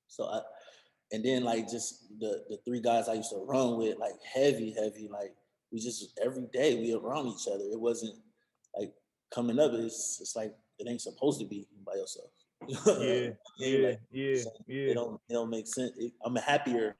[0.07, 0.41] so I,
[1.11, 4.73] and then like just the the three guys I used to run with, like heavy,
[4.73, 5.35] heavy, like
[5.71, 7.65] we just every day we around each other.
[7.71, 8.15] It wasn't
[8.77, 8.93] like
[9.33, 9.71] coming up.
[9.73, 12.31] It's it's like it ain't supposed to be by yourself.
[12.67, 14.81] Yeah, yeah, like, yeah, so yeah.
[14.81, 15.91] It don't it don't make sense.
[15.97, 16.95] It, I'm happier.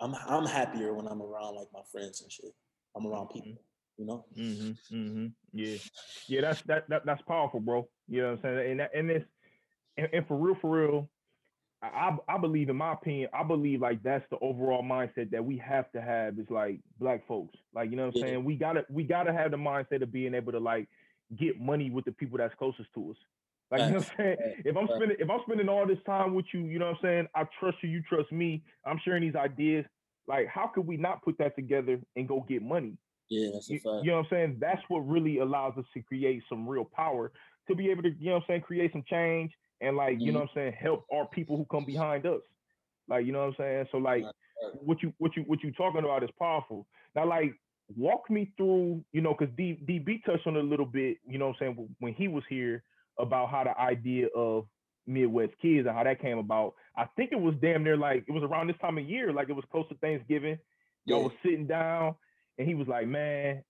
[0.00, 2.52] I'm I'm happier when I'm around like my friends and shit.
[2.96, 3.40] I'm around mm-hmm.
[3.40, 3.62] people.
[3.96, 4.24] You know.
[4.36, 4.96] Mm-hmm.
[4.96, 5.26] Mm-hmm.
[5.52, 5.76] Yeah.
[6.26, 6.40] Yeah.
[6.40, 7.88] That's that, that that's powerful, bro.
[8.08, 8.70] You know what I'm saying?
[8.70, 9.24] And that, and this
[9.96, 11.10] and, and for real, for real,
[11.82, 15.56] I, I believe, in my opinion, I believe like that's the overall mindset that we
[15.58, 17.56] have to have is like black folks.
[17.74, 18.26] Like, you know what I'm yeah.
[18.26, 18.44] saying?
[18.44, 20.88] We gotta we gotta have the mindset of being able to like
[21.38, 23.16] get money with the people that's closest to us.
[23.70, 24.36] Like, you know what I'm saying?
[24.64, 27.02] If I'm spending if I'm spending all this time with you, you know what I'm
[27.02, 27.26] saying?
[27.34, 28.62] I trust you, you trust me.
[28.84, 29.84] I'm sharing these ideas.
[30.26, 32.96] Like, how could we not put that together and go get money?
[33.28, 34.56] Yeah, that's you, you know what I'm saying?
[34.60, 37.30] That's what really allows us to create some real power
[37.68, 40.22] to be able to, you know what I'm saying, create some change and like mm-hmm.
[40.22, 40.58] you know mm-hmm.
[40.58, 42.40] what I'm saying, help our people who come behind us.
[43.08, 43.86] Like you know what I'm saying.
[43.92, 44.24] So like
[44.74, 46.86] what you what you what you talking about is powerful.
[47.14, 47.52] Now like
[47.96, 51.48] walk me through you know because D, DB touched on a little bit you know
[51.48, 52.84] what I'm saying when he was here
[53.20, 54.66] about how the idea of
[55.06, 56.74] Midwest kids and how that came about.
[56.96, 59.48] I think it was damn near like it was around this time of year, like
[59.48, 60.58] it was close to Thanksgiving.
[61.04, 61.24] Y'all yeah.
[61.24, 62.14] was sitting down
[62.58, 63.62] and he was like, Man,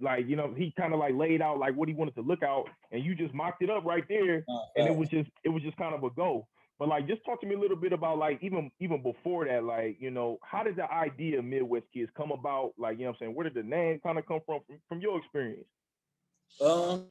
[0.00, 2.42] like you know he kind of like laid out like what he wanted to look
[2.42, 5.48] out and you just mocked it up right there uh, and it was just it
[5.48, 6.46] was just kind of a go
[6.78, 9.64] but like just talk to me a little bit about like even even before that
[9.64, 13.10] like you know how did the idea of midwest kids come about like you know
[13.10, 15.66] i'm saying where did the name kind of come from, from from your experience
[16.64, 17.04] um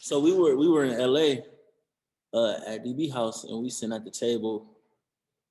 [0.00, 1.34] so we were we were in la
[2.32, 4.66] uh at db house and we sitting at the table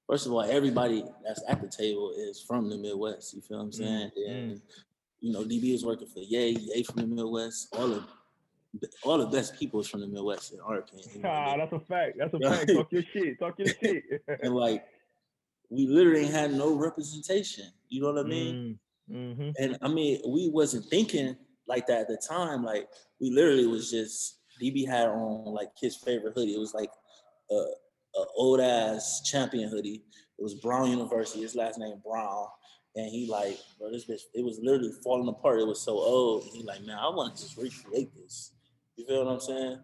[0.08, 3.64] first of all everybody that's at the table is from the midwest you feel what
[3.64, 3.84] i'm mm-hmm.
[3.84, 4.32] saying mm-hmm.
[4.32, 4.62] and
[5.22, 7.70] you know, DB is working for Yay, Yay from the Midwest.
[7.74, 8.04] All of
[9.04, 11.10] all the best people is from the Midwest, in our opinion.
[11.16, 12.18] You know ah, that's a fact.
[12.18, 12.72] That's a fact.
[12.72, 13.40] Talk your shit.
[13.40, 14.04] Talk your shit.
[14.44, 14.86] and like,
[15.70, 17.66] we literally had no representation.
[17.90, 18.80] You know what I mean?
[19.12, 19.50] Mm, mm-hmm.
[19.64, 21.36] And I mean, we wasn't thinking
[21.70, 22.64] like that at the time.
[22.64, 22.88] Like,
[23.22, 26.56] we literally was just DB had on like his favorite hoodie.
[26.56, 26.90] It was like
[27.52, 30.04] a, a old ass champion hoodie.
[30.38, 31.42] It was Brown University.
[31.42, 32.48] His last name Brown.
[32.96, 35.60] And he like, bro, this bitch, it was literally falling apart.
[35.60, 36.44] It was so old.
[36.44, 38.54] And he like, man, I want to just recreate this.
[38.96, 39.80] You feel what I'm saying?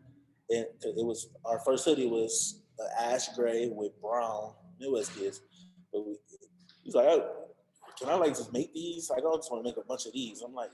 [0.50, 2.64] And it was our first hoodie was
[3.00, 5.42] ash gray with brown Midwest kids.
[5.94, 6.18] But we,
[6.84, 7.46] he's like, oh,
[7.98, 9.10] can I like just make these?
[9.10, 10.42] Like, I just want to make a bunch of these.
[10.42, 10.72] I'm like,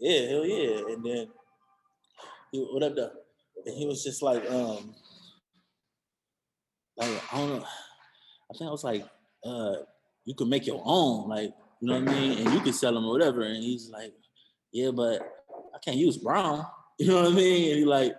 [0.00, 0.78] yeah, hell yeah.
[0.92, 1.28] And then
[2.52, 3.12] he what up
[3.66, 4.94] and he was just like, um,
[6.96, 7.64] like I don't know.
[7.64, 9.04] I think I was like,
[9.44, 9.76] uh,
[10.24, 11.28] you can make your own.
[11.28, 12.38] Like you know what I mean?
[12.38, 13.42] And you can sell them or whatever.
[13.42, 14.12] And he's like,
[14.72, 15.20] yeah, but
[15.74, 16.66] I can't use brown.
[16.96, 17.70] You know what I mean?
[17.70, 18.14] And he like,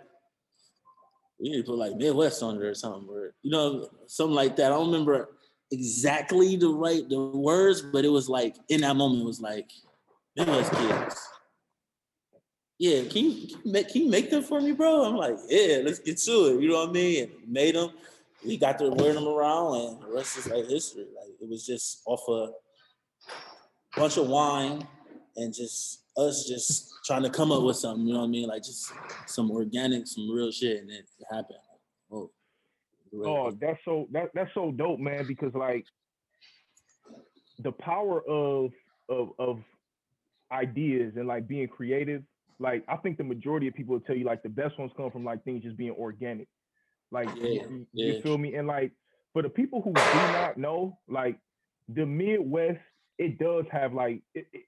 [1.39, 4.57] we need to put like Midwest on it or something, or you know, something like
[4.57, 4.65] that.
[4.65, 5.29] I don't remember
[5.71, 9.71] exactly the right the words, but it was like in that moment, it was like
[10.35, 11.15] Midwest kids.
[12.77, 15.05] Yeah, can you, can you make can you make them for me, bro?
[15.05, 16.61] I'm like, yeah, let's get to it.
[16.61, 17.23] You know what I mean?
[17.23, 17.91] And made them.
[18.45, 21.05] We got to wearing them around, and the rest is like history.
[21.15, 22.51] Like it was just off a
[23.97, 24.85] bunch of wine
[25.37, 28.47] and just us just trying to come up with something, you know what I mean?
[28.47, 28.91] Like just
[29.27, 31.59] some organic, some real shit, and it happened.
[32.11, 32.31] Oh,
[33.25, 35.25] oh that's so that that's so dope, man.
[35.27, 35.85] Because like
[37.59, 38.71] the power of
[39.09, 39.59] of of
[40.51, 42.23] ideas and like being creative.
[42.59, 45.11] Like I think the majority of people will tell you like the best ones come
[45.11, 46.47] from like things just being organic.
[47.11, 48.13] Like yeah, you, yeah.
[48.13, 48.55] you feel me?
[48.55, 48.91] And like
[49.33, 50.01] for the people who do
[50.31, 51.37] not know, like
[51.89, 52.79] the Midwest
[53.17, 54.63] it does have like it, it,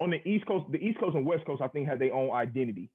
[0.00, 2.30] on the East Coast, the East Coast and West Coast, I think have their own
[2.30, 2.90] identity.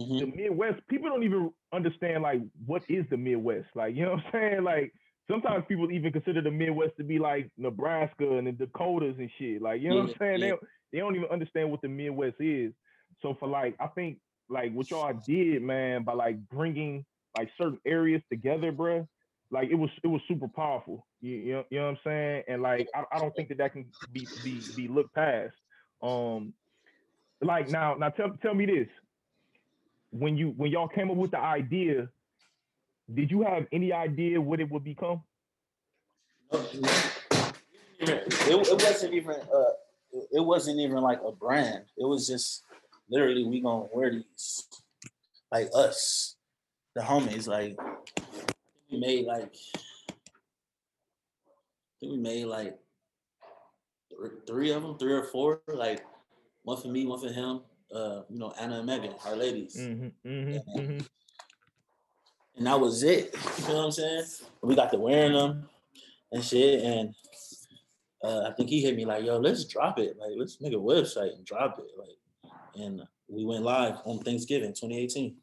[0.00, 0.18] Mm-hmm.
[0.18, 3.68] The Midwest, people don't even understand like what is the Midwest.
[3.74, 4.64] Like, you know what I'm saying?
[4.64, 4.92] Like
[5.30, 9.62] sometimes people even consider the Midwest to be like Nebraska and the Dakotas and shit.
[9.62, 10.40] Like, you know yeah, what I'm saying?
[10.40, 10.52] They,
[10.92, 12.72] they don't even understand what the Midwest is.
[13.24, 14.18] So for like, I think
[14.50, 17.06] like what y'all did, man, by like bringing
[17.36, 19.08] like certain areas together, bro.
[19.50, 21.06] Like it was it was super powerful.
[21.22, 22.42] You, you, know, you know what I'm saying?
[22.48, 25.54] And like I, I don't think that that can be be be looked past.
[26.02, 26.52] Um,
[27.40, 28.88] like now now tell tell me this.
[30.10, 32.08] When you when y'all came up with the idea,
[33.12, 35.22] did you have any idea what it would become?
[36.52, 41.84] It, it wasn't even uh, it wasn't even like a brand.
[41.96, 42.64] It was just
[43.08, 44.68] literally we gonna wear these
[45.50, 46.36] like us,
[46.94, 47.46] the homies.
[47.46, 47.78] Like
[48.90, 49.54] we made like
[50.08, 50.14] I
[52.00, 52.78] think we made like
[54.46, 55.62] three of them, three or four.
[55.68, 56.04] Like
[56.62, 57.60] one for me, one for him.
[57.94, 59.76] Uh, you know, Anna and Megan, our ladies.
[59.76, 61.00] Mm-hmm, mm-hmm, mm-hmm.
[62.56, 63.34] And that was it.
[63.58, 64.24] You know what I'm saying?
[64.62, 65.68] We got to wearing them
[66.32, 66.82] and shit.
[66.82, 67.14] And
[68.22, 70.16] uh, I think he hit me like, yo, let's drop it.
[70.18, 71.86] Like, let's make a website and drop it.
[71.98, 72.16] Like,
[72.76, 75.36] and we went live on Thanksgiving 2018.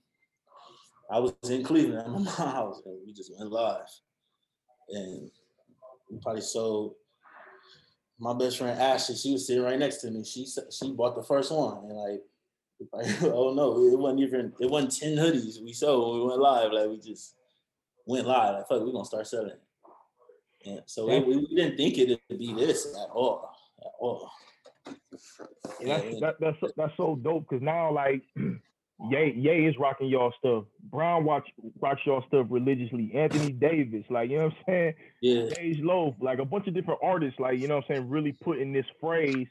[1.11, 3.87] I was in Cleveland at my house, and we just went live.
[4.89, 5.29] And
[6.09, 6.95] we probably sold
[8.19, 9.15] my best friend Ashley.
[9.15, 10.23] She was sitting right next to me.
[10.23, 12.21] She she bought the first one, and like,
[13.23, 16.71] oh no, it wasn't even it wasn't ten hoodies we sold when we went live.
[16.71, 17.35] Like we just
[18.05, 18.55] went live.
[18.55, 19.57] Like fuck, we're gonna start selling.
[20.63, 24.31] Yeah, so we, we didn't think it'd be this at all, at all.
[25.83, 28.23] That's, that, that's that's so dope because now like
[29.09, 30.65] Yay, Yay is rocking y'all stuff.
[30.91, 31.47] Brown watch
[31.79, 33.11] rocks y'all stuff religiously.
[33.15, 34.93] Anthony Davis, like you know what I'm saying?
[35.21, 35.41] Yeah.
[35.43, 38.33] Dej Loaf, like a bunch of different artists, like you know what I'm saying, really
[38.33, 39.47] putting this phrase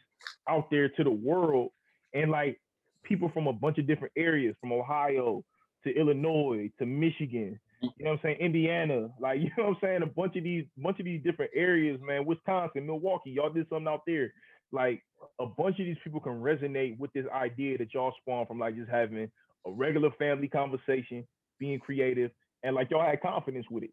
[0.49, 1.70] out there to the world.
[2.14, 2.61] And like
[3.03, 5.45] people from a bunch of different areas, from Ohio
[5.84, 9.76] to Illinois to Michigan, you know what I'm saying, Indiana, like you know what I'm
[9.82, 13.68] saying, a bunch of these bunch of these different areas, man, Wisconsin, Milwaukee, y'all did
[13.68, 14.32] something out there.
[14.72, 15.02] Like
[15.38, 18.76] a bunch of these people can resonate with this idea that y'all spawned from like
[18.76, 19.30] just having
[19.66, 21.26] a regular family conversation,
[21.58, 22.30] being creative,
[22.62, 23.90] and like y'all had confidence with it.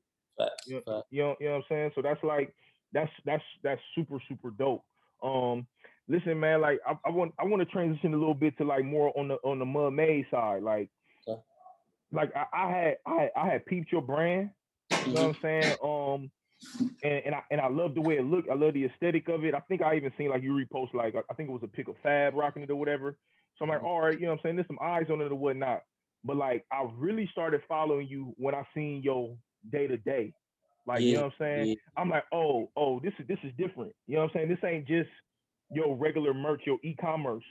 [0.67, 1.91] You know, you know, you know what I'm saying?
[1.95, 2.53] So that's like
[2.93, 4.83] that's that's that's super super dope.
[5.23, 5.65] Um,
[6.07, 8.85] listen, man, like I, I want I want to transition a little bit to like
[8.85, 10.89] more on the on the Mud Made side, like.
[12.09, 14.51] Like I, I had I had, I had peeped your brand,
[15.05, 15.75] you know what I'm saying?
[15.83, 16.31] Um,
[17.03, 18.49] and, and I and I love the way it looked.
[18.49, 19.53] I love the aesthetic of it.
[19.53, 21.87] I think I even seen like you repost like I think it was a pick
[21.87, 23.17] of Fab rocking it or whatever.
[23.57, 23.87] So I'm like, mm-hmm.
[23.87, 24.55] all right, you know what I'm saying?
[24.55, 25.81] There's some eyes on it or whatnot.
[26.23, 29.35] But like I really started following you when I seen your
[29.71, 30.33] day to day.
[30.85, 31.67] Like, yeah, you know what I'm saying?
[31.67, 32.01] Yeah.
[32.01, 33.93] I'm like, oh, oh, this is this is different.
[34.07, 34.49] You know what I'm saying?
[34.49, 35.09] This ain't just
[35.71, 37.43] your regular merch, your e-commerce.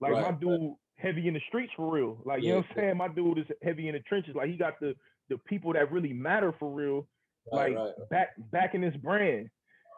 [0.00, 2.18] Like right, my dude heavy in the streets for real.
[2.24, 2.96] Like, yeah, you know what I'm saying?
[2.96, 4.34] My dude is heavy in the trenches.
[4.34, 4.94] Like he got the
[5.30, 7.06] the people that really matter for real
[7.52, 8.10] right, like right.
[8.10, 9.48] back back in this brand.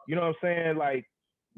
[0.06, 0.76] You know what I'm saying?
[0.76, 1.06] Like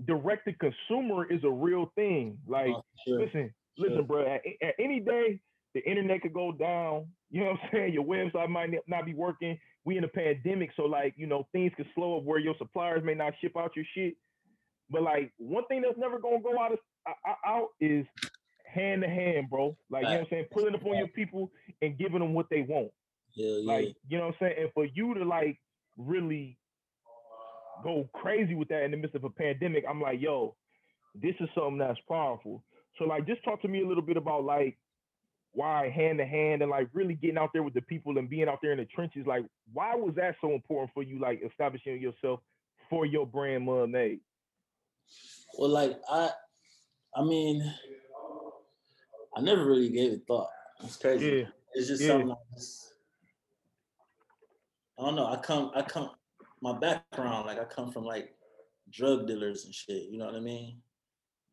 [0.04, 2.38] direct to consumer is a real thing.
[2.46, 3.20] Like oh, sure.
[3.20, 3.88] listen, sure.
[3.88, 4.26] listen, bro.
[4.26, 5.40] At, at, any day,
[5.74, 7.06] the internet could go down.
[7.30, 7.94] You know what I'm saying?
[7.94, 9.58] Your website might not be working.
[9.84, 13.02] We in a pandemic, so like you know things could slow up where your suppliers
[13.04, 14.14] may not ship out your shit.
[14.90, 16.78] But like one thing that's never gonna go out of
[17.08, 18.04] uh, uh, out is
[18.66, 19.76] hand to hand, bro.
[19.90, 21.50] Like you know what I'm saying, pulling up on your people
[21.82, 22.90] and giving them what they want.
[23.34, 23.72] Yeah, yeah.
[23.72, 25.58] Like you know what I'm saying, and for you to like
[25.96, 26.58] really
[27.82, 30.54] go crazy with that in the midst of a pandemic, I'm like, yo,
[31.14, 32.62] this is something that's powerful.
[32.98, 34.78] So like just talk to me a little bit about like
[35.52, 38.48] why hand to hand and like really getting out there with the people and being
[38.48, 39.26] out there in the trenches.
[39.26, 42.40] Like, why was that so important for you, like establishing yourself
[42.90, 44.20] for your brand Mud Made?
[45.58, 46.30] Well, like I
[47.14, 47.72] I mean,
[49.34, 50.50] I never really gave it thought.
[50.84, 51.26] It's crazy.
[51.26, 51.44] Yeah.
[51.72, 52.08] It's just yeah.
[52.08, 52.34] something I
[55.02, 55.26] don't know.
[55.26, 56.10] I come, I come,
[56.62, 58.34] my background, like I come from like
[58.90, 60.10] drug dealers and shit.
[60.10, 60.78] You know what I mean?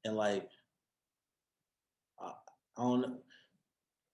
[0.05, 0.47] And like,
[2.19, 2.31] I,
[2.77, 3.17] I don't.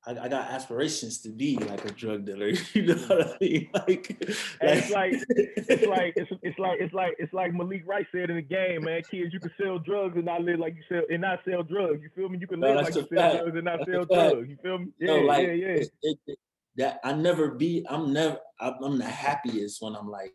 [0.08, 2.54] I, I, got aspirations to be like a drug dealer.
[2.74, 3.70] You know what I mean?
[3.74, 4.18] Like,
[4.62, 8.38] it's like it's like it's, it's like it's like it's like Malik Wright said in
[8.38, 9.02] the game, man.
[9.12, 12.02] Kids, you can sell drugs and not live like you sell and not sell drugs.
[12.02, 12.40] You feel me?
[12.40, 14.50] You can live no, like you sell drugs and not that's sell drugs.
[14.50, 14.88] You feel me?
[15.00, 15.84] Yeah, no, like, yeah, yeah.
[16.02, 16.40] It, it,
[16.80, 17.86] that I never be.
[17.90, 18.38] I'm never.
[18.60, 20.34] I'm the happiest when I'm like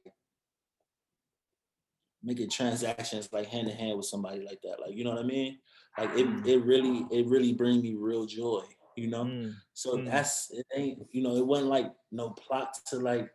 [2.23, 4.79] making transactions like hand in hand with somebody like that.
[4.79, 5.59] Like you know what I mean?
[5.99, 6.27] Like it.
[6.27, 6.47] Mm.
[6.47, 7.07] It really.
[7.11, 8.63] It really bring me real joy.
[8.95, 9.25] You know.
[9.25, 9.55] Mm.
[9.73, 10.05] So mm.
[10.05, 10.67] that's it.
[10.77, 11.35] Ain't you know?
[11.37, 13.31] It wasn't like no plot to like.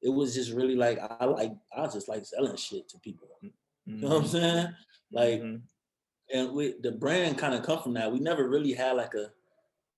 [0.00, 3.28] It was just really like I like I just like selling shit to people.
[3.44, 3.96] Mm-hmm.
[3.96, 4.30] You know what I'm mm-hmm.
[4.30, 4.66] saying?
[5.10, 6.38] Like, mm-hmm.
[6.38, 8.12] and we the brand kind of come from that.
[8.12, 9.30] We never really had like a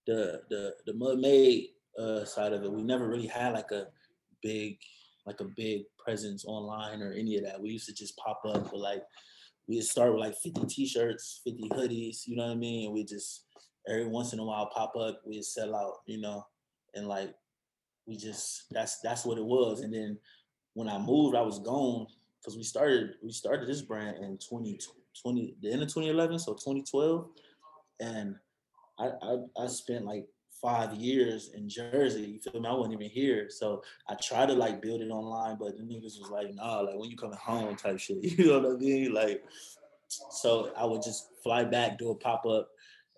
[0.07, 2.73] the the the mud made uh, side of it.
[2.73, 3.87] We never really had like a
[4.43, 4.79] big
[5.27, 7.61] like a big presence online or any of that.
[7.61, 9.03] We used to just pop up with like
[9.67, 12.87] we'd start with like 50 t-shirts, 50 hoodies, you know what I mean?
[12.87, 13.45] And we just
[13.89, 16.45] every once in a while pop up, we'd sell out, you know,
[16.95, 17.35] and like
[18.07, 19.81] we just that's that's what it was.
[19.81, 20.19] And then
[20.75, 22.07] when I moved, I was gone
[22.41, 27.29] because we started we started this brand in 2020, the end of 2011, so 2012,
[28.01, 28.37] and
[28.99, 30.27] I, I I spent like
[30.61, 32.23] five years in Jersey.
[32.23, 32.69] You feel me?
[32.69, 33.49] I wasn't even here.
[33.51, 36.99] So I tried to like build it online, but the niggas was like, nah, like
[36.99, 38.19] when you coming home type shit.
[38.23, 39.13] You know what I mean?
[39.13, 39.45] Like,
[40.09, 42.69] so I would just fly back, do a pop-up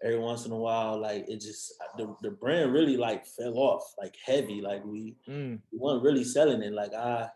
[0.03, 0.99] every once in a while.
[0.99, 4.61] Like it just the, the brand really like fell off like heavy.
[4.61, 5.59] Like we, mm.
[5.73, 6.73] we weren't really selling it.
[6.73, 7.29] Like I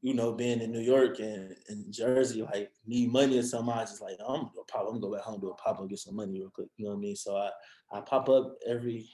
[0.00, 3.80] you know, being in New York and, and Jersey, like need money or something, I
[3.80, 4.82] just like I'm gonna pop.
[4.82, 6.68] I'm gonna go back home, do a pop and get some money real quick.
[6.76, 7.16] You know what I mean?
[7.16, 7.50] So I
[7.92, 9.08] I pop up every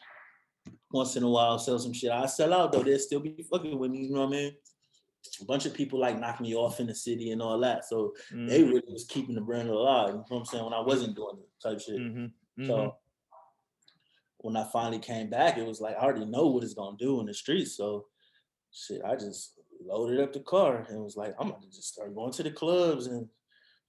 [0.93, 2.11] once in a while, sell some shit.
[2.11, 2.83] I sell out though.
[2.83, 4.05] They'll still be fucking with me.
[4.05, 4.53] You know what I mean?
[5.41, 7.87] A bunch of people like knock me off in the city and all that.
[7.87, 8.47] So mm-hmm.
[8.47, 10.11] they really was keeping the brand alive.
[10.11, 10.65] You know what I'm saying?
[10.65, 11.99] When I wasn't doing it type shit.
[11.99, 12.25] Mm-hmm.
[12.25, 12.67] Mm-hmm.
[12.67, 12.97] So
[14.39, 17.21] when I finally came back, it was like I already know what it's gonna do
[17.21, 17.75] in the streets.
[17.75, 18.05] So
[18.71, 19.55] shit, I just
[19.85, 23.07] loaded up the car and was like, I'm gonna just start going to the clubs
[23.07, 23.29] and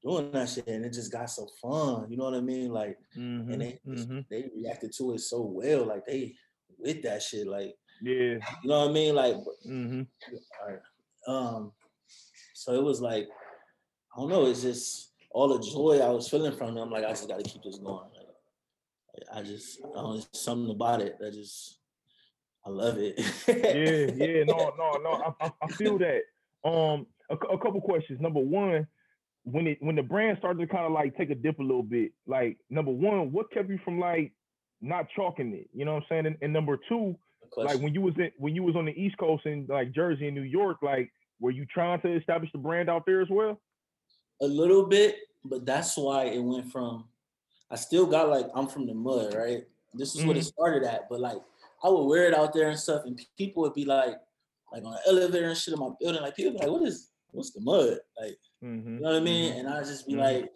[0.03, 0.67] doing that shit.
[0.67, 2.07] And it just got so fun.
[2.09, 2.71] You know what I mean?
[2.71, 4.19] Like, mm-hmm, and they mm-hmm.
[4.29, 5.85] they reacted to it so well.
[5.85, 6.35] Like they
[6.77, 7.47] with that shit.
[7.47, 9.15] Like, yeah, you know what I mean?
[9.15, 9.35] Like,
[9.67, 10.01] mm-hmm.
[10.61, 10.79] all right.
[11.27, 11.71] Um,
[12.53, 13.27] so it was like,
[14.15, 14.45] I don't know.
[14.45, 16.89] It's just all the joy I was feeling from them.
[16.89, 18.09] Like, I just got to keep this going.
[18.15, 21.79] Like, I just, I don't know, something about it that just
[22.66, 23.20] I love it.
[23.47, 25.36] yeah, yeah, no, no, no.
[25.39, 26.22] I, I, feel that.
[26.63, 28.20] Um, a, a couple questions.
[28.20, 28.88] Number one,
[29.43, 31.84] when it when the brand started to kind of like take a dip a little
[31.84, 34.32] bit, like number one, what kept you from like
[34.82, 35.70] not chalking it?
[35.74, 36.26] You know what I'm saying?
[36.26, 37.16] And, and number two,
[37.55, 40.28] like when you was in when you was on the East Coast in like Jersey
[40.28, 43.61] and New York, like were you trying to establish the brand out there as well?
[44.41, 47.05] A little bit, but that's why it went from.
[47.70, 49.63] I still got like I'm from the mud, right?
[49.93, 50.30] This is mm-hmm.
[50.30, 51.38] what it started at, but like
[51.84, 54.15] I would wear it out there and stuff, and people would be like,
[54.71, 57.51] like on the elevator and shit in my building, like people like, what is what's
[57.51, 57.99] the mud?
[58.19, 58.95] Like, mm-hmm.
[58.95, 59.51] you know what I mean?
[59.51, 59.67] Mm-hmm.
[59.67, 60.21] And I just be mm-hmm.
[60.21, 60.49] like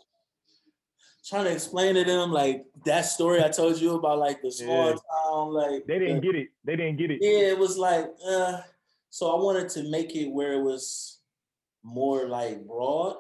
[1.25, 4.89] trying to explain to them like that story I told you about like the small
[4.89, 4.95] yeah.
[5.25, 6.47] town, like they didn't the, get it.
[6.63, 7.19] They didn't get it.
[7.21, 8.61] Yeah, it was like, uh,
[9.09, 11.19] so I wanted to make it where it was
[11.83, 13.17] more like broad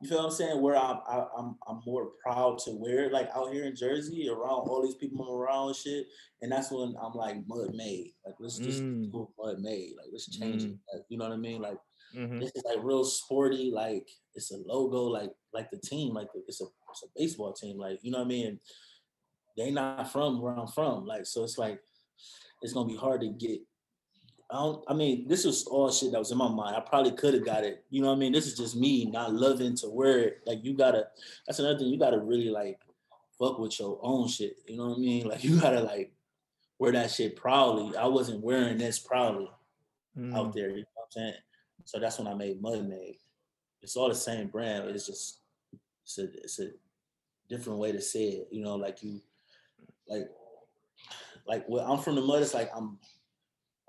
[0.00, 0.60] you feel what I'm saying?
[0.60, 4.28] Where I'm, I, I'm, I'm more proud to wear it, like out here in Jersey,
[4.28, 6.06] around all these people I'm around and shit.
[6.42, 8.12] And that's when I'm like mud made.
[8.24, 9.12] Like let's just mm.
[9.12, 9.92] do mud made.
[9.98, 10.72] Like let's change mm.
[10.72, 10.78] it.
[10.92, 11.60] Like, you know what I mean?
[11.60, 11.78] Like
[12.16, 12.38] mm-hmm.
[12.40, 13.70] this is like real sporty.
[13.74, 15.02] Like it's a logo.
[15.02, 16.14] Like like the team.
[16.14, 17.78] Like it's a it's a baseball team.
[17.78, 18.58] Like you know what I mean?
[19.56, 21.06] they not from where I'm from.
[21.06, 21.80] Like so, it's like
[22.62, 23.60] it's gonna be hard to get
[24.50, 24.84] I don't.
[24.88, 26.76] I mean, this was all shit that was in my mind.
[26.76, 27.84] I probably could have got it.
[27.90, 28.32] You know what I mean?
[28.32, 30.40] This is just me not loving to wear it.
[30.46, 31.06] Like you gotta.
[31.46, 31.88] That's another thing.
[31.88, 32.80] You gotta really like
[33.38, 34.56] fuck with your own shit.
[34.66, 35.28] You know what I mean?
[35.28, 36.12] Like you gotta like
[36.78, 37.96] wear that shit proudly.
[37.96, 39.50] I wasn't wearing this proudly
[40.18, 40.36] mm.
[40.36, 40.70] out there.
[40.70, 41.34] You know what I'm saying?
[41.84, 43.18] So that's when I made Mud Made.
[43.82, 44.88] It's all the same brand.
[44.90, 45.40] It's just
[46.04, 46.70] it's a it's a
[47.48, 48.48] different way to say it.
[48.50, 49.20] You know, like you
[50.08, 50.28] like
[51.46, 52.42] like well, I'm from the mud.
[52.42, 52.98] It's like I'm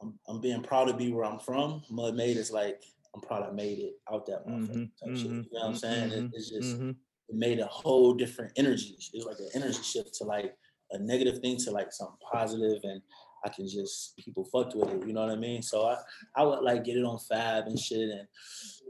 [0.02, 1.84] I'm, I'm being proud to be where I'm from.
[1.90, 2.82] Mud Made is like
[3.14, 6.10] I'm proud I made it out that motherfucker mm-hmm, mm-hmm, You know what I'm saying?
[6.10, 6.90] Mm-hmm, it, it's just mm-hmm.
[6.90, 8.96] it made a whole different energy.
[9.14, 10.56] It's like an energy shift to like
[10.92, 13.02] a negative thing to like something positive and
[13.44, 15.06] I can just people fucked with it.
[15.06, 15.62] You know what I mean?
[15.62, 15.98] So I
[16.36, 18.28] I would like get it on Fab and shit and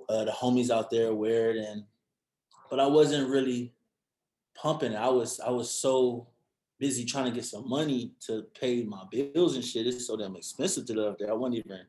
[0.10, 1.84] uh, the homies out there wear it and
[2.70, 3.74] but I wasn't really
[4.56, 4.98] pumping it.
[4.98, 6.28] I was I was so
[6.82, 9.86] busy trying to get some money to pay my bills and shit.
[9.86, 11.30] It's so damn expensive to live there.
[11.30, 11.82] I wasn't even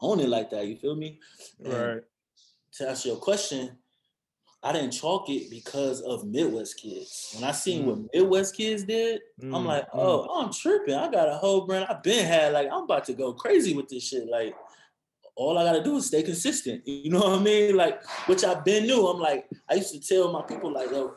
[0.00, 0.66] own it like that.
[0.66, 1.20] You feel me?
[1.62, 2.02] And right.
[2.72, 3.76] To answer your question,
[4.62, 7.34] I didn't chalk it because of Midwest kids.
[7.34, 7.86] When I seen mm.
[7.86, 9.54] what Midwest kids did, mm.
[9.54, 9.90] I'm like, mm.
[9.92, 10.94] oh, I'm tripping.
[10.94, 11.86] I got a whole brand.
[11.90, 14.28] I've been had like I'm about to go crazy with this shit.
[14.28, 14.54] Like
[15.36, 16.86] all I gotta do is stay consistent.
[16.86, 17.76] You know what I mean?
[17.76, 19.06] Like, which I've been new.
[19.06, 21.14] I'm like, I used to tell my people like, yo,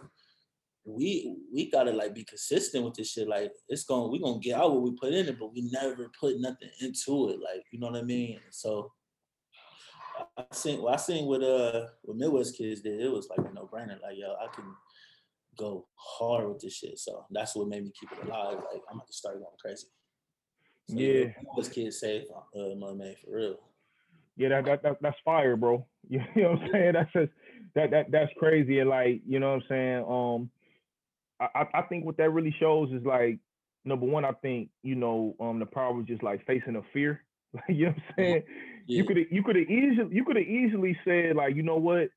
[0.85, 3.27] we we gotta like be consistent with this shit.
[3.27, 6.11] Like it's going we gonna get out what we put in it, but we never
[6.19, 7.39] put nothing into it.
[7.39, 8.39] Like you know what I mean?
[8.49, 8.91] So
[10.37, 12.99] I seen well, I seen what uh what Midwest kids did.
[12.99, 14.01] It was like a no brainer.
[14.01, 14.65] Like yo, I can
[15.57, 16.97] go hard with this shit.
[16.97, 18.55] So that's what made me keep it alive.
[18.55, 19.87] Like I'm about to start going crazy.
[20.89, 22.23] So, yeah, Midwest kids save
[22.55, 23.59] uh, my man for real.
[24.35, 25.85] Yeah, that, that, that that's fire, bro.
[26.09, 26.93] You know what I'm saying?
[26.93, 27.31] That's just
[27.75, 28.79] that that that's crazy.
[28.79, 30.05] And like, you know what I'm saying?
[30.09, 30.49] Um
[31.55, 33.39] I, I think what that really shows is like
[33.85, 37.23] number one, I think you know um the problem is just like facing a fear.
[37.53, 38.43] Like you know what I'm saying?
[38.87, 38.97] Yeah.
[38.97, 42.07] You could you could have easily you could have easily said like you know what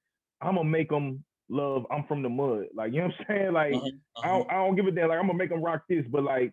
[0.40, 2.66] I'm gonna make them love I'm from the mud.
[2.74, 3.52] Like, you know what I'm saying?
[3.52, 4.22] Like, uh-huh, uh-huh.
[4.22, 5.08] I, don't, I don't give a damn.
[5.08, 6.52] Like, I'm gonna make them rock this, but like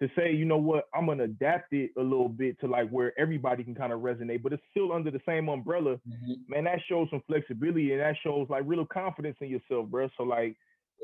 [0.00, 3.18] to say, you know what, I'm gonna adapt it a little bit to like where
[3.18, 6.00] everybody can kind of resonate, but it's still under the same umbrella.
[6.08, 6.32] Mm-hmm.
[6.48, 10.08] Man, that shows some flexibility and that shows like real confidence in yourself, bro.
[10.16, 10.56] So like,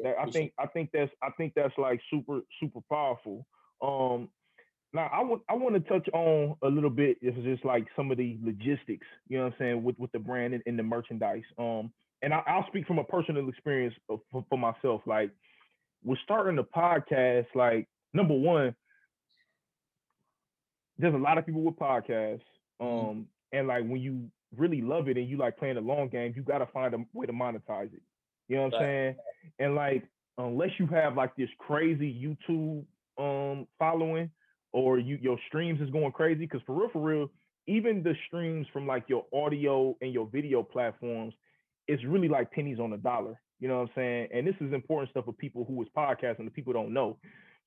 [0.03, 3.47] that, I think I think that's I think that's like super super powerful.
[3.83, 4.29] Um,
[4.93, 7.19] now I want I want to touch on a little bit.
[7.21, 10.19] It's just like some of the logistics, you know what I'm saying, with with the
[10.19, 11.45] brand and, and the merchandise.
[11.59, 11.93] Um,
[12.23, 15.03] and I, will speak from a personal experience for, for myself.
[15.07, 15.31] Like,
[16.03, 17.47] we're starting the podcast.
[17.55, 18.75] Like, number one,
[20.99, 22.41] there's a lot of people with podcasts.
[22.81, 22.87] Mm-hmm.
[22.87, 23.23] Um, mm-hmm.
[23.53, 26.43] and like when you really love it and you like playing the long game, you
[26.43, 28.03] gotta find a way to monetize it.
[28.49, 29.17] You know what I'm saying?
[29.59, 30.05] And like,
[30.39, 32.85] unless you have like this crazy YouTube
[33.19, 34.31] um following
[34.73, 37.31] or you your streams is going crazy, because for real, for real,
[37.67, 41.35] even the streams from like your audio and your video platforms,
[41.87, 43.41] it's really like pennies on the dollar.
[43.61, 44.29] You know what I'm saying?
[44.33, 47.19] And this is important stuff for people who is podcasting, the people don't know.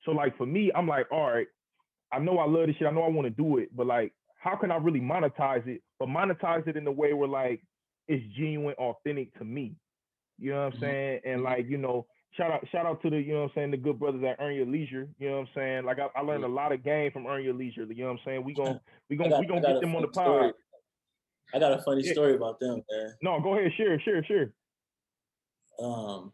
[0.06, 1.48] So like for me, I'm like, all right,
[2.12, 2.88] I know I love this shit.
[2.88, 5.82] I know I want to do it, but like, how can I really monetize it?
[6.00, 7.62] But monetize it in a way where like
[8.08, 9.76] it's genuine, authentic to me.
[10.42, 10.82] You know what I'm mm-hmm.
[10.82, 11.20] saying?
[11.26, 11.46] And mm-hmm.
[11.46, 13.78] like, you know, shout out, shout out to the, you know what I'm saying, the
[13.78, 15.08] good brothers at Earn Your Leisure.
[15.20, 15.86] You know what I'm saying?
[15.86, 17.84] Like I, I learned a lot of game from Earn Your Leisure.
[17.84, 18.44] You know what I'm saying?
[18.44, 20.26] We gonna we gonna got, we gonna get them on the pod.
[20.26, 20.54] Story.
[21.54, 22.14] I got a funny yeah.
[22.14, 23.14] story about them, man.
[23.22, 24.52] No, go ahead, share, share, share.
[25.80, 26.32] Um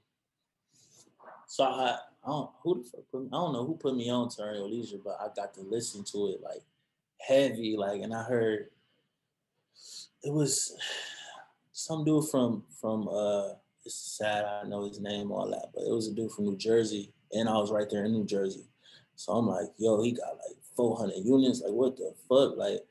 [1.47, 4.09] so I I don't who the fuck put me, I don't know who put me
[4.09, 6.61] on to Earn Your Leisure, but I got to listen to it like
[7.19, 8.69] heavy, like, and I heard
[10.23, 10.75] it was
[11.71, 13.49] some dude from from uh
[13.87, 16.57] it's sad I know his name all that, but it was a dude from New
[16.57, 18.65] Jersey, and I was right there in New Jersey.
[19.15, 21.61] So I'm like, yo, he got like 400 units.
[21.61, 22.57] Like, what the fuck?
[22.57, 22.81] Like,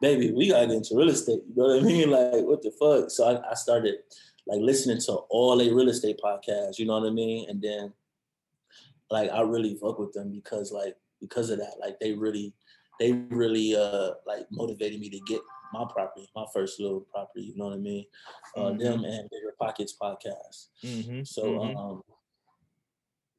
[0.00, 1.42] baby, we gotta get into real estate.
[1.46, 2.10] You know what I mean?
[2.16, 3.10] Like, what the fuck?
[3.10, 3.96] So I, I started
[4.46, 6.78] like listening to all a real estate podcasts.
[6.78, 7.48] You know what I mean?
[7.50, 7.92] And then
[9.10, 12.54] like I really fuck with them because like because of that, like they really
[12.98, 15.40] they really uh like motivated me to get
[15.78, 18.04] my property, my first little property, you know what I mean?
[18.56, 18.78] Uh mm-hmm.
[18.78, 20.68] them and Bigger Pockets podcast.
[20.84, 21.24] Mm-hmm.
[21.24, 21.76] So mm-hmm.
[21.76, 22.02] um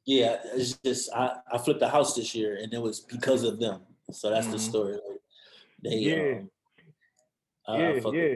[0.06, 3.60] yeah, it's just I, I flipped the house this year and it was because of
[3.60, 3.82] them.
[4.10, 4.70] So that's the mm-hmm.
[4.70, 4.92] story.
[4.94, 5.20] Like,
[5.82, 6.38] they yeah.
[7.66, 8.34] Um, yeah, yeah.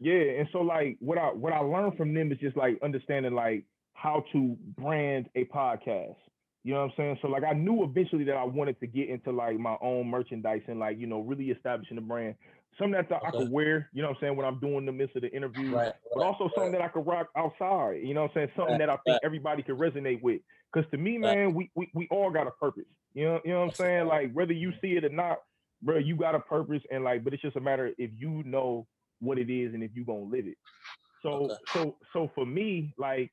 [0.00, 3.34] Yeah, and so like what I what I learned from them is just like understanding
[3.34, 6.16] like how to brand a podcast.
[6.64, 7.18] You know what I'm saying?
[7.22, 10.62] So like I knew eventually that I wanted to get into like my own merchandise
[10.66, 12.34] and like, you know, really establishing the brand.
[12.78, 13.26] Something that okay.
[13.26, 15.32] I could wear, you know what I'm saying, when I'm doing the midst of the
[15.32, 15.74] interview.
[15.74, 16.80] Right, but right, also something right.
[16.80, 18.00] that I could rock outside.
[18.02, 18.48] You know what I'm saying?
[18.56, 20.40] Something that I think everybody could resonate with.
[20.74, 22.84] Cause to me, man, we, we we all got a purpose.
[23.14, 24.06] You know, you know what I'm saying?
[24.06, 25.38] Like whether you see it or not,
[25.82, 28.86] bro, you got a purpose and like, but it's just a matter if you know
[29.20, 30.56] what it is and if you gonna live it.
[31.22, 31.54] So okay.
[31.72, 33.32] so so for me, like,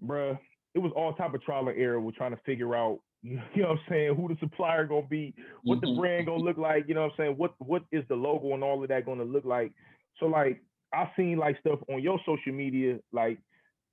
[0.00, 0.38] bro,
[0.74, 3.68] it was all type of trial and error with trying to figure out, you know
[3.68, 6.00] what I'm saying, who the supplier gonna be, what the mm-hmm.
[6.00, 8.62] brand gonna look like, you know what I'm saying, what what is the logo and
[8.62, 9.72] all of that gonna look like.
[10.18, 10.62] So like
[10.92, 13.38] I seen like stuff on your social media, like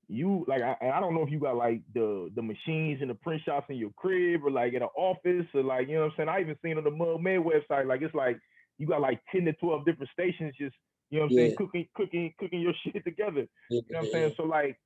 [0.07, 3.15] you like I, I don't know if you got like the the machines and the
[3.15, 6.11] print shops in your crib or like in an office or like you know what
[6.11, 6.29] I'm saying.
[6.29, 8.39] I even seen on the Mud Made website like it's like
[8.77, 10.75] you got like ten to twelve different stations just
[11.09, 11.43] you know what I'm yeah.
[11.45, 13.47] saying cooking cooking cooking your shit together.
[13.69, 14.33] Yeah, you know what I'm saying.
[14.37, 14.77] So like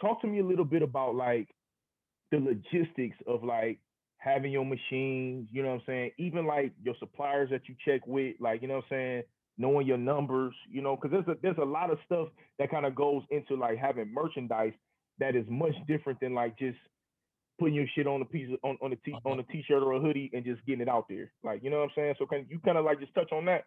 [0.00, 1.48] talk to me a little bit about like
[2.34, 3.78] the logistics of like
[4.18, 6.10] having your machines, you know what I'm saying?
[6.18, 9.22] Even like your suppliers that you check with, like, you know what I'm saying?
[9.56, 12.28] Knowing your numbers, you know, because there's a there's a lot of stuff
[12.58, 14.72] that kind of goes into like having merchandise
[15.20, 16.76] that is much different than like just
[17.60, 19.92] putting your shit on a piece of, on, on a t on a t-shirt or
[19.92, 21.30] a hoodie and just getting it out there.
[21.44, 22.14] Like, you know what I'm saying?
[22.18, 23.64] So can you kind of like just touch on that?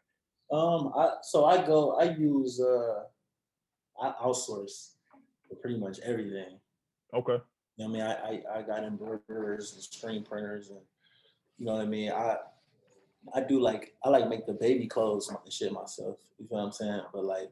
[0.51, 3.03] Um, I so I go I use uh
[4.01, 4.95] I outsource
[5.61, 6.59] pretty much everything.
[7.13, 7.37] Okay.
[7.77, 8.01] You know I mean?
[8.01, 10.79] I, I, I got embroiderers and screen printers and
[11.57, 12.11] you know what I mean?
[12.11, 12.37] I
[13.33, 16.17] I do like I like make the baby clothes and shit myself.
[16.39, 17.01] You know what I'm saying?
[17.13, 17.51] But like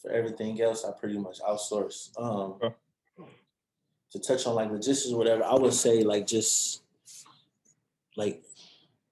[0.00, 2.10] for everything else, I pretty much outsource.
[2.18, 2.74] Um okay.
[4.12, 6.82] to touch on like logistics or whatever, I would say like just
[8.16, 8.42] like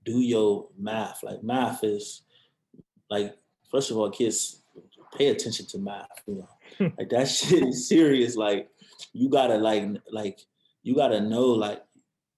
[0.04, 1.22] do your math.
[1.22, 2.22] Like math is
[3.08, 3.36] like
[3.70, 4.62] first of all, kids
[5.16, 6.48] pay attention to math, you know
[6.98, 8.36] like that shit is serious.
[8.36, 8.68] Like
[9.12, 10.40] you gotta like like
[10.82, 11.82] you gotta know like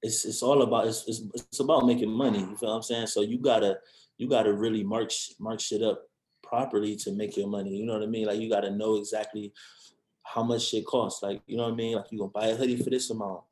[0.02, 2.40] it's it's all about it's, it's it's about making money.
[2.40, 3.06] You feel what I'm saying?
[3.06, 3.78] So you gotta
[4.18, 6.02] you gotta really mark mark shit up
[6.42, 7.70] properly to make your money.
[7.70, 8.26] You know what I mean?
[8.26, 9.52] Like you gotta know exactly
[10.24, 11.22] how much shit costs.
[11.22, 11.96] Like you know what I mean?
[11.96, 13.42] Like you gonna buy a hoodie for this amount.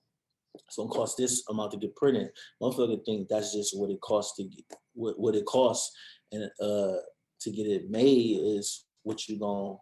[0.55, 2.31] It's gonna cost this amount to get printed.
[2.61, 5.97] Motherfucker think that's just what it costs to get what, what it costs
[6.33, 6.97] and uh
[7.41, 9.77] to get it made is what you gonna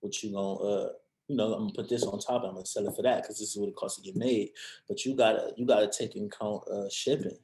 [0.00, 0.88] what you gonna uh
[1.28, 2.44] you know, I'm gonna put this on top.
[2.44, 4.50] I'm gonna sell it for that because this is what it costs to get made.
[4.88, 7.38] But you gotta you gotta take in count uh, shipping.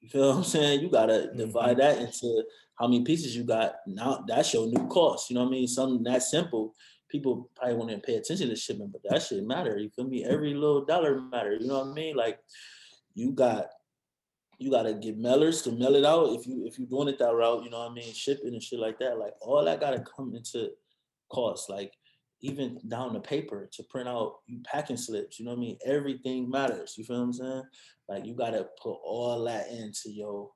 [0.00, 0.80] You feel what I'm saying?
[0.80, 1.80] You gotta divide mm-hmm.
[1.80, 2.44] that into
[2.78, 3.76] how many pieces you got.
[3.86, 5.30] Now that's your new cost.
[5.30, 5.68] You know what I mean?
[5.68, 6.74] Something that simple.
[7.08, 9.78] People probably won't even pay attention to shipping, but that shit matter.
[9.78, 10.24] You feel me?
[10.24, 11.54] Every little dollar matter.
[11.54, 12.16] You know what I mean?
[12.16, 12.38] Like
[13.14, 13.68] you got
[14.58, 16.34] you gotta get mailers to mail it out.
[16.38, 18.62] If you if you're doing it that route, you know what I mean, shipping and
[18.62, 19.18] shit like that.
[19.18, 20.70] Like all that gotta come into
[21.30, 21.70] cost.
[21.70, 21.92] Like
[22.40, 25.38] even down the paper to print out you packing slips.
[25.38, 25.78] You know what I mean?
[25.84, 26.94] Everything matters.
[26.96, 27.62] You feel what I'm saying?
[28.08, 30.50] Like you gotta put all that into your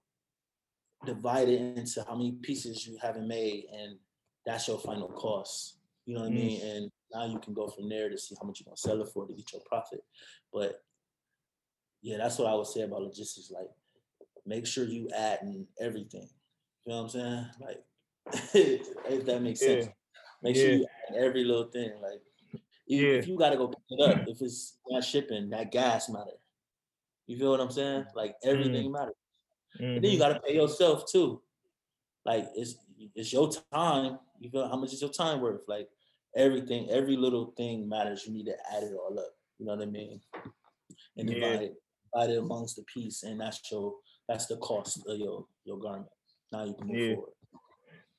[1.04, 3.96] divide it into how many pieces you haven't made, and
[4.46, 5.78] that's your final cost.
[6.06, 6.36] You know what mm.
[6.36, 6.66] I mean?
[6.66, 9.08] And now you can go from there to see how much you're gonna sell it
[9.12, 10.04] for to get your profit.
[10.52, 10.82] But
[12.02, 13.50] yeah, that's what I would say about logistics.
[13.50, 13.70] Like,
[14.46, 16.28] make sure you add in everything.
[16.84, 17.46] You know what I'm saying?
[17.60, 17.84] Like,
[18.54, 19.82] if that makes yeah.
[19.82, 19.88] sense.
[20.42, 20.62] Make yeah.
[20.62, 21.92] sure you add every little thing.
[22.02, 22.20] Like,
[22.86, 23.18] yeah.
[23.18, 26.38] if you gotta go pick it up, if it's not shipping, that gas matter.
[27.26, 28.06] You feel what I'm saying?
[28.14, 28.92] Like everything mm.
[28.92, 29.14] matters.
[29.76, 29.84] Mm-hmm.
[29.84, 30.28] And then you mm-hmm.
[30.28, 31.40] gotta pay yourself too.
[32.24, 32.76] Like it's
[33.14, 34.18] it's your time.
[34.38, 35.62] You feel how much is your time worth?
[35.68, 35.88] Like
[36.36, 38.26] everything, every little thing matters.
[38.26, 39.34] You need to add it all up.
[39.58, 40.20] You know what I mean?
[41.16, 41.34] And yeah.
[41.34, 41.74] divide it,
[42.12, 43.94] divide it amongst the piece, and that's your
[44.28, 46.10] that's the cost of your your garment.
[46.50, 47.14] Now you can move yeah.
[47.14, 47.32] forward.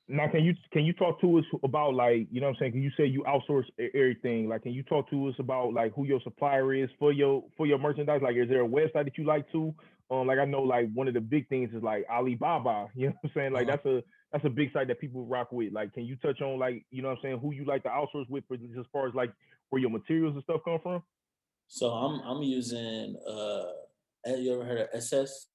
[0.09, 2.71] Now, can you can you talk to us about like you know what I'm saying?
[2.73, 4.49] Can you say you outsource everything?
[4.49, 7.65] Like, can you talk to us about like who your supplier is for your for
[7.65, 8.21] your merchandise?
[8.21, 9.73] Like, is there a website that you like to?
[10.11, 12.87] Um, like I know like one of the big things is like Alibaba.
[12.95, 13.53] You know what I'm saying?
[13.53, 13.77] Like uh-huh.
[13.83, 15.71] that's a that's a big site that people rock with.
[15.71, 17.39] Like, can you touch on like you know what I'm saying?
[17.39, 19.31] Who you like to outsource with for as far as like
[19.69, 21.01] where your materials and stuff come from?
[21.67, 23.63] So I'm I'm using uh,
[24.25, 25.47] have you ever heard of SS?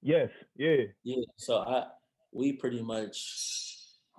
[0.00, 0.30] Yes.
[0.56, 0.76] Yeah.
[1.02, 1.22] Yeah.
[1.36, 1.84] So I
[2.32, 3.63] we pretty much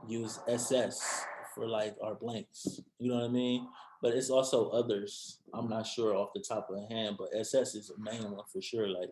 [0.07, 2.81] use SS for like our blanks.
[2.99, 3.67] You know what I mean?
[4.01, 5.39] But it's also others.
[5.53, 8.45] I'm not sure off the top of the hand, but SS is the main one
[8.51, 8.87] for sure.
[8.87, 9.09] Like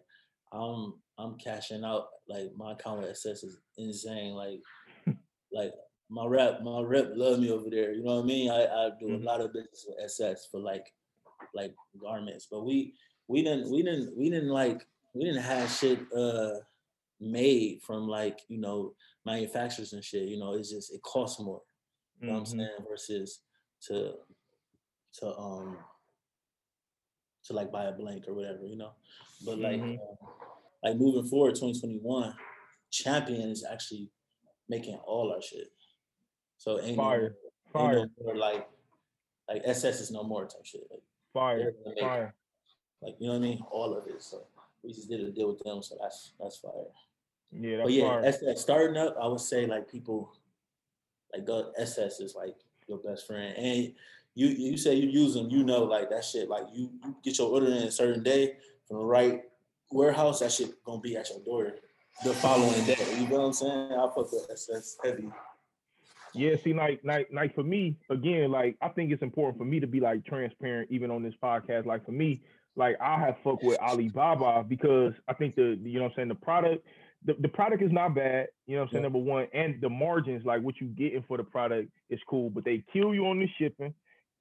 [0.52, 2.08] I'm I'm cashing out.
[2.28, 4.34] Like my account with SS is insane.
[4.34, 4.60] Like
[5.52, 5.72] like
[6.10, 7.94] my rep, my rep love me over there.
[7.94, 8.52] You know what I mean?
[8.52, 9.26] I, I do a mm-hmm.
[9.26, 10.86] lot of business with SS for like
[11.56, 12.48] like garments.
[12.52, 12.94] But we
[13.28, 16.56] we didn't we didn't we didn't like we didn't have shit uh
[17.20, 18.94] made from like, you know,
[19.26, 20.28] manufacturers and shit.
[20.28, 21.62] You know, it's just it costs more.
[22.20, 22.42] You know mm-hmm.
[22.42, 22.60] what I'm mm-hmm.
[22.60, 22.88] saying?
[22.90, 23.40] Versus
[23.88, 24.14] to
[25.20, 25.78] to um
[27.46, 28.92] to like buy a blank or whatever, you know.
[29.46, 29.96] But like mm-hmm.
[29.96, 30.28] uh,
[30.84, 32.34] like moving forward, 2021,
[32.92, 34.10] Champion is actually
[34.70, 35.68] making all our shit.
[36.58, 37.36] So ain't fire,
[37.74, 38.00] no, fire.
[38.00, 38.68] Ain't no more like
[39.50, 40.88] like SS is no more type shit.
[40.90, 41.02] Like
[41.34, 42.34] fire, fire.
[43.02, 43.60] Like you know what I mean?
[43.70, 44.22] All of it.
[44.22, 44.46] So
[44.84, 45.82] we just did a deal with them.
[45.82, 46.72] So that's that's fire.
[47.52, 50.34] Yeah, that's but yeah, SS, starting up, I would say like people
[51.34, 52.56] like the SS is like
[52.88, 53.94] your best friend, and
[54.36, 56.50] you you say you use them, you know, like that shit.
[56.50, 58.58] Like you, you get your order in a certain day
[58.88, 59.42] from the right
[59.92, 61.76] warehouse, that shit gonna be at your door
[62.24, 62.98] the following day.
[63.20, 63.92] You know what I'm saying?
[63.92, 65.30] I put the SS heavy.
[66.36, 69.80] Yeah, see, like, like, like for me, again, like I think it's important for me
[69.80, 71.86] to be like transparent, even on this podcast.
[71.86, 72.42] Like for me,
[72.76, 76.36] like I have fuck with Alibaba because I think the, you know, I'm saying the
[76.36, 76.86] product
[77.26, 79.10] the, the product is not bad, you know what I'm saying, yeah.
[79.10, 82.66] number one, and the margins, like what you getting for the product is cool, but
[82.66, 83.94] they kill you on the shipping,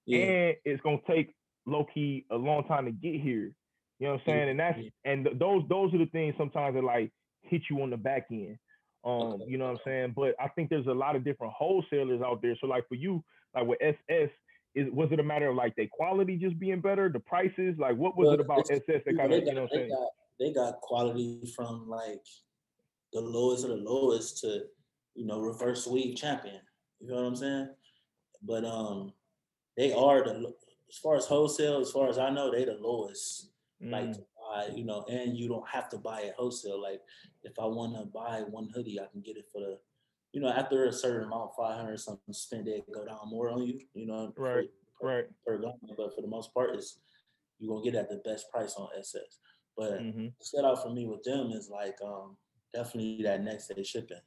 [0.06, 0.18] yeah.
[0.18, 1.34] and it's gonna take
[1.66, 3.52] low key a long time to get here.
[3.98, 4.38] You know what I'm saying?
[4.38, 4.50] Yeah.
[4.50, 7.12] And that's and th- those those are the things sometimes that like
[7.42, 8.58] hit you on the back end.
[9.04, 9.44] Um, okay.
[9.48, 10.12] you know what I'm saying?
[10.16, 12.56] But I think there's a lot of different wholesalers out there.
[12.60, 13.22] So like for you,
[13.54, 14.30] like with SS,
[14.74, 17.76] is was it a matter of like the quality just being better, the prices?
[17.78, 19.90] Like what was well, it about SS that kind of you know what I'm saying?
[19.90, 20.08] Got,
[20.38, 22.24] they got quality from like
[23.12, 24.62] the lowest of the lowest to,
[25.14, 26.60] you know, Reverse Weave champion.
[27.00, 27.68] You know what I'm saying?
[28.42, 29.12] But um,
[29.76, 30.52] they are the
[30.88, 33.50] as far as wholesale, as far as I know, they the lowest.
[33.82, 33.90] Mm.
[33.90, 34.16] Like
[34.52, 36.80] buy, you know, and you don't have to buy it wholesale.
[36.80, 37.00] Like
[37.42, 39.78] if I want to buy one hoodie, I can get it for the,
[40.32, 43.62] you know, after a certain amount, five hundred something spend, it go down more on
[43.62, 43.80] you.
[43.94, 44.68] You know, right,
[45.00, 45.26] per, right.
[45.46, 45.58] Per
[45.96, 46.98] but for the most part, it's
[47.58, 49.38] you're gonna get at the best price on SS.
[49.76, 50.26] But mm-hmm.
[50.40, 52.36] set out for me with them is like um
[52.74, 54.20] definitely that next day shipping.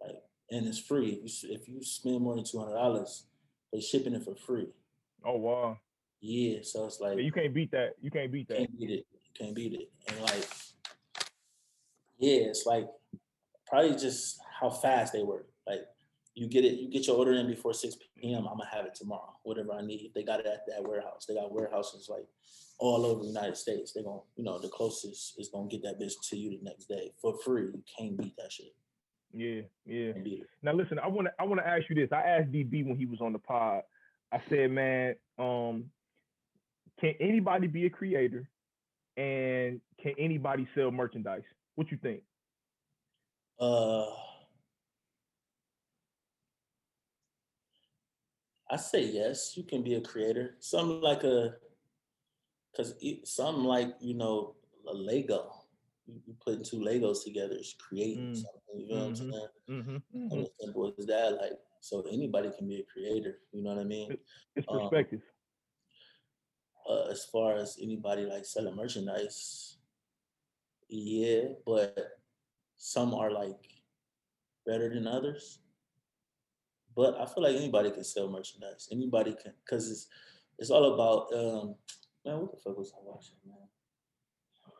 [0.00, 0.16] Like,
[0.50, 1.20] and it's free.
[1.24, 3.26] If you, if you spend more than two hundred dollars,
[3.72, 4.68] they're shipping it for free.
[5.24, 5.78] Oh wow.
[6.20, 7.94] Yeah, so it's like you can't beat that.
[8.00, 8.58] You can't beat that.
[8.58, 9.06] Can't beat it.
[9.12, 9.90] You can't beat it.
[10.08, 10.48] And like,
[12.18, 12.88] yeah, it's like
[13.68, 15.48] probably just how fast they work.
[15.66, 15.86] Like,
[16.34, 18.46] you get it, you get your order in before six p.m.
[18.46, 19.34] I'm gonna have it tomorrow.
[19.42, 21.26] Whatever I need, they got it at that warehouse.
[21.26, 22.26] They got warehouses like
[22.78, 23.92] all over the United States.
[23.92, 26.86] They're gonna, you know, the closest is gonna get that bitch to you the next
[26.86, 27.62] day for free.
[27.62, 28.74] You can't beat that shit.
[29.32, 30.12] Yeah, yeah.
[30.62, 32.10] Now listen, I wanna I wanna ask you this.
[32.12, 33.82] I asked DB when he was on the pod.
[34.30, 35.90] I said, man, um,
[37.00, 38.48] can anybody be a creator,
[39.16, 41.42] and can anybody sell merchandise?
[41.74, 42.22] What you think?
[43.58, 44.06] Uh,
[48.70, 49.56] I say yes.
[49.56, 50.56] You can be a creator.
[50.60, 51.54] Something like a,
[52.76, 52.94] cause
[53.24, 54.54] something like you know
[54.86, 55.52] a Lego.
[56.06, 58.34] You, you putting two Legos together is creating mm.
[58.34, 58.52] something.
[58.74, 59.00] You know mm-hmm.
[59.00, 59.30] what I'm mm-hmm.
[59.30, 59.48] saying?
[59.70, 60.18] Mm-hmm.
[60.18, 60.40] Mm-hmm.
[60.40, 61.38] as simple as that.
[61.40, 63.38] Like so, anybody can be a creator.
[63.52, 64.16] You know what I mean?
[64.56, 65.20] It's um, perspective.
[66.88, 69.76] Um, uh, as far as anybody like selling merchandise,
[70.88, 71.96] yeah, but
[72.78, 73.60] some are like
[74.66, 75.60] better than others.
[76.98, 78.88] But I feel like anybody can sell merchandise.
[78.90, 80.08] Anybody can, cause it's
[80.58, 81.76] it's all about um,
[82.26, 82.40] man.
[82.40, 83.56] What the fuck was I watching, man?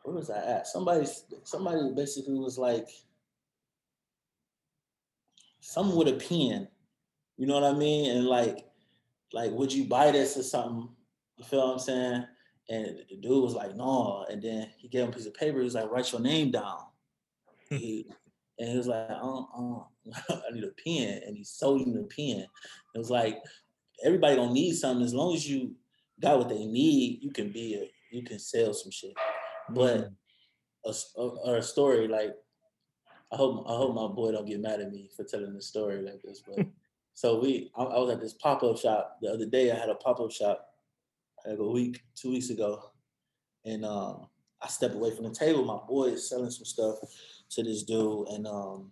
[0.03, 0.67] Where was I at?
[0.67, 1.07] Somebody
[1.45, 2.89] somebody basically was like
[5.61, 6.67] something with a pen.
[7.37, 8.13] You know what I mean?
[8.13, 8.65] And like
[9.31, 10.89] like would you buy this or something?
[11.37, 12.25] You feel what I'm saying?
[12.67, 14.25] And the dude was like, no.
[14.29, 15.59] And then he gave him a piece of paper.
[15.59, 16.79] He was like, write your name down.
[18.59, 19.83] And he was like, um, um,
[20.29, 21.21] I need a pen.
[21.25, 22.45] And he sold him the pen.
[22.93, 23.37] It was like,
[24.03, 25.05] everybody gonna need something.
[25.05, 25.75] As long as you
[26.21, 29.13] got what they need, you can be a, you can sell some shit.
[29.69, 30.11] But
[30.85, 31.21] mm-hmm.
[31.21, 32.35] a, a, a story like,
[33.31, 36.01] I hope I hope my boy don't get mad at me for telling the story
[36.01, 36.43] like this.
[36.45, 36.65] But
[37.13, 39.71] so we, I, I was at this pop up shop the other day.
[39.71, 40.65] I had a pop up shop
[41.47, 42.91] like a week, two weeks ago,
[43.63, 44.27] and um,
[44.61, 45.63] I step away from the table.
[45.63, 46.97] My boy is selling some stuff
[47.51, 48.91] to this dude, and um,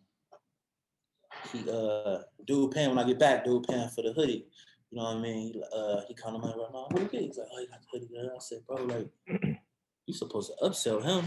[1.51, 3.45] he uh, dude paying when I get back.
[3.45, 4.47] Dude paying for the hoodie.
[4.91, 5.61] You know what I mean?
[5.75, 6.87] Uh, he called my right now.
[6.89, 7.21] What you get?
[7.21, 8.31] He's like, oh, you got the hoodie there.
[8.33, 9.09] I said, bro, like,
[10.05, 11.25] you supposed to upsell him.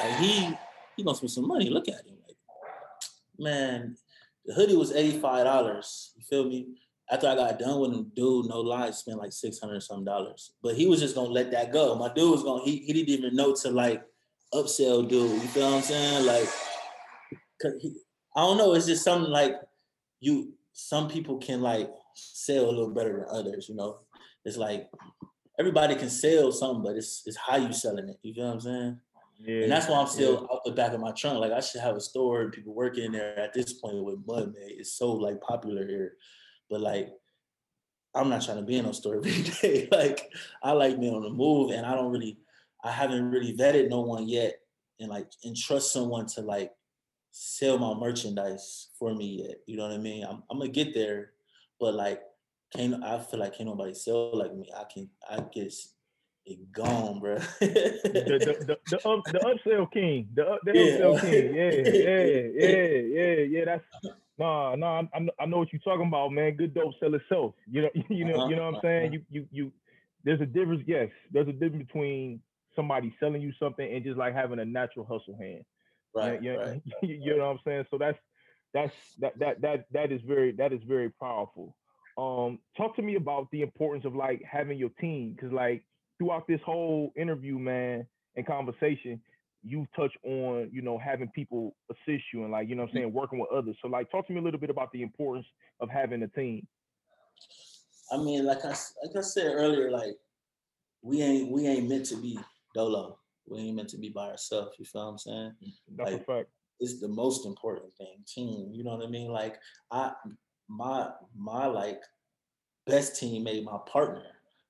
[0.00, 0.56] Like he
[0.96, 1.68] he gonna spend some money.
[1.68, 2.16] Look at him.
[2.26, 2.36] Like,
[3.38, 3.96] man,
[4.46, 6.12] the hoodie was eighty five dollars.
[6.16, 6.66] You feel me?
[7.10, 10.52] after I got done with him, dude, no lie, spent like six hundred some dollars.
[10.62, 11.96] But he was just gonna let that go.
[11.96, 14.02] My dude was gonna he, he didn't even know to like
[14.54, 15.42] upsell dude.
[15.42, 16.26] You feel what I'm saying?
[16.26, 16.48] Like,
[17.60, 17.94] cause he,
[18.36, 18.74] I don't know.
[18.74, 19.54] It's just something like
[20.20, 20.52] you.
[20.72, 23.68] Some people can like sell a little better than others.
[23.68, 23.98] You know,
[24.44, 24.88] it's like
[25.58, 28.18] everybody can sell something, but it's it's how you selling it.
[28.22, 29.00] You feel what I'm saying?
[29.42, 30.54] Yeah, and that's why I'm still yeah.
[30.54, 31.38] out the back of my trunk.
[31.38, 34.18] Like I should have a store and people working in there at this point with
[34.26, 34.78] Mud Made.
[34.78, 36.14] It's so like popular here.
[36.68, 37.08] But like,
[38.14, 39.88] I'm not trying to be in a store every day.
[39.90, 40.32] like,
[40.62, 42.38] I like being on the move, and I don't really,
[42.84, 44.60] I haven't really vetted no one yet,
[44.98, 46.72] and like entrust someone to like
[47.30, 49.58] sell my merchandise for me yet.
[49.66, 50.24] You know what I mean?
[50.24, 51.32] I'm, I'm gonna get there,
[51.78, 52.20] but like,
[52.74, 54.70] can't I feel like can't nobody sell like me?
[54.76, 55.94] I can, I guess
[56.46, 57.36] it gone, bro.
[57.60, 60.98] the, the, the, the, up, the upsell king, the, the yeah.
[60.98, 61.70] upsell king, yeah,
[62.08, 63.64] yeah, yeah, yeah, yeah.
[63.64, 63.84] That's
[64.40, 66.56] Nah, nah, I, I know what you're talking about, man.
[66.56, 67.52] Good dope sell itself.
[67.70, 68.48] You know, you know, uh-huh.
[68.48, 69.12] you know what I'm saying.
[69.12, 69.72] You, you, you.
[70.24, 70.82] There's a difference.
[70.86, 72.40] Yes, there's a difference between
[72.76, 75.64] somebody selling you something and just like having a natural hustle hand.
[76.14, 76.42] Right.
[76.42, 76.82] You, right.
[77.02, 77.84] you know what I'm saying.
[77.90, 78.18] So that's
[78.72, 81.76] that's that that that that is very that is very powerful.
[82.18, 85.84] Um, talk to me about the importance of like having your team, because like
[86.18, 88.06] throughout this whole interview, man,
[88.36, 89.20] and conversation,
[89.62, 92.94] you've touched on, you know, having people assist you and like, you know I'm mm.
[92.94, 93.76] saying, working with others.
[93.80, 95.46] So like talk to me a little bit about the importance
[95.80, 96.66] of having a team.
[98.12, 100.16] I mean, like I like I said earlier, like
[101.02, 102.38] we ain't we ain't meant to be
[102.74, 103.18] dolo.
[103.46, 104.76] We ain't meant to be by ourselves.
[104.78, 105.52] You feel what I'm saying?
[105.96, 106.48] That's like, a fact.
[106.78, 108.24] It's the most important thing.
[108.26, 108.70] Team.
[108.72, 109.30] You know what I mean?
[109.30, 109.58] Like
[109.90, 110.12] I
[110.68, 112.02] my my like
[112.86, 114.22] best teammate, my partner,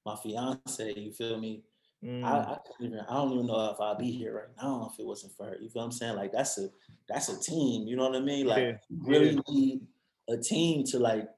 [0.04, 1.62] my fiance, you feel me?
[2.04, 2.24] Mm.
[2.24, 5.06] I, I, even, I don't even know if I'd be here right now if it
[5.06, 5.56] wasn't for her.
[5.60, 6.16] You feel what I'm saying?
[6.16, 6.68] Like that's a
[7.08, 7.86] that's a team.
[7.86, 8.46] You know what I mean?
[8.46, 8.72] Like yeah.
[9.02, 9.40] really yeah.
[9.48, 9.80] need
[10.30, 11.28] a team to like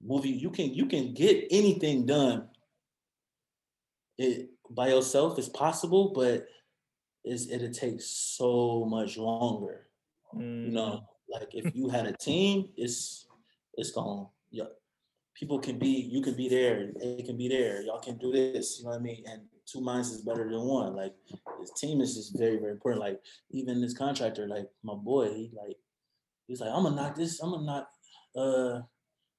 [0.00, 0.34] move you.
[0.34, 2.48] You can you can get anything done.
[4.16, 6.46] It by yourself is possible, but
[7.24, 9.86] it's, it'll take so much longer.
[10.34, 10.66] Mm.
[10.66, 11.40] You know, mm.
[11.40, 13.26] like if you had a team, it's
[13.76, 14.28] it's gone.
[14.50, 14.64] yeah,
[15.34, 18.78] people can be you can be there, they can be there, y'all can do this,
[18.78, 19.24] you know what I mean?
[19.26, 20.94] And two minds is better than one.
[20.94, 21.14] Like
[21.60, 23.02] his team is just very, very important.
[23.02, 23.20] Like
[23.50, 25.76] even this contractor, like my boy, he like
[26.46, 27.88] he's like, I'm gonna knock this, I'm gonna knock
[28.36, 28.80] uh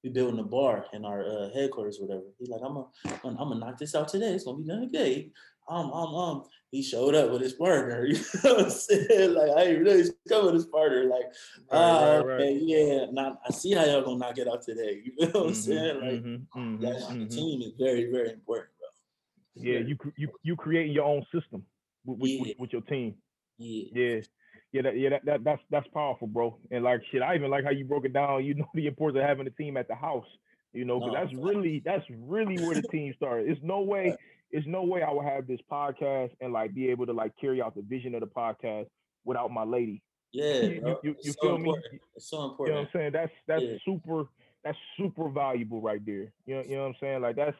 [0.05, 2.21] we building a bar in our uh, headquarters, whatever.
[2.37, 2.87] He's like, I'm gonna,
[3.23, 4.27] I'm gonna knock this out today.
[4.27, 5.31] It's gonna be done today.
[5.67, 6.43] Um, um, um.
[6.71, 8.05] He showed up with his partner.
[8.09, 9.33] You know what I'm saying?
[9.33, 11.05] Like I ain't really come with his partner.
[11.05, 11.25] Like,
[11.71, 13.05] ah, right, right, okay, yeah.
[13.11, 15.01] Now I see how y'all gonna knock it out today.
[15.17, 15.95] You know what I'm mm-hmm, saying?
[16.01, 17.27] Like mm-hmm, mm-hmm, that mm-hmm.
[17.27, 18.69] team is very, very important.
[18.77, 19.63] Bro.
[19.63, 21.63] Yeah, you you you creating your own system
[22.05, 22.53] with, with, yeah.
[22.59, 23.15] with your team.
[23.57, 23.85] Yeah.
[23.93, 24.21] Yeah.
[24.71, 26.57] Yeah, that, yeah, that, that, that's that's powerful, bro.
[26.71, 28.43] And like shit, I even like how you broke it down.
[28.43, 30.27] You know the importance of having a team at the house.
[30.73, 33.49] You know, because no, that's really that's really where the team started.
[33.49, 34.17] It's no way,
[34.51, 37.61] it's no way I would have this podcast and like be able to like carry
[37.61, 38.87] out the vision of the podcast
[39.23, 40.01] without my lady.
[40.33, 41.93] Yeah, you, you, you so feel important.
[41.93, 41.99] me?
[42.17, 42.67] It's so important.
[42.67, 43.11] You know what I'm saying?
[43.13, 43.77] That's that's Yeah.
[43.85, 44.25] super
[44.65, 46.33] that's super valuable right there.
[46.45, 47.21] You know, you know what I'm saying?
[47.21, 47.55] Like that's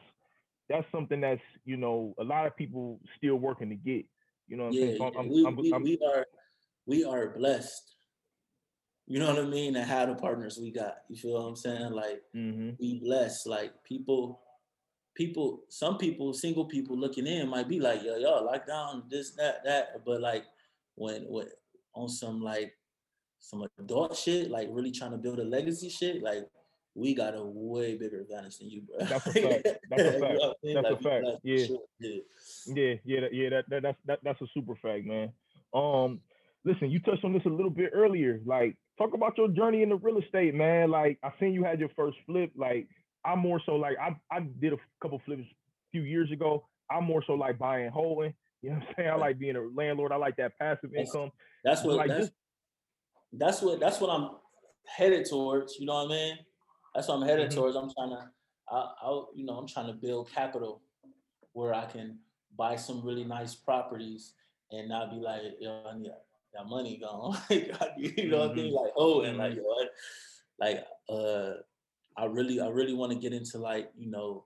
[0.68, 4.04] that's something that's you know a lot of people still working to get.
[4.48, 4.96] You know what I'm saying?
[4.98, 5.12] So.
[5.18, 6.26] I'm, we, I'm, we, I'm- we are
[6.86, 7.96] we are blessed.
[9.06, 9.76] You know what I mean?
[9.76, 10.98] And how the partners we got.
[11.08, 11.92] You feel what I'm saying?
[11.92, 12.76] Like mhm.
[12.80, 13.46] we blessed.
[13.46, 14.40] Like people,
[15.14, 19.32] people, some people, single people looking in might be like, yo, y'all lock down this,
[19.32, 20.04] that, that.
[20.04, 20.44] But like
[20.96, 21.46] when when
[21.94, 22.72] on some like
[23.38, 26.48] some adult shit, like really trying to build a legacy shit, like
[26.96, 29.06] we got a way bigger advantage than you, bro.
[29.06, 29.68] That's a fact.
[29.90, 30.40] That's a You know fact.
[30.42, 30.74] I mean?
[30.74, 31.26] That's Like, we fact.
[31.44, 31.66] Yeah.
[31.66, 31.82] sure.
[32.00, 32.16] Yeah.
[32.74, 33.48] Yeah, yeah, that- yeah.
[33.50, 35.32] That, that that's that, that's a super fact, man.
[35.74, 36.20] Um,
[36.66, 38.42] listen, you touched on this a little bit earlier.
[38.44, 40.90] Like, talk about your journey into real estate, man.
[40.90, 42.50] Like, I seen you had your first flip.
[42.56, 42.88] Like,
[43.24, 45.54] I'm more so like I I did a couple flips a
[45.92, 46.68] few years ago.
[46.90, 48.34] I'm more so like buying, holding.
[48.62, 49.10] You know what I'm saying?
[49.10, 50.12] I like being a landlord.
[50.12, 51.30] I like that passive income.
[51.64, 52.30] That's what like, that's,
[53.32, 54.30] that's what that's what I'm
[54.86, 55.76] headed towards.
[55.78, 56.38] You know what I mean?
[56.94, 57.54] That's what I'm headed Mhm.
[57.54, 57.76] towards.
[57.76, 58.30] I'm trying to,
[58.70, 60.82] I, I, you know, I'm trying to build capital
[61.52, 62.18] where I can
[62.56, 64.34] buy some really nice properties
[64.70, 66.10] and not be like, yo, I need
[66.56, 67.36] that money gone.
[67.96, 68.72] You know what I mean?
[68.72, 69.88] Like, oh, and like, yo, I-
[70.58, 71.52] like, uh,
[72.16, 74.44] I really, I really want to get into like, you know,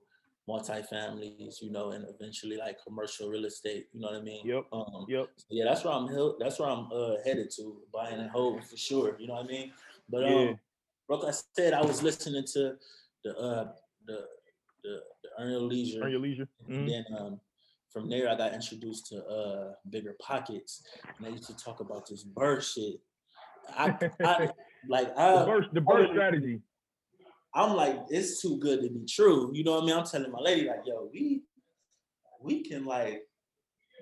[0.49, 3.87] multifamilies, you know, and eventually like commercial real estate.
[3.93, 4.45] You know what I mean?
[4.45, 4.65] Yep.
[4.73, 5.29] Um, Yep.
[5.49, 6.07] yeah, that's where I'm.
[6.39, 9.15] That's where I'm uh, headed to, buying and holding for sure.
[9.19, 9.71] You know what I mean?
[10.09, 10.35] But Yeah.
[10.49, 10.59] um,
[11.07, 12.75] like I said, I was listening to
[13.23, 13.71] the uh
[14.05, 14.25] the
[14.83, 16.47] the, the Earn Your Leisure, Earn your leisure.
[16.67, 16.87] and Mhm.
[16.87, 17.39] then um
[17.91, 20.81] from there I got introduced to uh BiggerPockets,
[21.17, 22.99] and they used to talk about this BRRRR shit.
[23.77, 24.49] I, I
[24.87, 26.61] like the I burst, the burst strategy.
[27.53, 29.51] I'm like, it's too good to be true.
[29.53, 29.97] You know what I mean?
[29.97, 31.41] I'm telling my lady, like, yo, we
[32.41, 33.23] we can like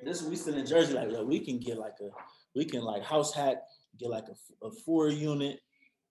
[0.03, 2.09] this we still in Jersey, like, yo, we can get like a
[2.55, 3.57] we can like house hack,
[3.97, 5.59] get like a, a four unit,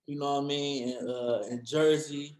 [0.06, 2.38] you know what I mean, in, uh, in Jersey,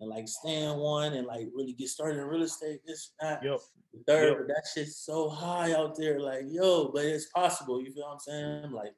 [0.00, 2.80] and like stay in one and like really get started in real estate.
[2.86, 3.60] This that Yep.
[3.92, 4.38] the third, Yep.
[4.38, 7.80] but that shit's so high out there, like, yo, but it's possible.
[7.82, 8.70] You feel what I'm saying?
[8.72, 8.94] Like,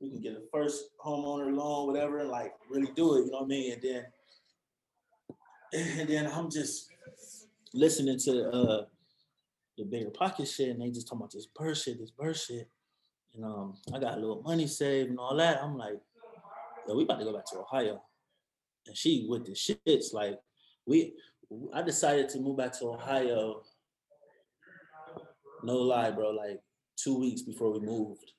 [0.00, 3.26] we can get a first homeowner loan, whatever, and like really do it.
[3.26, 3.72] You know what I mean?
[3.74, 4.04] And then,
[5.72, 6.88] and then I'm just
[7.72, 8.84] listening to uh
[9.78, 12.68] the bigger pocket shit, and they just talking about this BRRRR shit, this BRRRR shit.
[13.34, 15.62] And um, I got a little money saved and all that.
[15.62, 15.94] I'm like,
[16.86, 18.02] yo, we about to go back to Ohio.
[18.86, 20.38] And she with the shits, like
[20.86, 21.14] we
[21.72, 23.62] I decided to move back to Ohio.
[25.62, 26.60] No lie, bro, like
[26.96, 28.32] two weeks before we moved.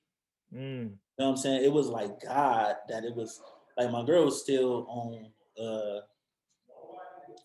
[0.54, 0.58] Mm.
[0.58, 0.90] You
[1.20, 1.64] know what I'm saying?
[1.64, 3.42] It was like God that it was
[3.78, 5.32] like my girl was still on
[5.64, 6.02] uh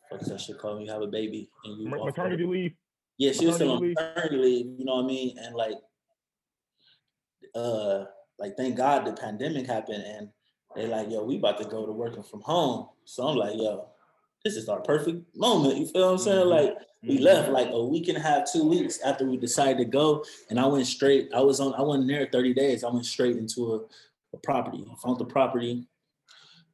[0.08, 2.54] what's that shit called you have a baby and you Ma- off Maternity work.
[2.54, 2.74] leave.
[3.18, 5.38] Yeah, she was still on maternity maternity leave, you know what I mean?
[5.38, 5.76] And like
[7.54, 8.04] uh
[8.38, 10.28] like thank God the pandemic happened and
[10.76, 12.88] they like, yo, we about to go to working from home.
[13.04, 13.88] So I'm like, yo,
[14.44, 15.78] this is our perfect moment.
[15.78, 16.46] You feel what I'm saying?
[16.46, 16.50] Mhm.
[16.50, 17.22] Like we Mhm.
[17.22, 20.60] left like a week and a half, two weeks after we decided to go, and
[20.60, 21.32] I went straight.
[21.32, 21.74] I was on.
[21.74, 22.84] I wasn't there 30 days.
[22.84, 23.78] I went straight into a,
[24.34, 24.84] a property.
[24.90, 25.86] I found the property.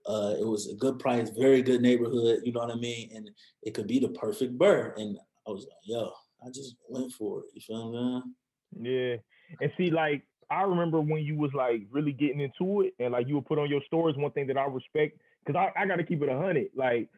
[0.05, 2.41] Uh, it was a good price, very good neighborhood.
[2.45, 3.11] You know what I mean?
[3.15, 3.31] And
[3.63, 4.95] it could be the perfect BRRRR.
[5.01, 5.17] And
[5.47, 6.11] I was like, yo,
[6.45, 7.47] I just went for it.
[7.55, 8.35] You feel what I'm
[8.81, 8.85] saying?
[8.85, 9.17] Yeah.
[9.61, 13.29] And see, like, I remember when you was like really getting into it and like
[13.29, 16.05] you would put on your stories, one thing that I respect, because I, I gotta
[16.05, 16.69] keep it a hundred.
[16.77, 17.09] Like,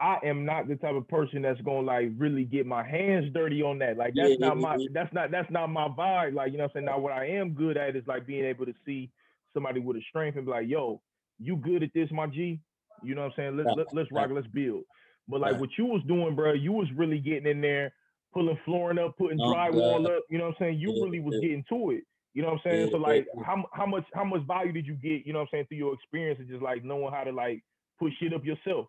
[0.00, 3.62] I am not the type of person that's gonna like really get my hands dirty
[3.62, 3.96] on that.
[3.96, 4.88] Like that's Yeah, not yeah, my yeah.
[4.92, 6.34] that's not that's not my vibe.
[6.34, 6.86] Like, you know what I'm saying?
[6.86, 9.10] Now what I am good at is like being able to see
[9.54, 11.00] somebody with a strength and be like, yo,
[11.38, 12.60] you good at this, my G.
[13.02, 13.56] You know what I'm saying?
[13.56, 14.84] Let's Right, let, let's rock, let's build.
[15.28, 17.92] But like what you was doing, bro, you was really getting in there,
[18.32, 20.24] pulling flooring up, putting Oh, drywall up.
[20.28, 20.78] You know what I'm saying?
[20.80, 22.04] You really was getting to it.
[22.34, 22.86] You know what I'm saying?
[22.86, 23.42] Yeah, so like, yeah.
[23.44, 25.26] how how much how much value did you get?
[25.26, 27.62] You know what I'm saying through your experience and just like knowing how to like
[27.98, 28.86] put shit up yourself.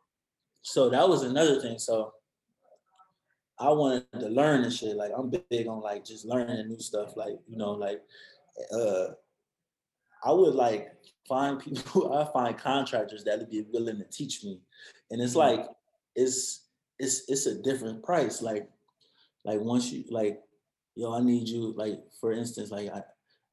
[0.62, 1.78] So that was another thing.
[1.78, 2.14] So
[3.60, 4.96] I wanted to learn and shit.
[4.96, 7.18] Like I'm big on like just learning new stuff.
[7.18, 8.02] Like you know, like
[8.74, 9.08] uh,
[10.24, 10.94] I would like
[11.28, 12.14] find people.
[12.14, 14.62] I find contractors that would be willing to teach me,
[15.12, 15.38] and it's Mhm.
[15.38, 15.68] like
[16.16, 18.42] it's it's it's a different price.
[18.42, 18.70] Like
[19.44, 20.40] like once you like,
[20.96, 21.74] yo, I need you.
[21.74, 23.02] Like for instance, like I.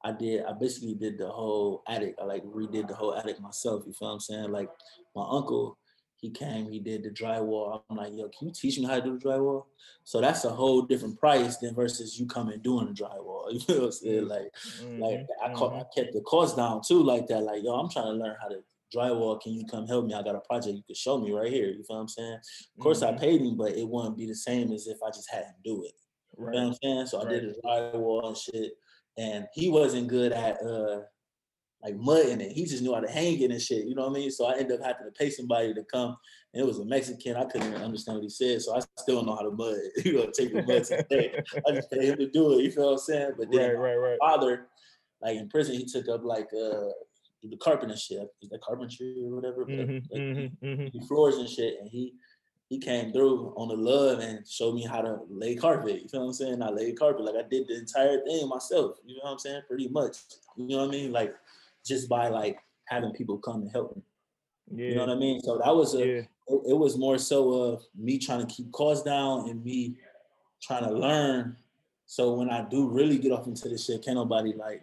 [0.03, 0.45] I did.
[0.45, 2.15] I basically did the whole attic.
[2.21, 3.83] I like redid the whole attic myself.
[3.85, 4.51] You feel what I'm saying?
[4.51, 4.69] Like
[5.15, 5.77] my uncle,
[6.21, 7.81] he came, he did the drywall.
[7.89, 9.65] I'm like, yo, can you teach me how to do the drywall?
[10.03, 13.45] So that's a whole different price than versus you coming doing the drywall.
[13.51, 14.27] You know what I'm saying?
[14.27, 14.53] Like,
[14.99, 15.81] like Mhm, I, caught, mhm.
[15.81, 17.41] I kept the cost down too, like that.
[17.41, 18.63] Like, yo, I'm trying to learn how to
[18.95, 19.41] drywall.
[19.41, 20.13] Can you come help me?
[20.13, 21.67] I got a project you could show me right here.
[21.67, 22.37] You feel what I'm saying?
[22.77, 23.15] Of course, mm-hmm.
[23.15, 25.55] I paid him, but it wouldn't be the same as if I just had him
[25.63, 25.93] do it.
[26.37, 26.53] Right.
[26.53, 27.05] You know what I'm saying?
[27.07, 27.27] So right.
[27.27, 28.73] I did the drywall and shit.
[29.17, 31.01] And he wasn't good at uh
[31.83, 32.51] like mudding it.
[32.51, 33.85] He just knew how to hang it and shit.
[33.85, 34.31] You know what I mean?
[34.31, 36.15] So I ended up having to pay somebody to come.
[36.53, 37.35] And it was a Mexican.
[37.35, 38.61] I couldn't even understand what he said.
[38.61, 39.77] So I still don't know how to mud.
[40.05, 41.41] you know, take the mud today.
[41.67, 42.63] I just paid him to do it.
[42.63, 43.31] You feel what I'm saying?
[43.37, 44.17] But then right, right, right.
[44.19, 44.67] father,
[45.21, 46.89] like in prison, he took up like uh
[47.43, 48.27] the carpenter shit.
[48.49, 49.65] That carpentry or whatever?
[49.65, 51.05] Mm-hmm, like, mm-hmm, mm-hmm.
[51.05, 51.75] floors and shit.
[51.79, 52.13] And he
[52.71, 56.03] he came through on the love and showed me how to lay carpet.
[56.03, 56.61] You feel what I'm saying?
[56.61, 57.25] I laid carpet.
[57.25, 58.95] Like I did the entire thing myself.
[59.05, 59.63] You know what I'm saying?
[59.67, 60.15] Pretty much.
[60.55, 61.11] You know what I mean?
[61.11, 61.35] Like
[61.85, 64.01] just by like having people come and help me.
[64.73, 64.87] Yeah.
[64.87, 65.41] You know what I mean?
[65.41, 66.21] So that was a yeah.
[66.47, 69.97] it, it, was more so of me trying to keep costs down and me
[70.63, 71.57] trying to learn.
[72.05, 74.81] So when I do really get off into this shit, can't nobody like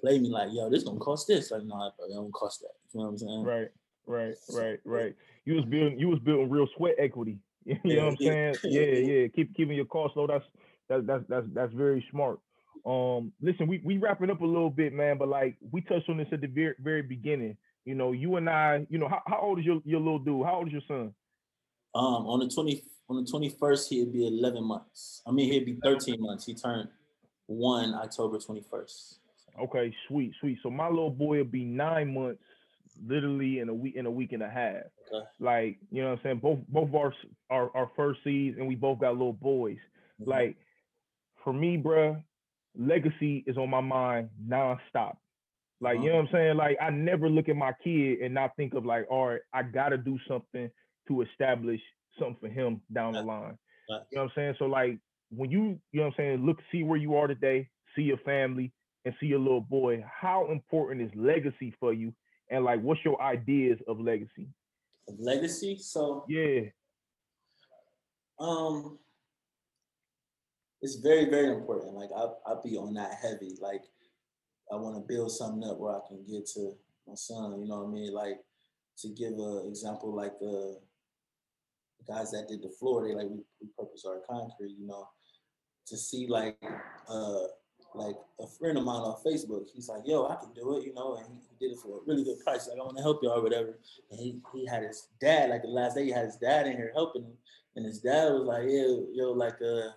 [0.00, 1.50] play me like, yo, this gonna cost this.
[1.50, 2.74] Like, no, it don't cost that.
[2.92, 3.42] You know what I'm saying?
[3.42, 3.68] Right,
[4.10, 5.16] right, right, right.
[5.44, 7.38] You was building you was building real sweat equity.
[7.66, 8.54] You know yeah, what I'm saying?
[8.64, 9.28] Yeah, yeah.
[9.28, 10.26] Keep keeping your costs low.
[10.26, 10.44] That's
[10.88, 12.38] that's that's that's that's very smart.
[12.86, 16.16] Um, listen, we we wrapping up a little bit, man, but like we touched on
[16.16, 17.56] this at the very very beginning.
[17.84, 20.44] You know, you and I, you know, how, how old is your, your little dude?
[20.44, 21.14] How old is your son?
[21.94, 25.22] Um, on the 20 on the 21st, he'd be 11 months.
[25.26, 26.46] I mean, he'd be 13 months.
[26.46, 26.88] He turned
[27.46, 29.16] one October 21st.
[29.62, 30.58] Okay, sweet, sweet.
[30.62, 32.40] So my little boy will be nine months,
[33.06, 34.82] literally in a week in a week and a half.
[35.12, 35.26] Okay.
[35.38, 36.38] Like, you know what I'm saying?
[36.38, 37.14] Both both of our
[37.50, 39.78] our, our first seeds and we both got little boys.
[40.20, 40.30] Mm-hmm.
[40.30, 40.56] Like
[41.44, 42.22] for me, bruh,
[42.76, 45.16] legacy is on my mind nonstop.
[45.82, 46.04] Like, uh-huh.
[46.04, 46.56] you know what I'm saying?
[46.56, 49.62] Like, I never look at my kid and not think of like, all right, I
[49.62, 50.70] gotta do something
[51.08, 51.80] to establish
[52.18, 53.56] something for him down the line.
[53.88, 54.54] You know what I'm saying?
[54.58, 54.98] So like
[55.30, 58.18] when you, you know what I'm saying, look, see where you are today, see your
[58.18, 58.72] family
[59.04, 62.12] and see your little boy, how important is legacy for you?
[62.50, 64.48] And like what's your ideas of legacy?
[65.18, 65.78] Legacy?
[65.80, 66.62] So yeah.
[68.38, 68.98] Um
[70.82, 71.94] it's very, very important.
[71.94, 73.56] Like I I be on that heavy.
[73.60, 73.82] Like
[74.72, 76.74] I want to build something up where I can get to
[77.06, 77.60] my son.
[77.60, 78.12] You know what I mean?
[78.12, 78.38] Like
[78.98, 80.78] to give an example, like the
[82.08, 84.76] guys that did the floor, they like we, we purpose our concrete.
[84.78, 85.08] You know,
[85.86, 86.56] to see like
[87.08, 87.44] uh
[87.94, 90.94] like a friend of mine on Facebook, he's like, "Yo, I can do it," you
[90.94, 92.68] know, and he, he did it for a really good price.
[92.68, 93.78] Like, I want to help y'all or whatever.
[94.10, 96.76] And he, he had his dad, like the last day, he had his dad in
[96.76, 97.32] here helping him,
[97.76, 99.90] and his dad was like, "Yo, yo, like uh."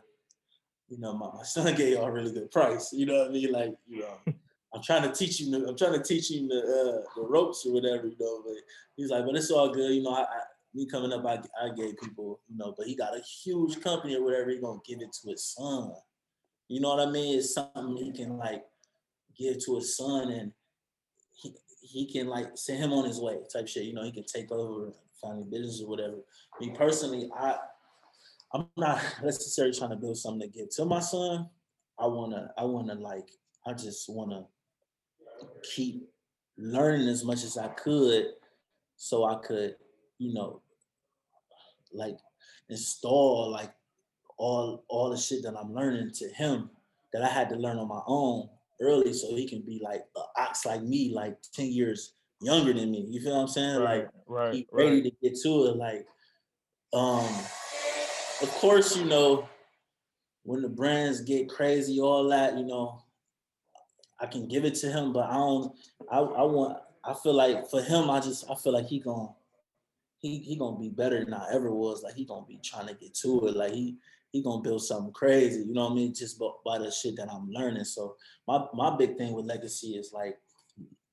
[0.89, 2.93] You know, my, my son gave y'all a really good price.
[2.93, 3.51] You know what I mean?
[3.51, 4.33] Like, you know,
[4.73, 5.51] I'm trying to teach him.
[5.51, 8.43] The, I'm trying to teach him the uh, the ropes or whatever, you know.
[8.43, 8.55] But
[8.95, 10.13] he's like, but it's all good, you know.
[10.13, 10.41] I, I,
[10.73, 12.73] me coming up, I, I gave people, you know.
[12.77, 14.49] But he got a huge company or whatever.
[14.49, 15.93] He gonna give it to his son.
[16.73, 17.37] You know what I mean?
[17.37, 18.63] It's something he can like
[19.37, 20.51] give to his son, and
[21.35, 23.83] he he can like send him on his way, type shit.
[23.83, 24.91] You know, he can take over
[25.21, 26.15] family business or whatever.
[26.59, 27.57] Me personally, I
[28.55, 31.47] I'm not necessarily trying to build something to give to my son.
[31.99, 33.29] I wanna I wanna like
[33.67, 34.47] I just wanna
[35.75, 36.09] keep
[36.57, 38.29] learning as much as I could
[38.95, 39.75] so I could,
[40.17, 40.63] you know,
[41.93, 42.17] like
[42.67, 43.75] install like
[44.37, 46.69] all all the shit that I'm learning to him
[47.13, 48.49] that I had to learn on my own
[48.81, 52.91] early so he can be like an ox like me, like 10 years younger than
[52.91, 53.05] me.
[53.09, 53.79] You feel what I'm saying?
[53.79, 55.03] Right, like right, he ready right.
[55.03, 55.77] to get to it.
[55.77, 56.07] Like,
[56.93, 57.29] um,
[58.41, 59.47] of course, you know,
[60.43, 63.01] when the brands get crazy, all that, you know,
[64.19, 65.73] I can give it to him, but I don't.
[66.11, 66.77] I, I want.
[67.03, 69.29] I feel like for him, I just I feel like he gonna
[70.19, 72.03] he he gonna be better than I ever was.
[72.03, 73.55] Like he gonna be trying to get to it.
[73.55, 73.97] Like he
[74.33, 75.61] he gonna build something crazy.
[75.61, 76.13] You know what I mean?
[76.13, 77.85] Just by, by the shit that I'm learning.
[77.85, 80.37] So my my big thing with legacy is like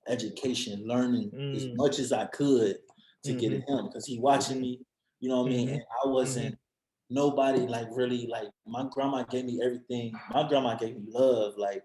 [0.09, 1.55] education, learning mm.
[1.55, 2.79] as much as I could
[3.25, 3.39] to mm-hmm.
[3.39, 4.81] get at him because he watching me.
[5.21, 5.67] You know what I mean?
[5.67, 5.75] Mm-hmm.
[5.75, 7.15] And I wasn't mm-hmm.
[7.15, 10.13] nobody like really like my grandma gave me everything.
[10.33, 11.55] My grandma gave me love.
[11.59, 11.83] Like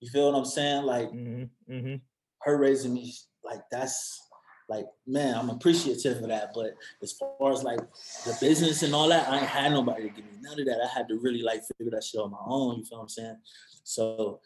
[0.00, 0.84] you feel what I'm saying?
[0.84, 1.96] Like mm-hmm, mm-hmm.
[2.42, 4.18] her raising me, like that's
[4.68, 6.50] like man, I'm appreciative of that.
[6.54, 7.80] But as far as like
[8.24, 10.80] the business and all that, I ain't had nobody to give me none of that.
[10.84, 12.78] I had to really like figure that shit on my own.
[12.78, 13.36] You feel what I'm saying?
[13.84, 14.40] So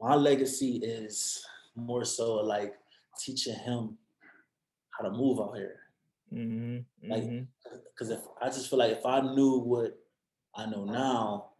[0.00, 1.44] my legacy is
[1.76, 2.74] more so like
[3.18, 3.96] teaching him
[4.90, 5.76] how to move out here.
[6.32, 7.24] Mm-hmm, like,
[7.94, 8.12] because mm-hmm.
[8.12, 9.98] if I just feel like if I knew what
[10.54, 11.51] I know now,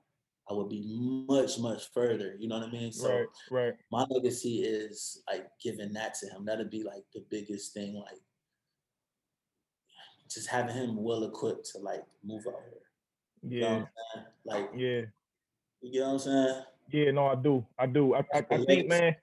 [0.51, 0.83] I would be
[1.29, 2.37] much, much further.
[2.39, 2.93] You know what I mean?
[2.93, 3.75] So right, right.
[3.91, 6.45] my legacy is like giving that to him.
[6.45, 8.21] That'd be like the biggest thing, like
[10.31, 13.61] just having him well equipped to like move out here.
[13.61, 13.73] Yeah.
[13.75, 13.87] You know
[14.45, 15.01] like yeah.
[15.81, 16.63] You get what I'm saying?
[16.91, 17.67] Yeah, no, I do.
[17.79, 18.15] I do.
[18.15, 19.17] I, I, I think, man.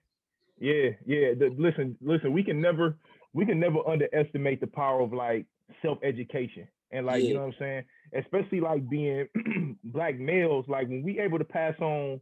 [0.58, 1.34] Yeah, yeah.
[1.34, 2.32] The, listen, listen.
[2.32, 2.96] We can never,
[3.32, 5.46] we can never underestimate the power of like
[5.82, 7.28] self-education and like Yeah.
[7.28, 7.84] you know what I'm saying,
[8.14, 9.28] especially like being
[9.84, 10.66] black males.
[10.68, 12.20] Like when we able to pass on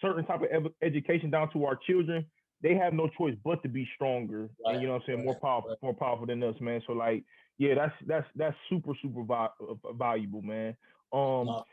[0.00, 2.26] certain type of ev- education down to our children,
[2.62, 5.38] they have no choice but to be stronger and you know what I'm saying, more
[5.38, 5.82] powerful, right.
[5.82, 6.82] more powerful than us, man.
[6.86, 7.24] So like,
[7.58, 10.76] yeah, that's that's that's super super vi- uh, valuable, man.
[11.12, 11.64] Um, No,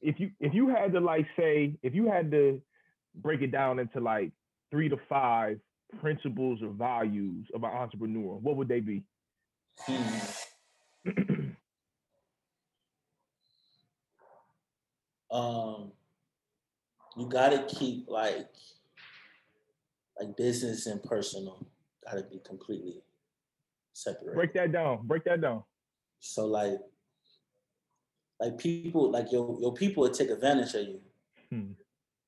[0.00, 2.60] if you if you had to like say if you had to
[3.14, 4.32] break it down into like
[4.70, 5.58] three to five
[6.00, 9.02] principles or values of an entrepreneur, what would they be?
[9.86, 10.18] hmm.
[15.30, 15.92] Um
[17.16, 18.48] you gotta keep like
[20.18, 21.66] like business and personal
[22.04, 23.02] gotta be completely
[23.92, 24.34] separate.
[24.34, 25.06] break that down.
[25.06, 25.62] Break that down.
[26.20, 26.78] So like
[28.40, 31.00] like people like your your people will take advantage of you.
[31.50, 31.72] Hmm.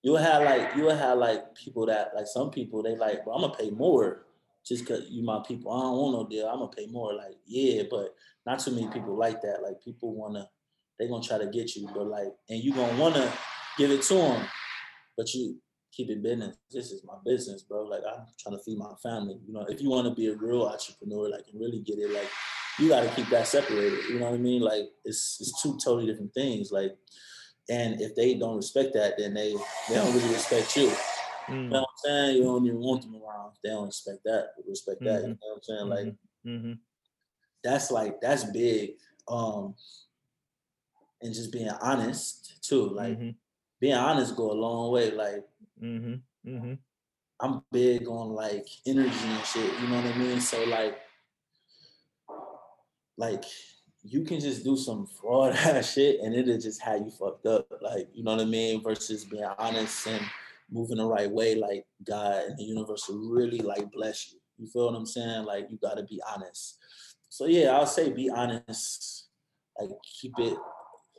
[0.03, 3.43] You'll have like you'll have like people that like some people they like, well, I'm
[3.43, 4.25] gonna pay more
[4.69, 5.73] just cause you my people.
[5.73, 6.47] I don't want no deal.
[6.47, 7.15] I'm gonna pay more.
[7.15, 8.15] Like, yeah, but
[8.45, 9.63] not too many people like that.
[9.63, 10.49] Like people wanna
[10.99, 13.33] they gonna try to get you, but like and you gonna wanna
[13.77, 14.47] give it to them,
[15.17, 15.57] but you
[15.93, 16.57] keep it business.
[16.71, 17.85] This is my business, bro.
[17.85, 19.39] Like I'm trying to feed my family.
[19.47, 22.11] You know, if you want to be a real entrepreneur, like and really get it,
[22.13, 22.29] like
[22.79, 23.99] you got to keep that separated.
[24.09, 24.63] You know what I mean?
[24.63, 26.71] Like it's it's two totally different things.
[26.71, 26.97] Like,
[27.69, 29.55] and if they don't respect that, then they
[29.89, 30.85] they don't really respect you.
[30.85, 32.37] You Mm, know what I'm saying?
[32.37, 33.53] You don't even want them around.
[33.65, 34.51] They don't respect that.
[34.69, 35.23] Respect that.
[35.23, 35.89] You know what I'm saying?
[35.89, 36.15] Like
[36.47, 36.73] mm-hmm.
[37.65, 38.91] that's like that's big.
[39.27, 39.75] Um,
[41.23, 42.89] and just being honest too.
[42.89, 43.31] Like hmm
[43.81, 45.11] being honest go a long way.
[45.13, 45.45] Like
[45.79, 46.15] hmm
[46.45, 46.75] hmm
[47.41, 49.81] I'm big on like energy and shit.
[49.81, 50.41] You know what I mean?
[50.41, 50.99] So like,
[53.17, 53.45] like
[54.03, 57.69] you can just do some fraud ass shit and it'll just have you fucked up.
[57.81, 58.83] Like, you know what I mean?
[58.83, 60.25] Versus being honest and
[60.71, 61.55] moving the right way.
[61.55, 64.39] Like God and the universe will really like bless you.
[64.59, 65.45] You feel what I'm saying?
[65.45, 66.79] Like you gotta be honest.
[67.29, 69.29] So yeah, I'll say be honest.
[69.79, 69.91] Like
[70.21, 70.59] keep it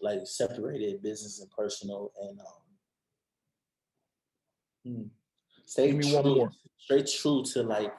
[0.01, 2.45] like separated, business and personal, and um,
[4.85, 5.03] hmm,
[5.65, 6.51] stay Give me true, one more.
[6.77, 7.93] stay true to like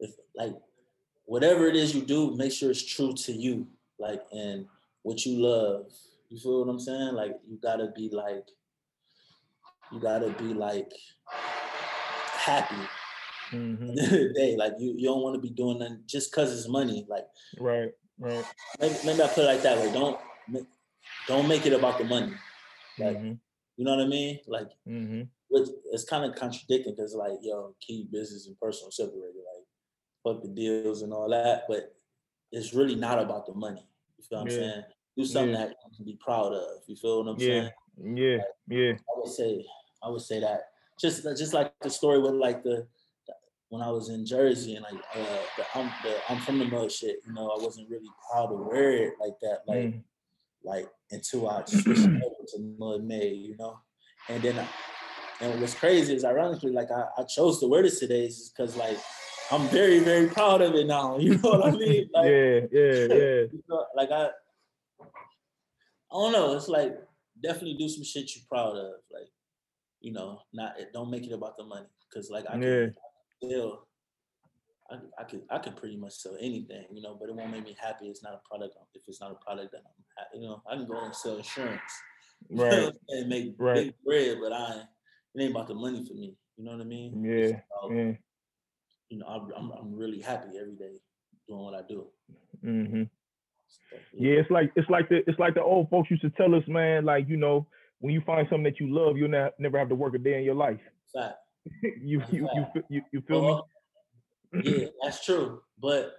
[0.00, 0.54] if like
[1.24, 3.66] whatever it is you do, make sure it's true to you,
[3.98, 4.66] like and
[5.02, 5.86] what you love.
[6.28, 7.14] You feel what I'm saying?
[7.14, 8.48] Like you gotta be like,
[9.92, 10.92] you gotta be like
[12.32, 12.76] happy
[13.50, 14.56] hmm the end of the day.
[14.56, 17.06] Like you, you don't want to be doing that just cause it's money.
[17.08, 17.26] Like
[17.58, 17.90] Right.
[18.18, 18.44] Right.
[18.80, 19.92] maybe, maybe I put it like that way.
[19.92, 20.18] Don't
[21.28, 22.32] don't make it about the money.
[22.98, 23.32] Like hmm
[23.76, 24.40] you know what I mean?
[24.46, 29.42] Like hmm which it's kind of contradicting because like yo, keep business and personal separated.
[29.54, 29.64] Like
[30.24, 31.94] fuck the deals and all that, but
[32.52, 33.86] it's really not about the money.
[34.18, 34.82] You feel what I'm saying?
[35.16, 35.66] Do something Yeah.
[35.66, 36.82] that you can be proud of.
[36.86, 37.68] You feel what I'm Yeah.
[37.98, 38.16] saying?
[38.16, 38.42] Yeah.
[38.68, 38.92] Yeah.
[38.92, 39.64] I would say
[40.02, 40.68] I would say that
[41.00, 42.86] just just like the story with like the
[43.68, 46.90] when I was in Jersey and like uh, the I'm the I'm from the mud
[46.90, 47.20] shit.
[47.26, 49.60] You know, I wasn't really proud to wear it like that.
[49.66, 50.02] Like Mm.
[50.66, 53.36] Like until I switched over to mud made.
[53.46, 53.78] You know,
[54.28, 54.68] and then I,
[55.40, 58.76] and what's crazy is ironically like I, I chose to wear this today is because
[58.76, 58.98] like
[59.52, 61.18] I'm very very proud of it now.
[61.24, 62.08] You know what I mean?
[62.12, 62.60] Like, yeah.
[62.72, 63.06] Yeah.
[63.08, 63.42] Yeah.
[63.52, 64.30] you know, like I,
[65.00, 66.56] I don't know.
[66.56, 66.98] It's like
[67.42, 68.92] definitely do some shit you're proud of.
[69.12, 69.28] Like,
[70.00, 72.86] you know, not don't make it about the money because like I can Yeah.
[73.42, 73.86] still,
[74.90, 77.64] I, I could I could pretty much sell anything, you know, but it won't make
[77.64, 78.06] me happy.
[78.08, 78.74] It's not a product.
[78.94, 81.80] If it's not a product that I'm, you know, I can go and sell insurance
[82.50, 82.92] Right.
[83.08, 83.74] and make Right.
[83.86, 84.82] big bread, but I
[85.34, 86.36] it ain't about the money for me.
[86.56, 87.22] You know what I mean?
[87.24, 87.60] Yeah.
[87.84, 88.12] About, Yeah.
[89.10, 91.00] You know, I'm, I'm I'm really happy every day
[91.48, 92.06] doing what I do.
[92.64, 93.02] Mm-hmm.
[93.68, 96.54] So, Yeah, it's like it's like the it's like the old folks used to tell
[96.54, 97.04] us, man.
[97.04, 97.66] Like you know,
[98.00, 100.38] when you find something that you love, you'll ne- never have to work a day
[100.38, 100.80] in your life.
[101.14, 101.36] fact.
[101.82, 103.64] you, you you you you feel
[104.52, 104.62] me?
[104.64, 105.62] Yeah, that's true.
[105.80, 106.14] But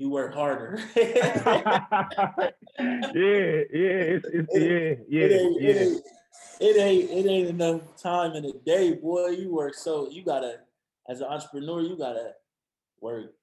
[0.00, 0.78] you work harder.
[0.96, 1.12] yeah,
[2.78, 5.70] yeah, it's, it's yeah, it, yeah, ain't, yeah.
[5.70, 6.02] it, ain't,
[6.60, 9.28] it ain't it ain't enough time in a day, boy.
[9.28, 10.60] You work so you gotta
[11.10, 12.32] as an entrepreneur, you gotta
[13.02, 13.34] work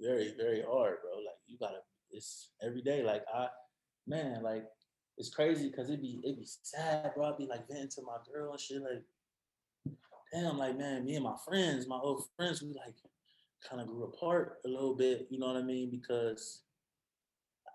[0.00, 1.16] very, very hard, bro.
[1.16, 3.02] Like you gotta it's every day.
[3.02, 3.48] Like I
[4.06, 4.64] man, like
[5.18, 7.26] it's crazy because it'd be it'd be sad, bro.
[7.26, 9.04] I'd be like venting to my girl and shit, like
[10.32, 12.94] damn, like man, me and my friends, my old friends, we like
[13.68, 15.90] kind of grew apart a little bit, you know what I mean?
[15.90, 16.62] Because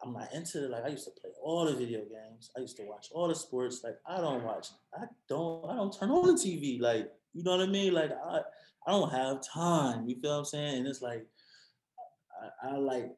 [0.04, 0.72] I'm not into it.
[0.72, 2.52] Like I used to play all the video games.
[2.56, 3.82] I used to watch all the sports.
[3.84, 4.68] Like I don't watch.
[4.94, 5.70] I don't.
[5.70, 6.80] I don't turn on the TV.
[6.80, 7.94] Like you know what I mean.
[7.94, 8.42] Like I.
[8.88, 10.08] I don't have time.
[10.08, 10.78] You feel what I'm saying?
[10.80, 11.26] And it's like
[12.64, 13.12] I, I like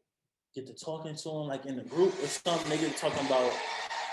[0.56, 2.70] get to talking to them like in the group or something.
[2.70, 3.52] They get talking about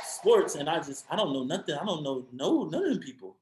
[0.04, 1.76] sports, and I just I don't know nothing.
[1.80, 3.36] I don't know no none of them people.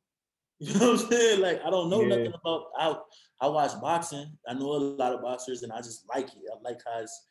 [0.65, 1.41] You know what I'm saying?
[1.41, 2.09] Like I don't know yeah.
[2.09, 2.67] nothing about.
[2.79, 2.95] I
[3.41, 4.31] I watch boxing.
[4.47, 6.43] I know a lot of boxers, and I just like it.
[6.53, 7.27] I like how it's,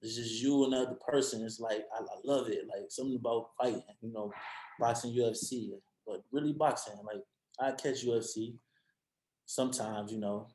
[0.00, 1.44] it's just you and another person.
[1.44, 2.66] It's like I, I love it.
[2.66, 3.82] Like something about fighting.
[4.00, 4.32] You know,
[4.80, 5.68] boxing, UFC,
[6.06, 6.94] but really boxing.
[7.04, 7.22] Like
[7.60, 8.54] I catch UFC
[9.44, 10.10] sometimes.
[10.10, 10.48] You know,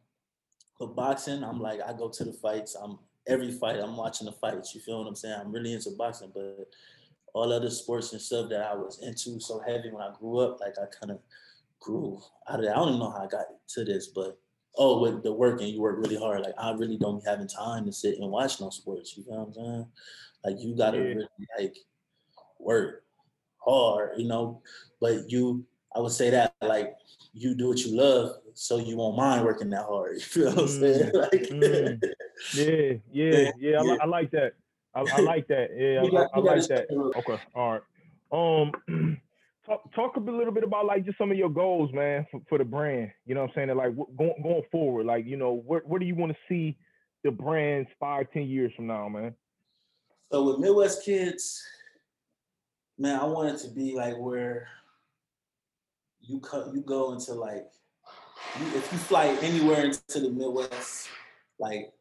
[0.79, 2.73] but boxing, I'm like I go to the fights.
[2.73, 3.79] I'm every fight.
[3.79, 4.73] I'm watching the fights.
[4.73, 5.39] You feel what I'm saying?
[5.39, 6.67] I'm really into boxing, but
[7.35, 10.59] all other sports and stuff that I was into so heavy when I grew up,
[10.59, 11.19] like I kind of
[11.79, 12.73] grew out of that.
[12.73, 14.37] I don't even know how I got to this, but
[14.77, 16.41] oh, with the work and you work really hard.
[16.41, 19.17] Like I really don't be having time to sit and watch no sports.
[19.17, 19.87] You know what I'm saying?
[20.45, 21.03] Like you gotta yeah.
[21.03, 21.27] really
[21.59, 21.77] like
[22.59, 23.03] work
[23.57, 24.61] hard, you know.
[25.01, 26.93] But you, I would say that like
[27.33, 30.21] you do what you love, so you won't mind working that hard.
[30.35, 31.11] You know what I'm saying?
[31.11, 32.13] Mm, like, mm.
[32.53, 33.81] yeah, yeah, yeah.
[33.81, 34.53] I, I, like that.
[34.95, 35.69] I, I, like that.
[35.75, 36.87] Yeah, got, I, like that.
[36.91, 37.81] Okay, all right.
[38.31, 39.17] Um,
[39.67, 42.57] talk talk a little bit about like just some of your goals, man, for, for
[42.57, 43.11] the brand.
[43.25, 43.67] You know what I'm saying?
[43.67, 46.77] That, like going going forward, like you know, where where do you want to see
[47.23, 49.33] the brands five, ten years from now, man?
[50.31, 51.63] So with Midwest Kids,
[52.97, 54.67] man, I want it to be like where
[56.21, 57.67] you cut you go into like
[58.59, 61.09] you, if you fly anywhere into the Midwest,
[61.59, 61.91] like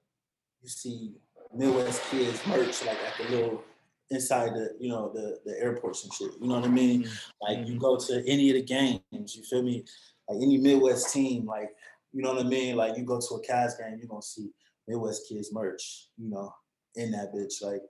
[0.62, 1.12] you see
[1.54, 3.64] Midwest kids merch like at the little
[4.10, 6.32] inside the you know the the airports and shit.
[6.40, 7.04] You know what I mean?
[7.04, 7.30] Mm-hmm.
[7.40, 7.78] Like you mm-hmm.
[7.78, 9.84] go to any of the games, you feel me?
[10.28, 11.70] Like any Midwest team, like
[12.12, 12.76] you know what I mean?
[12.76, 14.50] Like you go to a Cavs game, you're gonna see
[14.88, 16.52] Midwest kids merch, you know,
[16.94, 17.62] in that bitch.
[17.62, 17.82] Like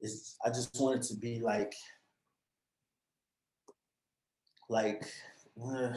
[0.00, 1.74] it's I just want it to be like
[4.68, 5.04] like
[5.62, 5.92] uh,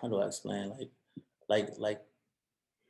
[0.00, 0.70] how do I explain?
[0.70, 0.90] Like
[1.48, 2.00] like like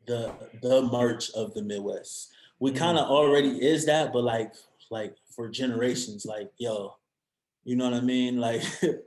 [0.07, 0.33] the
[0.63, 2.33] the merch of the Midwest.
[2.59, 3.13] We kind of mm-hmm.
[3.13, 4.55] already is that, but like
[4.91, 6.25] like for generations.
[6.27, 6.95] Like, yo,
[7.65, 8.37] you know what I mean?
[8.41, 8.63] Like,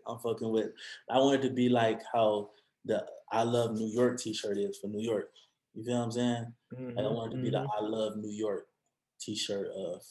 [0.08, 0.72] I'm fucking with.
[1.10, 2.52] I want it to be like how
[2.86, 5.30] the I love New York T-shirt is for New York.
[5.74, 6.54] You feel what I'm saying?
[6.74, 7.64] Mm-hmm, like, I want it to be mm-hmm.
[7.64, 8.68] the I love New York
[9.20, 10.02] T-shirt of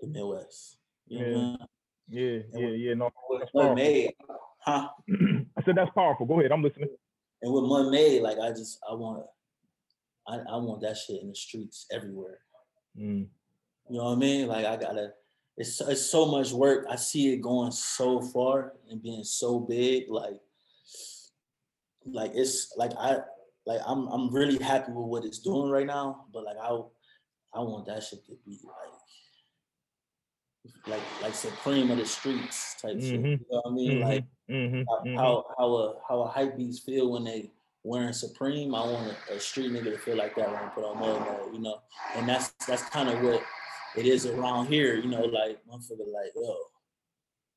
[0.00, 0.78] the Midwest.
[1.06, 1.56] You know
[2.08, 2.20] yeah.
[2.20, 2.94] yeah, yeah, yeah.
[2.94, 3.10] No,
[3.52, 4.12] what made,
[4.60, 4.88] huh?
[5.58, 6.26] I said that's powerful.
[6.26, 6.88] Go ahead, I'm listening.
[7.42, 9.24] And with Mud Made, like I just I want
[10.26, 12.38] I, I want that shit in the streets everywhere.
[12.98, 13.26] Mm.
[13.88, 14.48] You know what I mean?
[14.48, 15.12] Like I gotta.
[15.56, 16.86] It's it's so much work.
[16.90, 20.04] I see it going so far and being so big.
[20.08, 20.40] Like
[22.06, 23.18] like it's like I
[23.66, 26.26] like I'm I'm really happy with what it's doing right now.
[26.32, 26.70] But like I
[27.54, 28.94] I want that shit to be like
[30.86, 33.00] like like supreme of the streets type mm-hmm.
[33.00, 33.20] shit.
[33.20, 33.92] You know what I mean?
[33.92, 34.08] Mm-hmm.
[34.08, 34.76] Like mm-hmm.
[34.76, 35.16] mm-hmm.
[35.16, 37.50] how how a how a hype beats feel when they
[37.84, 38.74] wearing Supreme.
[38.74, 41.54] I want a, a street nigga to feel like that when I put on mode,
[41.54, 41.80] you know.
[42.16, 43.42] And that's that's kind of what
[43.96, 46.56] it is around here, you know, like motherfucker like, yo,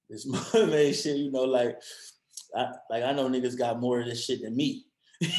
[0.10, 1.78] this made shit, you know, like
[2.56, 4.86] I like I know niggas got more of this shit than me.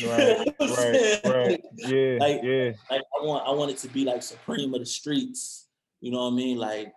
[0.05, 1.65] Right, right, right.
[1.77, 2.73] Yeah, like, yeah.
[2.91, 5.69] Like I want I want it to be like supreme of the streets.
[6.01, 6.59] You know what I mean?
[6.59, 6.93] Like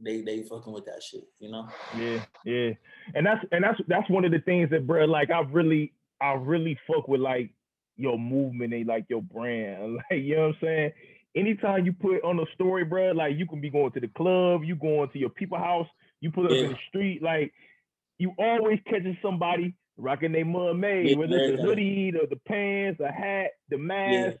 [0.00, 1.68] they they fucking with that shit, you know?
[1.96, 2.70] Yeah, yeah.
[3.14, 6.32] And that's and that's that's one of the things that bro, like I really I
[6.32, 7.50] really fuck with like
[7.96, 10.00] your movement and like your brand.
[10.10, 10.92] Like, you know what I'm saying?
[11.34, 14.64] Anytime you put on a story, bro, like you can be going to the club,
[14.64, 15.88] you going to your people house,
[16.20, 16.64] you put up yeah.
[16.64, 17.52] in the street, like
[18.18, 22.40] you always catching somebody rocking their mud made, yeah, whether it's a hoodie, the, the
[22.46, 24.32] pants, the hat, the mask.
[24.32, 24.36] Yeah.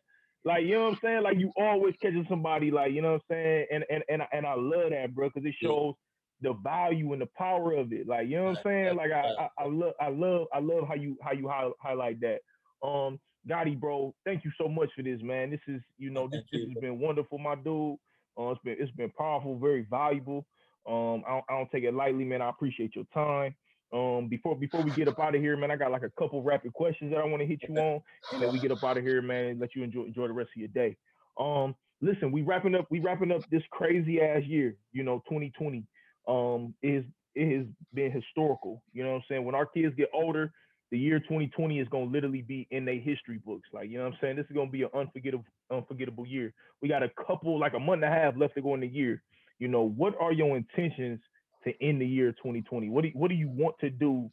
[0.46, 1.22] Like, you know what I'm saying?
[1.22, 3.66] Like you always catching somebody, like, you know what I'm saying?
[3.72, 5.94] And and and, and I love that, bro, because it shows
[6.42, 8.06] the value and the power of it.
[8.06, 8.96] Like, you know what I'm saying?
[8.96, 11.50] Like I, I, I love I love I love how you how you
[11.80, 12.40] highlight that.
[12.86, 13.18] Um
[13.48, 15.50] Godi, bro, thank you so much for this, man.
[15.50, 17.96] This is, you know, this, this has been wonderful, my dude.
[18.38, 20.46] Uh, it's been it's been powerful, very valuable.
[20.88, 22.42] Um, I don't, I don't take it lightly, man.
[22.42, 23.54] I appreciate your time.
[23.92, 26.42] Um, before before we get up out of here, man, I got like a couple
[26.42, 28.00] rapid questions that I want to hit you on,
[28.32, 30.32] and then we get up out of here, man, and let you enjoy enjoy the
[30.32, 30.96] rest of your day.
[31.38, 35.84] Um, listen, we wrapping up we wrapping up this crazy ass year, you know, 2020.
[36.26, 37.04] Um, is
[37.34, 38.82] it has been historical.
[38.92, 39.44] You know what I'm saying?
[39.44, 40.52] When our kids get older,
[40.94, 43.68] the year 2020 is going to literally be in their history books.
[43.72, 44.36] Like, you know what I'm saying?
[44.36, 46.54] This is going to be an unforgettable, unforgettable year.
[46.80, 48.86] We got a couple, like a month and a half left to go in the
[48.86, 49.20] year.
[49.58, 51.18] You know, what are your intentions
[51.64, 52.90] to end the year 2020?
[52.90, 54.30] What do you, what do you want to do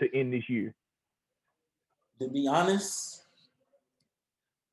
[0.00, 0.74] to end this year?
[2.20, 3.22] To be honest,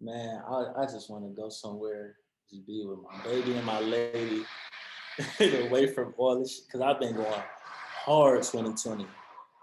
[0.01, 2.15] man, I, I just want to go somewhere
[2.49, 4.45] to be with my baby and my lady,
[5.67, 7.43] away from all this because I've been going
[8.03, 9.05] hard 2020.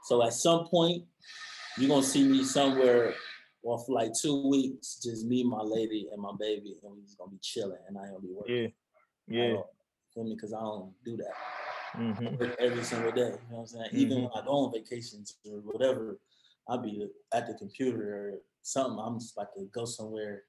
[0.05, 1.03] So at some point,
[1.77, 3.15] you're gonna see me somewhere
[3.63, 7.19] or for like two weeks, just me, my lady, and my baby, and we just
[7.19, 8.73] gonna be chilling, and I ain't gonna be working.
[9.29, 9.57] Yeah, yeah.
[10.15, 10.35] Feel me?
[10.35, 11.35] Because I don't do that
[11.97, 12.45] mm-hmm.
[12.59, 13.21] every single day.
[13.21, 13.87] You know what I'm saying?
[13.87, 13.99] Mm-hmm.
[13.99, 16.19] Even when I go on vacations or whatever,
[16.69, 18.99] I'll be at the computer or something.
[19.05, 20.43] I'm just like to go somewhere.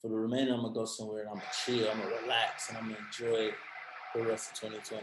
[0.00, 1.88] For the remainder, I'm gonna go somewhere and I'm gonna chill.
[1.90, 3.50] I'm gonna relax and I'm gonna enjoy
[4.14, 5.02] the rest of 2020.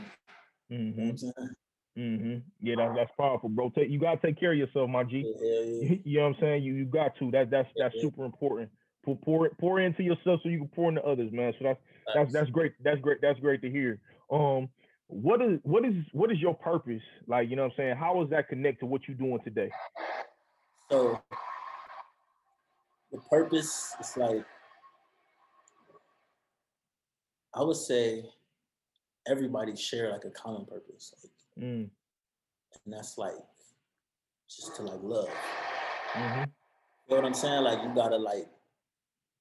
[0.71, 0.73] Mm-hmm.
[0.73, 1.55] You know what I'm saying?
[1.99, 2.37] Mm-hmm.
[2.61, 3.71] Yeah, that's that's powerful, bro.
[3.71, 5.25] Take, you gotta take care of yourself, my G.
[5.41, 6.63] Yeah, yeah, you know what I'm saying?
[6.63, 7.29] You you got to.
[7.31, 8.03] That that's that's Yeah.
[8.03, 8.69] super important.
[9.03, 11.53] Pour pour pour into yourself so you can pour into others, man.
[11.59, 11.79] So that's
[12.13, 12.71] that's that's great.
[12.81, 13.17] That's great.
[13.21, 13.99] That's great to hear.
[14.31, 14.69] Um,
[15.07, 17.01] what is what is what is your purpose?
[17.27, 17.95] Like, you know what I'm saying?
[17.97, 19.69] How does that connect to what you're doing today?
[20.89, 21.21] So
[23.11, 24.45] the purpose is like
[27.53, 28.23] I would say
[29.27, 31.89] everybody share like a common purpose, like, Mm,
[32.85, 33.33] and that's like
[34.49, 35.29] just to like love.
[36.13, 36.39] mm-hmm.
[36.39, 37.63] You know what I'm saying?
[37.63, 38.47] Like you gotta like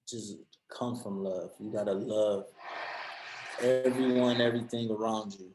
[0.09, 0.37] just
[0.77, 1.51] come from love.
[1.61, 2.45] You gotta love
[3.63, 5.51] everyone, everything around you.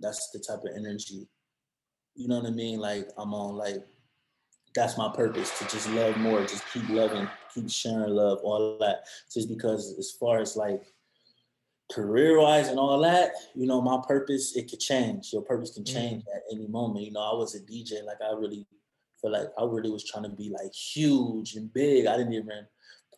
[0.00, 1.28] That's the type of energy.
[2.14, 2.80] You know what I mean?
[2.80, 3.84] Like I'm on like
[4.74, 9.04] that's my purpose to just love more, just keep loving, keep sharing love, all that.
[9.32, 10.82] Just because as far as like
[11.92, 15.32] career wise and all that, you know, my purpose, it could change.
[15.32, 17.04] Your purpose can change at any moment.
[17.04, 18.66] You know, I was a DJ, like I really
[19.20, 22.06] feel like I really was trying to be like huge and big.
[22.06, 22.66] I didn't even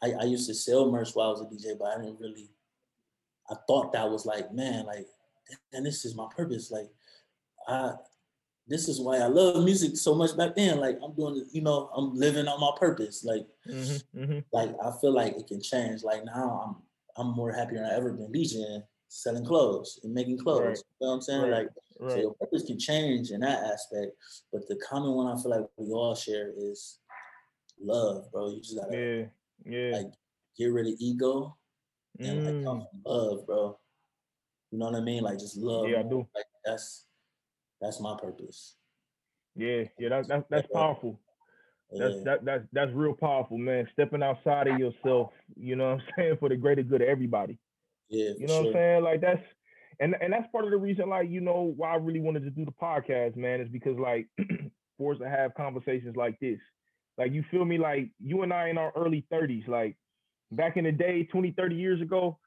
[0.02, 2.50] I, I used to sell merch while I was a DJ, but I didn't really
[3.50, 5.06] I thought that was like, man, like,
[5.72, 6.70] and this is my purpose.
[6.70, 6.88] Like,
[7.68, 7.92] I
[8.68, 10.78] this is why I love music so much back then.
[10.78, 13.24] Like I'm doing, you know, I'm living on my purpose.
[13.24, 14.18] Like, Mm-hmm.
[14.22, 14.38] Mm-hmm.
[14.52, 16.02] like I feel like it can change.
[16.02, 16.76] Like now I'm
[17.16, 20.60] I'm more happier than I ever been DJing, selling clothes and making clothes.
[20.62, 20.76] Right.
[21.00, 21.42] You know what I'm saying?
[21.42, 21.50] Right.
[21.50, 21.68] Like
[22.10, 24.12] so your purpose can change in that aspect.
[24.52, 26.98] But the common one I feel like we all share is
[27.80, 28.50] love, bro.
[28.50, 29.26] You just gotta Yeah.
[29.64, 29.96] Yeah.
[29.98, 30.06] like
[30.58, 31.56] get rid of ego
[32.18, 33.78] and like come Mm, from love, bro.
[34.70, 35.22] You know what I mean?
[35.22, 35.88] Like just love.
[35.88, 36.26] Yeah, I do.
[36.34, 37.06] Like that's
[37.80, 38.76] that's my purpose.
[39.54, 39.84] Yeah.
[39.98, 40.08] Yeah.
[40.08, 41.20] That's that's powerful.
[41.98, 42.22] That's Yeah.
[42.24, 43.88] that that's that's real powerful, man.
[43.92, 47.58] Stepping outside of yourself, you know what I'm saying, for the greater good of everybody.
[48.08, 48.68] yeah, You know what.
[48.68, 49.04] I'm saying?
[49.04, 49.42] Like that's
[50.00, 52.50] and and that's part of the reason, like, you know, why I really wanted to
[52.50, 54.28] do the podcast, man, is because like
[54.98, 56.58] for us to have conversations like this.
[57.18, 57.78] Like you feel me?
[57.78, 59.96] Like you and I in our early 30s, like
[60.50, 62.38] back in the day, 20, 30 years ago,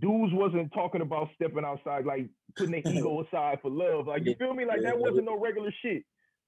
[0.00, 4.06] dudes wasn't talking about stepping outside, like putting their ego aside for love.
[4.06, 4.64] Like you feel me?
[4.64, 6.04] Like that wasn't no regular shit.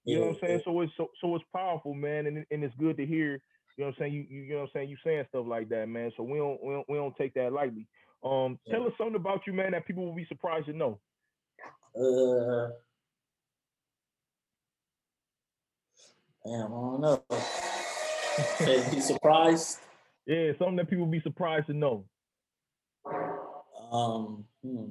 [0.07, 0.61] You know what I'm Yeah, saying?
[0.65, 3.41] So it's so so it's powerful, man, and and it's good to hear.
[3.77, 4.15] You know what I'm saying?
[4.15, 4.91] You you, you know what I'm saying?
[4.91, 6.13] You saying stuff like that, man.
[6.17, 7.87] So we don't we don't, we don't take that lightly.
[8.25, 8.75] Um, Yeah.
[8.75, 11.01] tell us something about you, man, that people will be surprised to know.
[11.97, 12.71] Uh,
[16.45, 17.23] damn, I don't know.
[18.65, 19.79] Hey, be surprised.
[20.27, 22.05] Yeah, something that people will be surprised to know.
[23.93, 24.87] Um, hmm.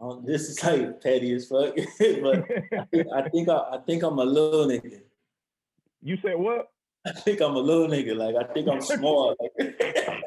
[0.00, 2.44] Um, this is like petty as fuck, but
[2.78, 5.00] I think I think I, I think I'm a little nigga.
[6.02, 6.68] you said what?
[7.06, 8.14] I think I'm a little nigga.
[8.16, 9.34] Like I think I'm small.
[9.40, 9.78] Like,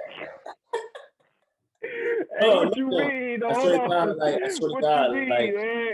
[2.42, 3.44] Oh, what you mean?
[3.44, 3.88] I swear to.
[3.88, 5.94] God, like, I swear to God, mean, like, man?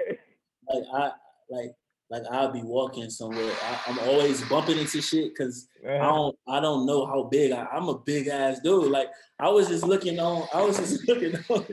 [0.69, 1.11] like I
[1.49, 1.71] like
[2.09, 3.51] like I'll be walking somewhere.
[3.63, 6.07] I, I'm always bumping into shit because I Uh-huh.
[6.15, 8.91] don't I don't know how big I, I'm a big ass dude.
[8.91, 11.65] Like I was just looking on I was just looking on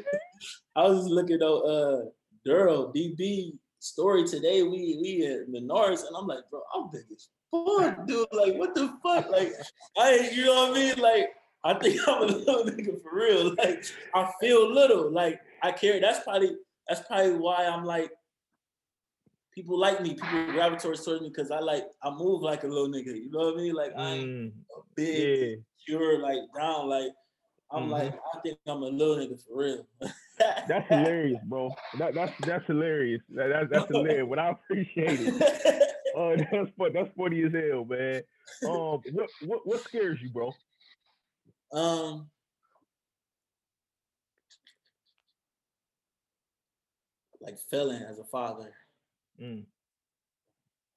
[0.76, 2.02] I was just looking at uh
[2.44, 4.62] Duro DB story today.
[4.62, 8.26] We we at Menards and I'm like, bro, I'm big as fuck, dude.
[8.32, 9.30] Like what the fuck?
[9.30, 9.52] Like
[9.98, 10.98] I you know what I mean?
[10.98, 11.28] Like
[11.64, 13.54] I think I'm a little nigga for real.
[13.56, 15.10] Like I feel little.
[15.12, 16.00] Like I care.
[16.00, 16.56] that's probably
[16.88, 18.10] that's probably why I'm like
[19.54, 22.88] people like me, people gravitate towards me because I like I move like a little
[22.88, 23.14] nigga.
[23.14, 23.74] You know what I mean?
[23.74, 24.52] Like I'm Mm,
[24.96, 25.56] big, yeah.
[25.86, 26.88] pure, like brown.
[26.88, 27.10] Like
[27.72, 27.90] I'm Mhm.
[27.90, 29.86] like I think I'm a little nigga for real.
[30.68, 31.74] That's hilarious, bro.
[31.98, 33.22] That, that's that's hilarious.
[33.30, 34.26] That, that, that's hilarious.
[34.28, 35.88] What I appreciate it.
[36.14, 36.92] Oh, that's fun.
[36.92, 38.22] That's funny as hell, man.
[38.66, 40.52] Um, what what what scares you, bro?
[41.72, 42.28] um.
[47.40, 48.74] Like failing as a father,
[49.40, 49.64] Mm,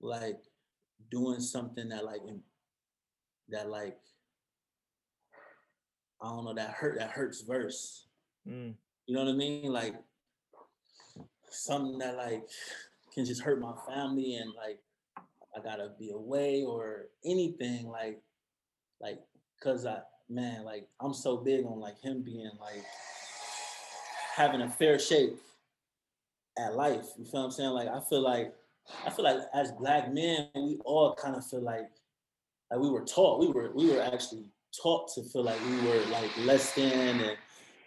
[0.01, 0.41] like
[1.09, 2.21] doing something that like
[3.49, 3.97] that like
[6.21, 8.07] I don't know that hurt that hurts verse.
[8.47, 8.73] mm,
[9.07, 9.71] You know what I mean?
[9.71, 9.95] Like
[11.49, 12.43] something that like
[13.13, 14.79] can just hurt my family and like
[15.55, 18.21] I gotta be away or anything like
[18.99, 19.19] like
[19.63, 22.83] cause I man like I'm so big on like him being like
[24.35, 25.35] having a fair shake
[26.57, 27.05] at life.
[27.17, 27.69] You feel what I'm saying?
[27.69, 28.53] Like I feel like
[29.05, 31.89] I feel like as black men we all kind of feel like
[32.71, 34.45] like we were taught we were we were actually
[34.81, 37.37] taught to feel like we were like less than and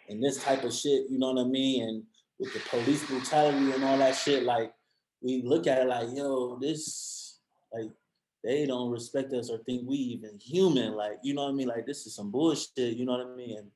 [0.08, 1.82] and this type of shit, you know what I mean?
[1.82, 2.02] And
[2.38, 4.72] with the police brutality and all that shit, like
[5.20, 7.40] we look at it like, yo, this
[7.72, 7.90] like
[8.44, 10.94] they don't respect us or think we even human.
[10.94, 11.68] Like, you know what I mean?
[11.68, 13.58] Like this is some bullshit, you know what I mean?
[13.58, 13.70] And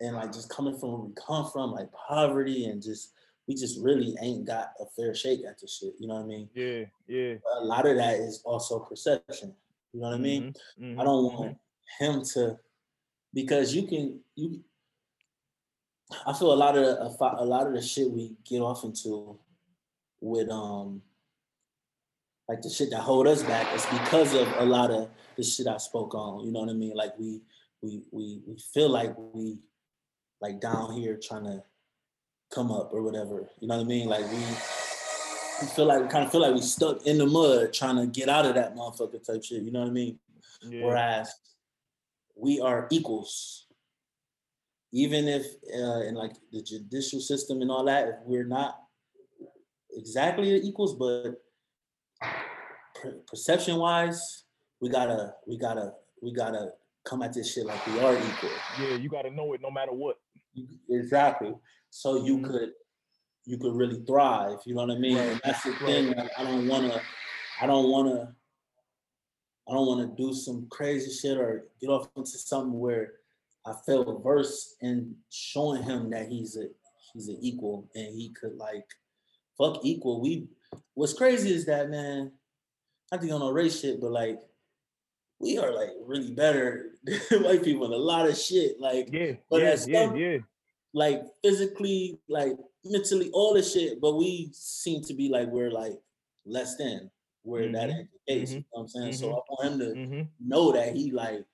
[0.00, 3.12] and like just coming from where we come from, like poverty and just
[3.46, 5.94] we just really ain't got a fair shake at this shit.
[5.98, 6.48] You know what I mean?
[6.54, 7.34] Yeah, yeah.
[7.58, 9.54] A lot of that is also perception.
[9.92, 10.42] You know what I mean?
[10.44, 11.58] Mm-hmm, mm-hmm, I don't want.
[11.98, 12.56] Him to
[13.34, 14.60] because you can you
[16.26, 19.38] I feel a lot of the, a lot of the shit we get off into
[20.20, 21.02] with um
[22.48, 25.68] like the shit that hold us back is because of a lot of the shit
[25.68, 26.44] I spoke on.
[26.44, 26.96] You know what I mean?
[26.96, 27.42] Like we
[27.80, 29.58] we we we feel like we
[30.40, 31.62] like down here trying to
[32.52, 33.48] come up or whatever.
[33.60, 34.08] You know what I mean?
[34.08, 37.72] Like we we feel like we kind of feel like we stuck in the mud
[37.72, 39.62] trying to get out of that motherfucker type shit.
[39.62, 40.18] You know what I mean?
[40.62, 40.86] Yeah.
[40.86, 41.32] Whereas
[42.40, 43.66] we are equals
[44.92, 48.78] even if uh, in like the judicial system and all that, if we're not
[49.92, 51.40] exactly equals, but
[53.00, 54.44] per- perception wise,
[54.80, 55.92] we gotta, we gotta,
[56.22, 56.70] we gotta
[57.04, 58.50] come at this shit like we are equal.
[58.80, 60.16] Yeah, you gotta know it no matter what.
[60.88, 61.54] Exactly.
[61.90, 62.50] So you mm-hmm.
[62.50, 62.70] could,
[63.46, 64.58] you could really thrive.
[64.66, 65.16] You know what I mean?
[65.16, 65.40] Right.
[65.44, 65.80] That's the right.
[65.80, 66.06] thing.
[66.14, 67.00] Like, I don't wanna,
[67.62, 68.34] I don't wanna,
[69.70, 73.12] I don't wanna do some crazy shit or get off into something where
[73.64, 76.66] I felt versed in showing him that he's a
[77.12, 78.86] he's an equal and he could like
[79.56, 80.20] fuck equal.
[80.20, 80.48] We
[80.94, 82.32] what's crazy is that man,
[83.12, 84.40] I think on no race shit, but like
[85.38, 88.80] we are like really better than white people in a lot of shit.
[88.80, 90.38] Like yeah, but yeah, yeah, yeah.
[90.92, 92.52] Like physically, like
[92.84, 95.98] mentally, all the shit, but we seem to be like we're like
[96.44, 97.10] less than
[97.42, 97.72] where mm-hmm.
[97.72, 98.50] that ain't the case.
[98.50, 98.56] Mm-hmm.
[98.56, 99.12] You know what I'm saying?
[99.12, 99.20] Mm-hmm.
[99.20, 100.22] So I want him to mm-hmm.
[100.48, 101.44] know that he like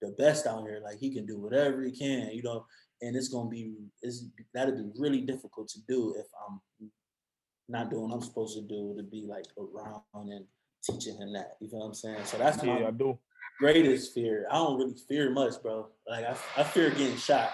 [0.00, 0.80] the best out here.
[0.82, 2.66] Like he can do whatever he can, you know.
[3.02, 6.60] And it's gonna be it's that'd be really difficult to do if I'm
[7.68, 10.44] not doing what I'm supposed to do to be like around and
[10.84, 11.56] teaching him that.
[11.60, 12.24] You know what I'm saying?
[12.24, 13.18] So that's yeah, my I do.
[13.58, 14.46] greatest fear.
[14.50, 15.88] I don't really fear much, bro.
[16.08, 17.50] Like I, I fear getting shot.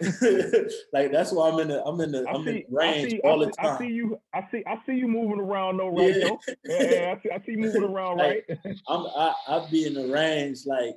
[0.92, 3.20] like that's why I'm in the I'm in the I'm see, in the range see,
[3.20, 3.74] all the time.
[3.74, 6.16] I see you I see I see you moving around though, right?
[6.16, 6.30] Yeah.
[6.64, 8.76] yeah, yeah I see I see you moving around, like, right?
[8.88, 10.96] I'm I I be in the range like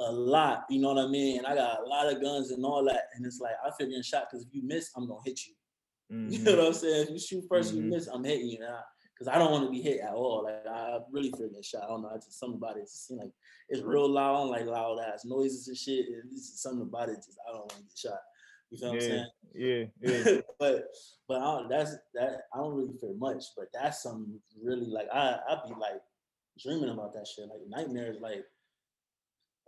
[0.00, 1.38] a lot, you know what I mean?
[1.38, 3.04] And I got a lot of guns and all that.
[3.14, 5.40] And it's like, I feel getting shot because if you miss, I'm going to hit
[5.46, 5.54] you.
[6.12, 6.32] Mm-hmm.
[6.32, 7.06] You know what I'm saying?
[7.08, 7.76] If you shoot 1st mm-hmm.
[7.76, 8.80] you miss, I'm hitting you now.
[9.18, 10.44] Because I don't want to be hit at all.
[10.44, 11.82] Like, I really feel getting shot.
[11.84, 12.10] I don't know.
[12.10, 13.32] I just, something about it just seems like
[13.68, 16.06] it's real loud, like loud ass noises and shit.
[16.30, 18.20] This is something about it, just, I don't want to get shot.
[18.70, 19.90] You know what yeah, I'm saying?
[20.02, 20.40] Yeah, yeah.
[20.58, 20.84] but
[21.26, 25.08] but I don't, that's that I don't really fear much, but that's something really like
[25.12, 26.02] I I be like
[26.62, 28.44] dreaming about that shit, like nightmares, like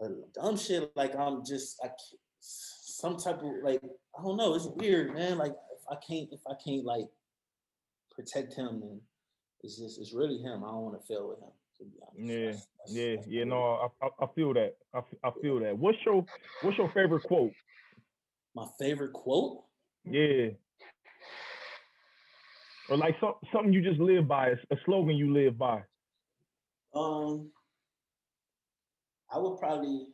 [0.04, 0.92] uh, dumb shit.
[0.96, 1.88] Like I'm just I
[2.40, 3.80] some type of like
[4.18, 4.54] I don't know.
[4.54, 5.38] It's weird, man.
[5.38, 7.06] Like if I can't if I can't like
[8.14, 9.00] protect him, then
[9.62, 10.64] it's just it's really him.
[10.64, 11.52] I don't want to fail with him.
[12.18, 13.44] Yeah, that's, that's, yeah, that's yeah.
[13.44, 14.76] No, I, I, I feel that.
[14.94, 15.78] I, I feel that.
[15.78, 16.24] What's your
[16.62, 17.52] What's your favorite quote?
[18.54, 19.62] My favorite quote?
[20.04, 20.48] Yeah.
[22.90, 25.82] Or like some, something you just live by, a slogan you live by.
[26.92, 27.52] Um,
[29.32, 30.08] I would probably,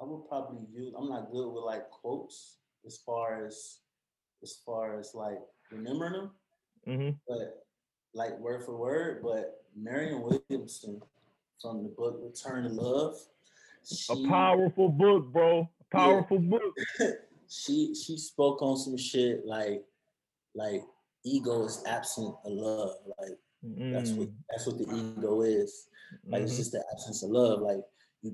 [0.00, 0.94] I would probably use.
[0.98, 2.56] I'm not good with like quotes
[2.86, 3.80] as far as,
[4.42, 5.38] as far as like
[5.70, 6.30] remembering them,
[6.88, 7.10] mm-hmm.
[7.28, 7.66] but
[8.14, 9.20] like word for word.
[9.22, 11.00] But Marianne Williamson
[11.60, 13.16] from the book Return to Love.
[13.86, 15.68] She, a powerful book, bro.
[15.80, 16.50] A powerful yeah.
[16.50, 17.14] book.
[17.48, 19.82] she she spoke on some shit like
[20.54, 20.82] like
[21.24, 22.96] ego is absent of love.
[23.18, 23.92] Like mm.
[23.92, 24.34] that's what mm.
[24.50, 25.88] that's what the ego is.
[26.26, 26.46] Like mm-hmm.
[26.46, 27.60] it's just the absence of love.
[27.60, 27.80] Like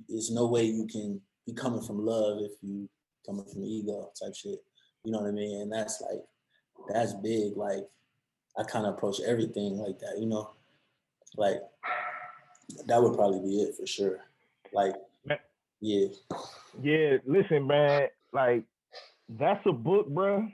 [0.09, 2.89] there's no way you can be coming from love if you
[3.27, 4.59] coming from ego type shit.
[5.05, 5.63] You know what I mean?
[5.63, 6.21] And that's like
[6.89, 7.57] that's big.
[7.57, 7.85] Like
[8.61, 10.19] I kind of approach everything like that.
[10.19, 10.51] You know,
[11.37, 11.61] like
[12.87, 14.19] that would probably be it for sure.
[14.73, 14.95] Like
[15.81, 16.07] yeah,
[16.83, 17.17] yeah.
[17.25, 18.09] Listen, man.
[18.33, 18.65] Like
[19.29, 20.47] that's a book, bro.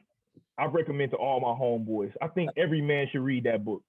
[0.56, 2.12] I recommend to all my homeboys.
[2.22, 3.82] I think every man should read that book.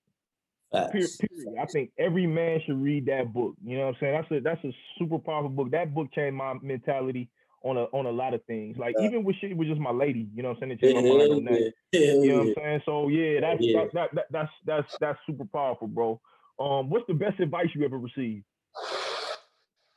[0.74, 1.56] Period, period.
[1.62, 3.56] I think every man should read that book.
[3.64, 4.14] You know what I'm saying?
[4.14, 5.72] That's a that's a super powerful book.
[5.72, 7.30] That book changed my mentality
[7.64, 8.78] on a on a lot of things.
[8.78, 9.08] Like yeah.
[9.08, 10.72] even with shit with just my lady, you know what I'm saying?
[10.72, 11.74] It changed my mind on that.
[11.94, 12.82] You know what I'm saying?
[12.86, 13.80] So yeah, that's yeah.
[13.80, 16.22] That, that, that, that's that's that's super powerful, bro.
[16.60, 18.44] Um, what's the best advice you ever received?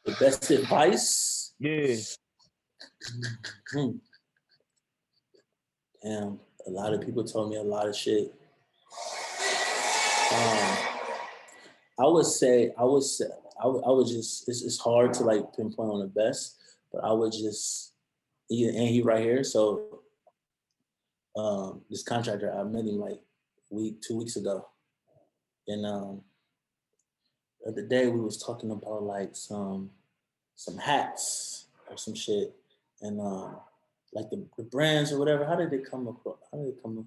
[0.05, 1.55] The best advice?
[1.59, 1.97] Yeah.
[3.74, 3.91] Mm-hmm.
[6.03, 8.32] Damn, a lot of people told me a lot of shit.
[10.32, 10.77] Um,
[11.99, 13.27] I would say, I would say,
[13.62, 16.57] I would, I would just, it's, it's hard to like pinpoint on the best,
[16.93, 17.93] but I would just
[18.49, 19.45] he, and he right here.
[19.45, 20.01] So
[21.37, 23.21] um, this contractor, I met him like
[23.71, 24.67] week, two weeks ago,
[25.69, 26.23] and um,
[27.62, 29.91] the other day we was talking about like some
[30.57, 32.55] some hats or some shit,
[33.01, 33.57] and um,
[34.12, 35.45] like the, the brands or whatever.
[35.45, 36.39] How did they come across?
[36.51, 37.07] How did they come?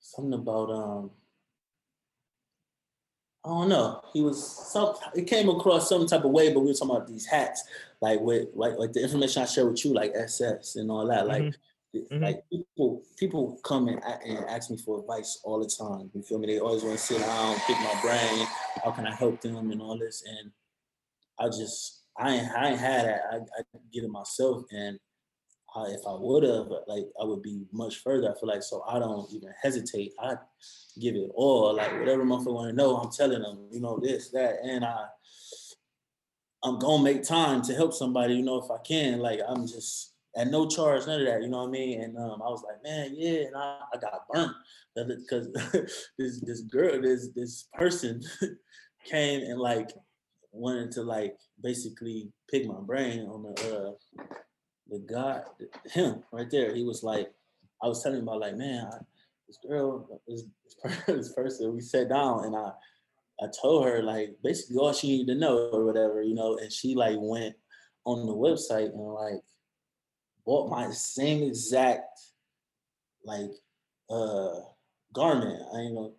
[0.00, 1.10] Something about um.
[3.48, 4.02] I don't know.
[4.12, 4.94] He was some.
[5.14, 7.64] It came across some type of way, but we were talking about these hats,
[8.02, 11.26] like with like like the information I shared with you, like SS and all that.
[11.26, 11.54] Like
[11.94, 12.20] Mhm.
[12.20, 16.10] like people people come and, and ask me for advice all the time.
[16.12, 16.46] You feel me?
[16.46, 18.46] They always want to sit down, pick my brain.
[18.84, 20.22] How can I help them and all this?
[20.28, 20.52] And
[21.40, 23.20] I just I ain't I ain't had that.
[23.32, 24.98] I, I get it myself, and
[25.78, 28.30] I, if I would have, like I would be much further.
[28.30, 30.12] I feel like so I don't even hesitate.
[30.20, 30.36] I
[31.00, 31.74] give it all.
[31.74, 33.68] Like whatever motherfucker want to know, I'm telling them.
[33.70, 35.06] You know this that, and I
[36.64, 38.34] I'm gonna make time to help somebody.
[38.34, 39.20] You know if I can.
[39.20, 41.42] Like I'm just at no charge, none of that.
[41.42, 42.02] You know what I mean?
[42.02, 43.46] And um, I was like, man, yeah.
[43.46, 44.52] And I, I got burnt
[44.94, 45.48] because
[46.18, 48.22] this this girl, this this person
[49.04, 49.90] came and like
[50.52, 54.24] wanted to like basically pick my brain on the uh
[54.88, 55.42] the guy
[55.92, 56.74] him right there.
[56.74, 57.30] He was like,
[57.82, 58.98] I was telling him about like, man, I,
[59.46, 60.44] this girl, this,
[61.06, 62.70] this person, we sat down and I
[63.40, 66.72] I told her like basically all she needed to know or whatever, you know, and
[66.72, 67.54] she like went
[68.04, 69.42] on the website and like
[70.44, 72.18] bought my same exact
[73.24, 73.50] like
[74.10, 74.54] uh
[75.12, 75.62] garment.
[75.74, 76.10] I ain't gonna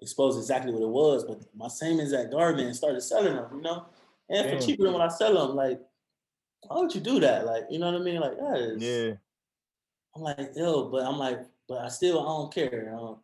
[0.00, 3.62] expose exactly what it was, but my same exact garment and started selling them, you
[3.62, 3.86] know?
[4.28, 5.80] And for cheaper than when I sell them, like,
[6.66, 7.46] why would you do that?
[7.46, 8.20] Like, you know what I mean?
[8.20, 9.14] Like, that is, Yeah.
[10.14, 12.92] I'm like, yo, but I'm like, but I still, I don't care.
[12.94, 13.18] I don't,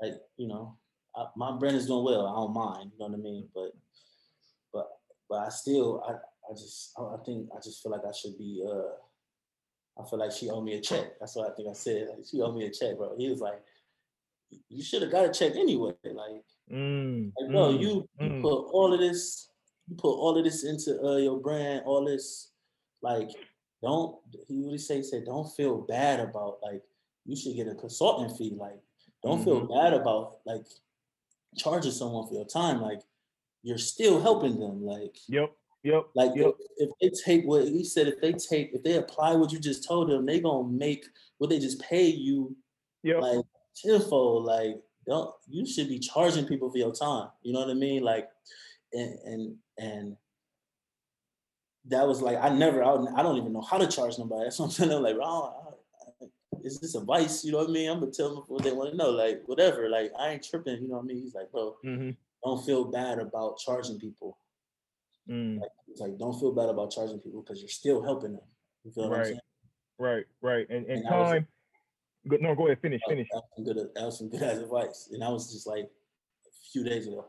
[0.00, 0.76] like, you know,
[1.16, 2.26] I, my brand is doing well.
[2.26, 3.48] I don't mind, you know what I mean?
[3.54, 3.72] But,
[4.72, 4.88] but,
[5.28, 8.38] but I still, I, I just, I, I think, I just feel like I should
[8.38, 11.18] be, uh, I feel like she owed me a check.
[11.18, 12.08] That's what I think I said.
[12.08, 13.14] Like, she owed me a check, bro.
[13.18, 13.60] He was like,
[14.68, 15.92] you should have got a check anyway.
[16.04, 18.42] Like, Mm, like bro, mm, you you mm.
[18.42, 19.48] put all of this,
[19.88, 22.49] you put all of this into uh, your brand, all this,
[23.02, 23.28] like,
[23.82, 24.16] don't
[24.48, 26.82] he really say he said, don't feel bad about like
[27.24, 28.54] you should get a consultant fee.
[28.56, 28.80] Like,
[29.22, 29.74] don't feel Mm-hmm.
[29.74, 30.64] bad about like
[31.56, 32.80] charging someone for your time.
[32.80, 33.00] Like,
[33.62, 34.84] you're still helping them.
[34.84, 35.52] Like, Yep.
[35.82, 36.06] Yep.
[36.14, 36.54] like Yep.
[36.78, 39.58] if, if they take what he said, if they take, if they apply what you
[39.58, 41.04] just told them, they gonna make
[41.38, 42.54] what they just pay you
[43.02, 43.20] Yep.
[43.22, 43.44] like
[43.82, 44.44] tenfold.
[44.44, 47.28] Like don't you should be charging people for your time.
[47.42, 48.02] You know what I mean?
[48.02, 48.28] Like
[48.92, 50.16] and and and
[51.86, 54.44] that was like I never I, don't- I don't even know how to charge nobody.
[54.44, 55.02] That's what I'm telling them.
[55.02, 55.54] Like, bro, I don't-
[56.22, 57.42] I- is this advice?
[57.44, 57.90] You know what I mean?
[57.90, 59.10] I'm gonna tell them what they want to know.
[59.10, 59.88] Like whatever.
[59.88, 60.82] Like I ain't tripping.
[60.82, 61.22] You know what I mean?
[61.22, 62.10] He's like, bro, hmm
[62.44, 64.38] don't feel bad about charging people.
[65.28, 65.60] Mm.
[65.60, 68.40] Like, it's like don't feel bad about charging people because you're still helping them.
[68.84, 69.26] You feel what I'm Right.
[69.26, 69.40] saying?
[69.98, 70.24] Right.
[70.40, 70.66] Right.
[70.70, 71.46] And and And was- time.
[72.28, 72.42] Good.
[72.42, 72.78] No, go ahead.
[72.82, 73.00] Finish.
[73.06, 73.28] That Finish.
[73.32, 73.76] was some good.
[73.94, 77.24] That was some good advice, and I was just like a few days ago.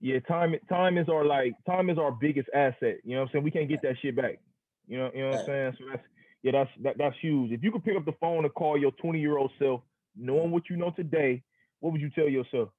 [0.00, 0.20] Yeah.
[0.20, 0.54] Time.
[0.68, 1.52] Time is our like.
[1.66, 2.98] Time is our biggest asset.
[3.04, 3.44] You know what I'm saying?
[3.44, 4.38] We can't get that shit back.
[4.86, 5.10] You know.
[5.14, 5.76] You know what I'm saying?
[5.78, 6.02] So that's
[6.42, 6.52] yeah.
[6.52, 7.52] That's that, that's huge.
[7.52, 9.82] If you could pick up the phone and call your 20 year old self,
[10.16, 11.42] knowing what you know today,
[11.80, 12.70] what would you tell yourself?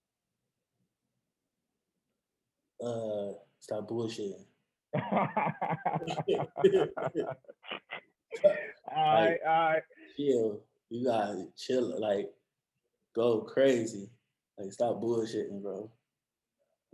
[2.84, 4.44] Uh, stop bullshitting.
[4.96, 5.28] all
[8.96, 9.38] right.
[9.46, 9.82] All right.
[10.18, 10.60] Chill.
[10.90, 12.00] You gotta chill.
[12.00, 12.30] Like,
[13.16, 14.10] go crazy.
[14.58, 15.90] Like, stop bullshitting, bro.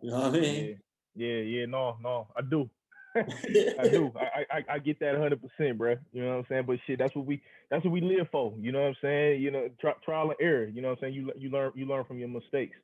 [0.02, 0.42] You know what I Yeah.
[0.42, 0.80] mean?
[1.16, 1.38] Yeah.
[1.38, 1.66] Yeah.
[1.66, 1.98] No.
[2.02, 2.28] No.
[2.36, 2.70] I do.
[3.16, 4.12] I do.
[4.16, 5.96] I, I I get that hundred percent, bro.
[6.14, 6.64] You know what I'm saying?
[6.68, 7.42] But shit, that's what we
[7.72, 8.54] that's what we live for.
[8.60, 9.42] You know what I'm saying?
[9.42, 10.66] You know, tri- trial and error.
[10.68, 11.14] You know what I'm saying?
[11.16, 12.78] You you learn you learn from your mistakes.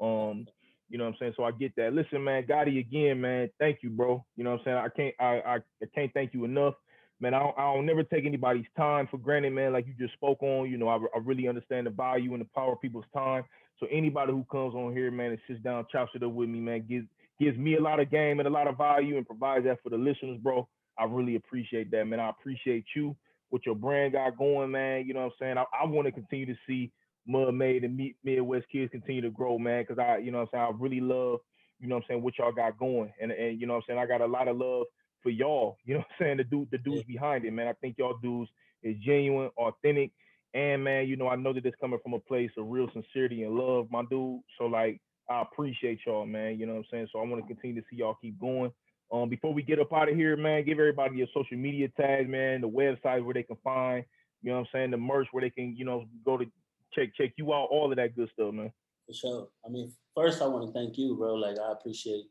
[0.00, 0.46] Um,
[0.90, 1.34] you know what I'm saying?
[1.36, 1.92] So I get that.
[1.92, 3.50] Listen, man, Godi again, man.
[3.58, 4.24] Thank you, bro.
[4.36, 4.76] You know what I'm saying?
[4.76, 6.74] I can't I I, I can't thank you enough.
[7.20, 9.72] Man, I don't, I don't never take anybody's time for granted, man.
[9.72, 12.48] Like you just spoke on, you know, I, I really understand the value and the
[12.54, 13.44] power of people's time.
[13.80, 16.60] So anybody who comes on here, man, and sits down, chops it up with me,
[16.60, 17.06] man, gives
[17.40, 19.88] gives me a lot of game and a lot of value and provides that for
[19.88, 20.68] the listeners, bro.
[20.98, 22.20] I really appreciate that, man.
[22.20, 23.16] I appreciate you,
[23.48, 25.06] what your brand got going, man.
[25.06, 25.58] You know what I'm saying?
[25.58, 26.92] I, I want to continue to see
[27.26, 30.50] Mud Made and Mid- Midwest kids continue to grow, man, because I, you know what
[30.52, 31.40] I'm saying, I really love,
[31.78, 33.12] you know what I'm saying, what y'all got going.
[33.20, 34.84] And and you know what I'm saying, I got a lot of love
[35.22, 37.68] for y'all, you know what I'm saying, the dude, the dudes behind it, man.
[37.68, 38.50] I think y'all dudes
[38.82, 40.10] is genuine, authentic,
[40.54, 43.44] and man, you know, I know that it's coming from a place of real sincerity
[43.44, 44.40] and love, my dude.
[44.58, 46.58] So like I appreciate y'all, man.
[46.58, 47.08] You know what I'm saying?
[47.12, 48.72] So I want to continue to see y'all keep going.
[49.12, 52.28] Um, before we get up out of here, man, give everybody your social media tags,
[52.28, 54.04] man, the website where they can find,
[54.42, 56.44] you know what I'm saying, the merch where they can, you know, go to
[56.92, 58.72] check check you out, all of that good stuff, man.
[59.06, 59.48] For sure.
[59.66, 61.34] I mean, first I want to thank you, bro.
[61.34, 62.24] Like I appreciate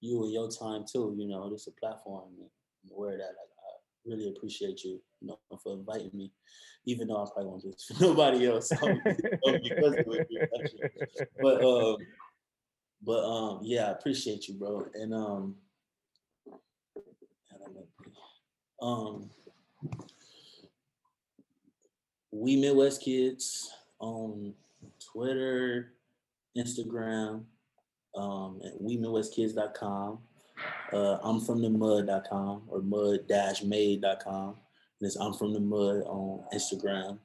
[0.00, 1.14] you and your time too.
[1.18, 2.48] You know, this is a platform and
[2.92, 3.57] aware that like I
[4.08, 6.32] really appreciate you, you know, for inviting me,
[6.86, 8.68] even though I probably won't do this for nobody else.
[11.42, 11.96] but um,
[13.02, 14.86] but um, yeah, I appreciate you, bro.
[14.94, 15.54] And um,
[18.80, 19.30] um,
[22.32, 23.70] we Midwest Kids
[24.00, 24.54] on
[25.12, 25.92] Twitter,
[26.56, 27.44] Instagram,
[28.16, 30.18] um, at we midwestkids.com.
[30.92, 34.56] Uh, I'm from the mud.com or mud-made.com.
[35.00, 37.18] And it's I'm from the mud on Instagram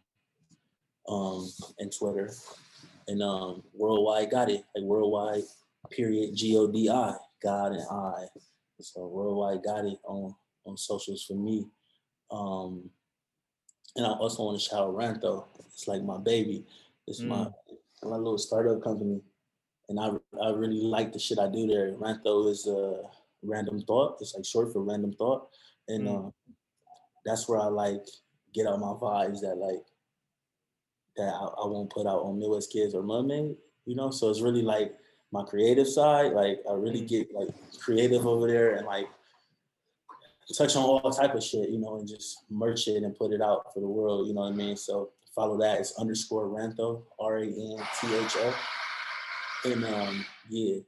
[1.07, 1.49] um,
[1.80, 2.34] and Twitter.
[3.07, 5.43] And um, worldwide Godi, like worldwide
[5.91, 8.27] period G O D I, God and I.
[8.80, 10.35] So worldwide Godi on
[10.65, 11.65] on socials for me.
[12.31, 12.89] Um,
[13.95, 15.45] and I also want to shout out Rantho.
[15.68, 16.65] It's like my baby.
[17.07, 17.27] It's mm.
[17.27, 17.47] my
[18.03, 19.22] my little startup company,
[19.89, 20.11] and I
[20.41, 21.93] I really like the shit I do there.
[21.93, 23.03] Rantho is a
[23.44, 24.18] random thought.
[24.22, 25.48] It's like short for random thought,
[25.88, 26.28] and mm.
[26.28, 26.32] uh,
[27.26, 28.06] that's where I like
[28.53, 29.84] get out my vibes that like
[31.18, 33.56] that I, I won't put out on Midwest Kids or Mud Made.
[33.86, 34.94] You know, so it's really like
[35.32, 36.34] my creative side.
[36.34, 37.07] Like I really mm.
[37.07, 37.49] get like
[37.80, 39.07] creative over there and like
[40.57, 43.41] touch on all type of shit, you know, and just merch it and put it
[43.41, 44.28] out for the world.
[44.28, 44.78] You know what I mean?
[44.78, 45.80] So follow that.
[45.80, 48.56] It's underscore Rantho, R A N T H O.
[49.65, 50.80] And um, yeah,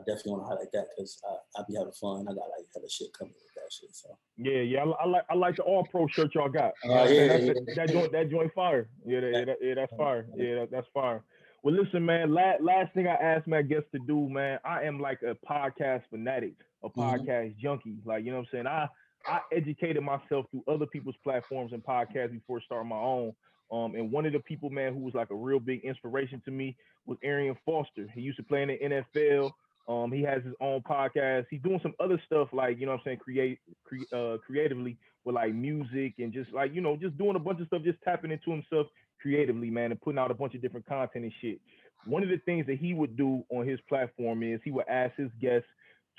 [0.00, 2.26] I definitely want to highlight that because I, I be having fun.
[2.28, 3.94] I got like hella shit coming with that shit.
[3.94, 6.72] So yeah, yeah, I, I like I like the all pro shirt y'all got.
[6.84, 8.88] Uh, yeah, yeah, that joint that joint fire.
[9.04, 10.26] Yeah, that, yeah, yeah, that's fire.
[10.36, 11.22] Yeah, that, that's fire.
[11.62, 12.32] Well, listen, man.
[12.32, 14.58] Last, last thing I asked my guests to do, man.
[14.64, 17.00] I am like a podcast fanatic, a mm-hmm.
[17.00, 17.60] podcast mm-hmm.
[17.60, 17.98] junkie.
[18.04, 18.66] Like you know what I'm saying.
[18.66, 18.88] I
[19.26, 23.34] I educated myself through other people's platforms and podcasts before starting my own.
[23.72, 26.50] Um, and one of the people, man, who was like a real big inspiration to
[26.50, 28.08] me was Arian Foster.
[28.14, 29.52] He used to play in the NFL.
[29.90, 31.46] Um, he has his own podcast.
[31.50, 35.34] He's doing some other stuff like you know I'm saying, create, cre- uh, creatively with
[35.34, 38.30] like music and just like you know just doing a bunch of stuff, just tapping
[38.30, 38.86] into himself
[39.20, 41.60] creatively, man, and putting out a bunch of different content and shit.
[42.06, 45.16] One of the things that he would do on his platform is he would ask
[45.16, 45.68] his guests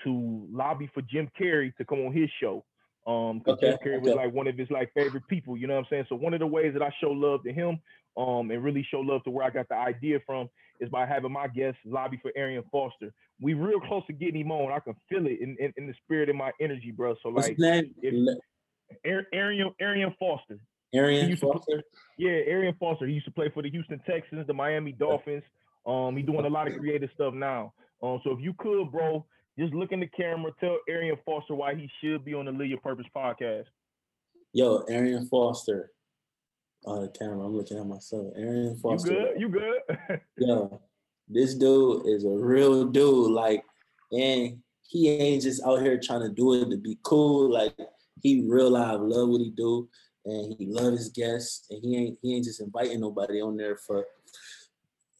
[0.04, 2.66] to lobby for Jim Carrey to come on his show.
[3.08, 4.10] Um, because okay, Jim Carrey okay.
[4.10, 6.06] was like one of his like favorite people, you know what I'm saying?
[6.10, 7.80] So one of the ways that I show love to him,
[8.18, 10.50] um, and really show love to where I got the idea from
[10.82, 13.14] is by having my guests lobby for Arian Foster.
[13.40, 14.72] We real close to getting him on.
[14.72, 17.16] I can feel it in, in, in the spirit of my energy, bro.
[17.24, 18.38] So like, if,
[19.34, 20.60] Arian Arian Foster.
[20.94, 21.84] Arian Foster.
[22.18, 23.08] yeah, Arian Foster.
[23.08, 25.44] He used to play for the Houston Texans, the Miami Dolphins.
[25.86, 27.74] Um, he's doing a lot of creative stuff now.
[28.04, 29.26] Um, so if you could, bro,
[29.58, 32.68] just look in the camera, tell Arian Foster why he should be on the Live
[32.68, 33.66] Your Purpose podcast.
[34.54, 35.92] Yo, Arian Foster.
[36.86, 38.34] On the camera, I'm looking at myself.
[38.36, 39.34] Aaron Foster.
[39.38, 39.82] You good?
[39.88, 40.22] You good?
[40.38, 40.82] Yo,
[41.28, 43.32] this dude is a real dude.
[43.32, 43.64] Like,
[44.12, 47.52] and he ain't just out here trying to do it to be cool.
[47.52, 47.76] Like,
[48.22, 49.88] he real life love what he do
[50.26, 53.78] and he love his guests and he ain't he ain't just inviting nobody on there
[53.78, 54.06] for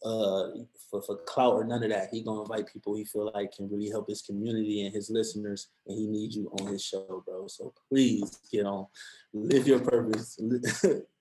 [0.04, 0.48] uh
[0.90, 2.08] for, for clout or none of that.
[2.12, 5.68] He gonna invite people he feel like can really help his community and his listeners,
[5.86, 7.46] and he needs you on his show, bro.
[7.46, 8.86] So please get on,
[9.32, 10.38] live your purpose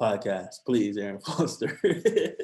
[0.00, 1.78] podcast, please, Aaron Foster.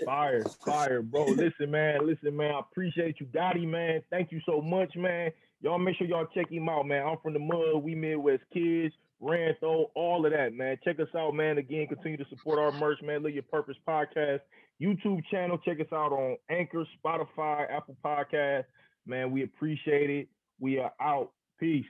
[0.05, 1.25] fire, fire, bro.
[1.27, 2.55] Listen, man, listen, man.
[2.55, 4.03] I appreciate you, Godi, man.
[4.11, 5.31] Thank you so much, man.
[5.63, 7.07] Y'all make sure y'all check him out, man.
[7.07, 7.83] I'm from the mud.
[7.83, 8.95] We Midwest kids.
[9.23, 10.77] Rantho, all of that, man.
[10.85, 11.57] Check us out, man.
[11.57, 13.23] Again, continue to support our merch, man.
[13.23, 14.41] Live Your Purpose Podcast
[14.81, 15.59] YouTube channel.
[15.59, 18.65] Check us out on Anchor, Spotify, Apple Podcast.
[19.07, 20.29] Man, we appreciate it.
[20.61, 21.33] We are out.
[21.59, 21.87] Peace.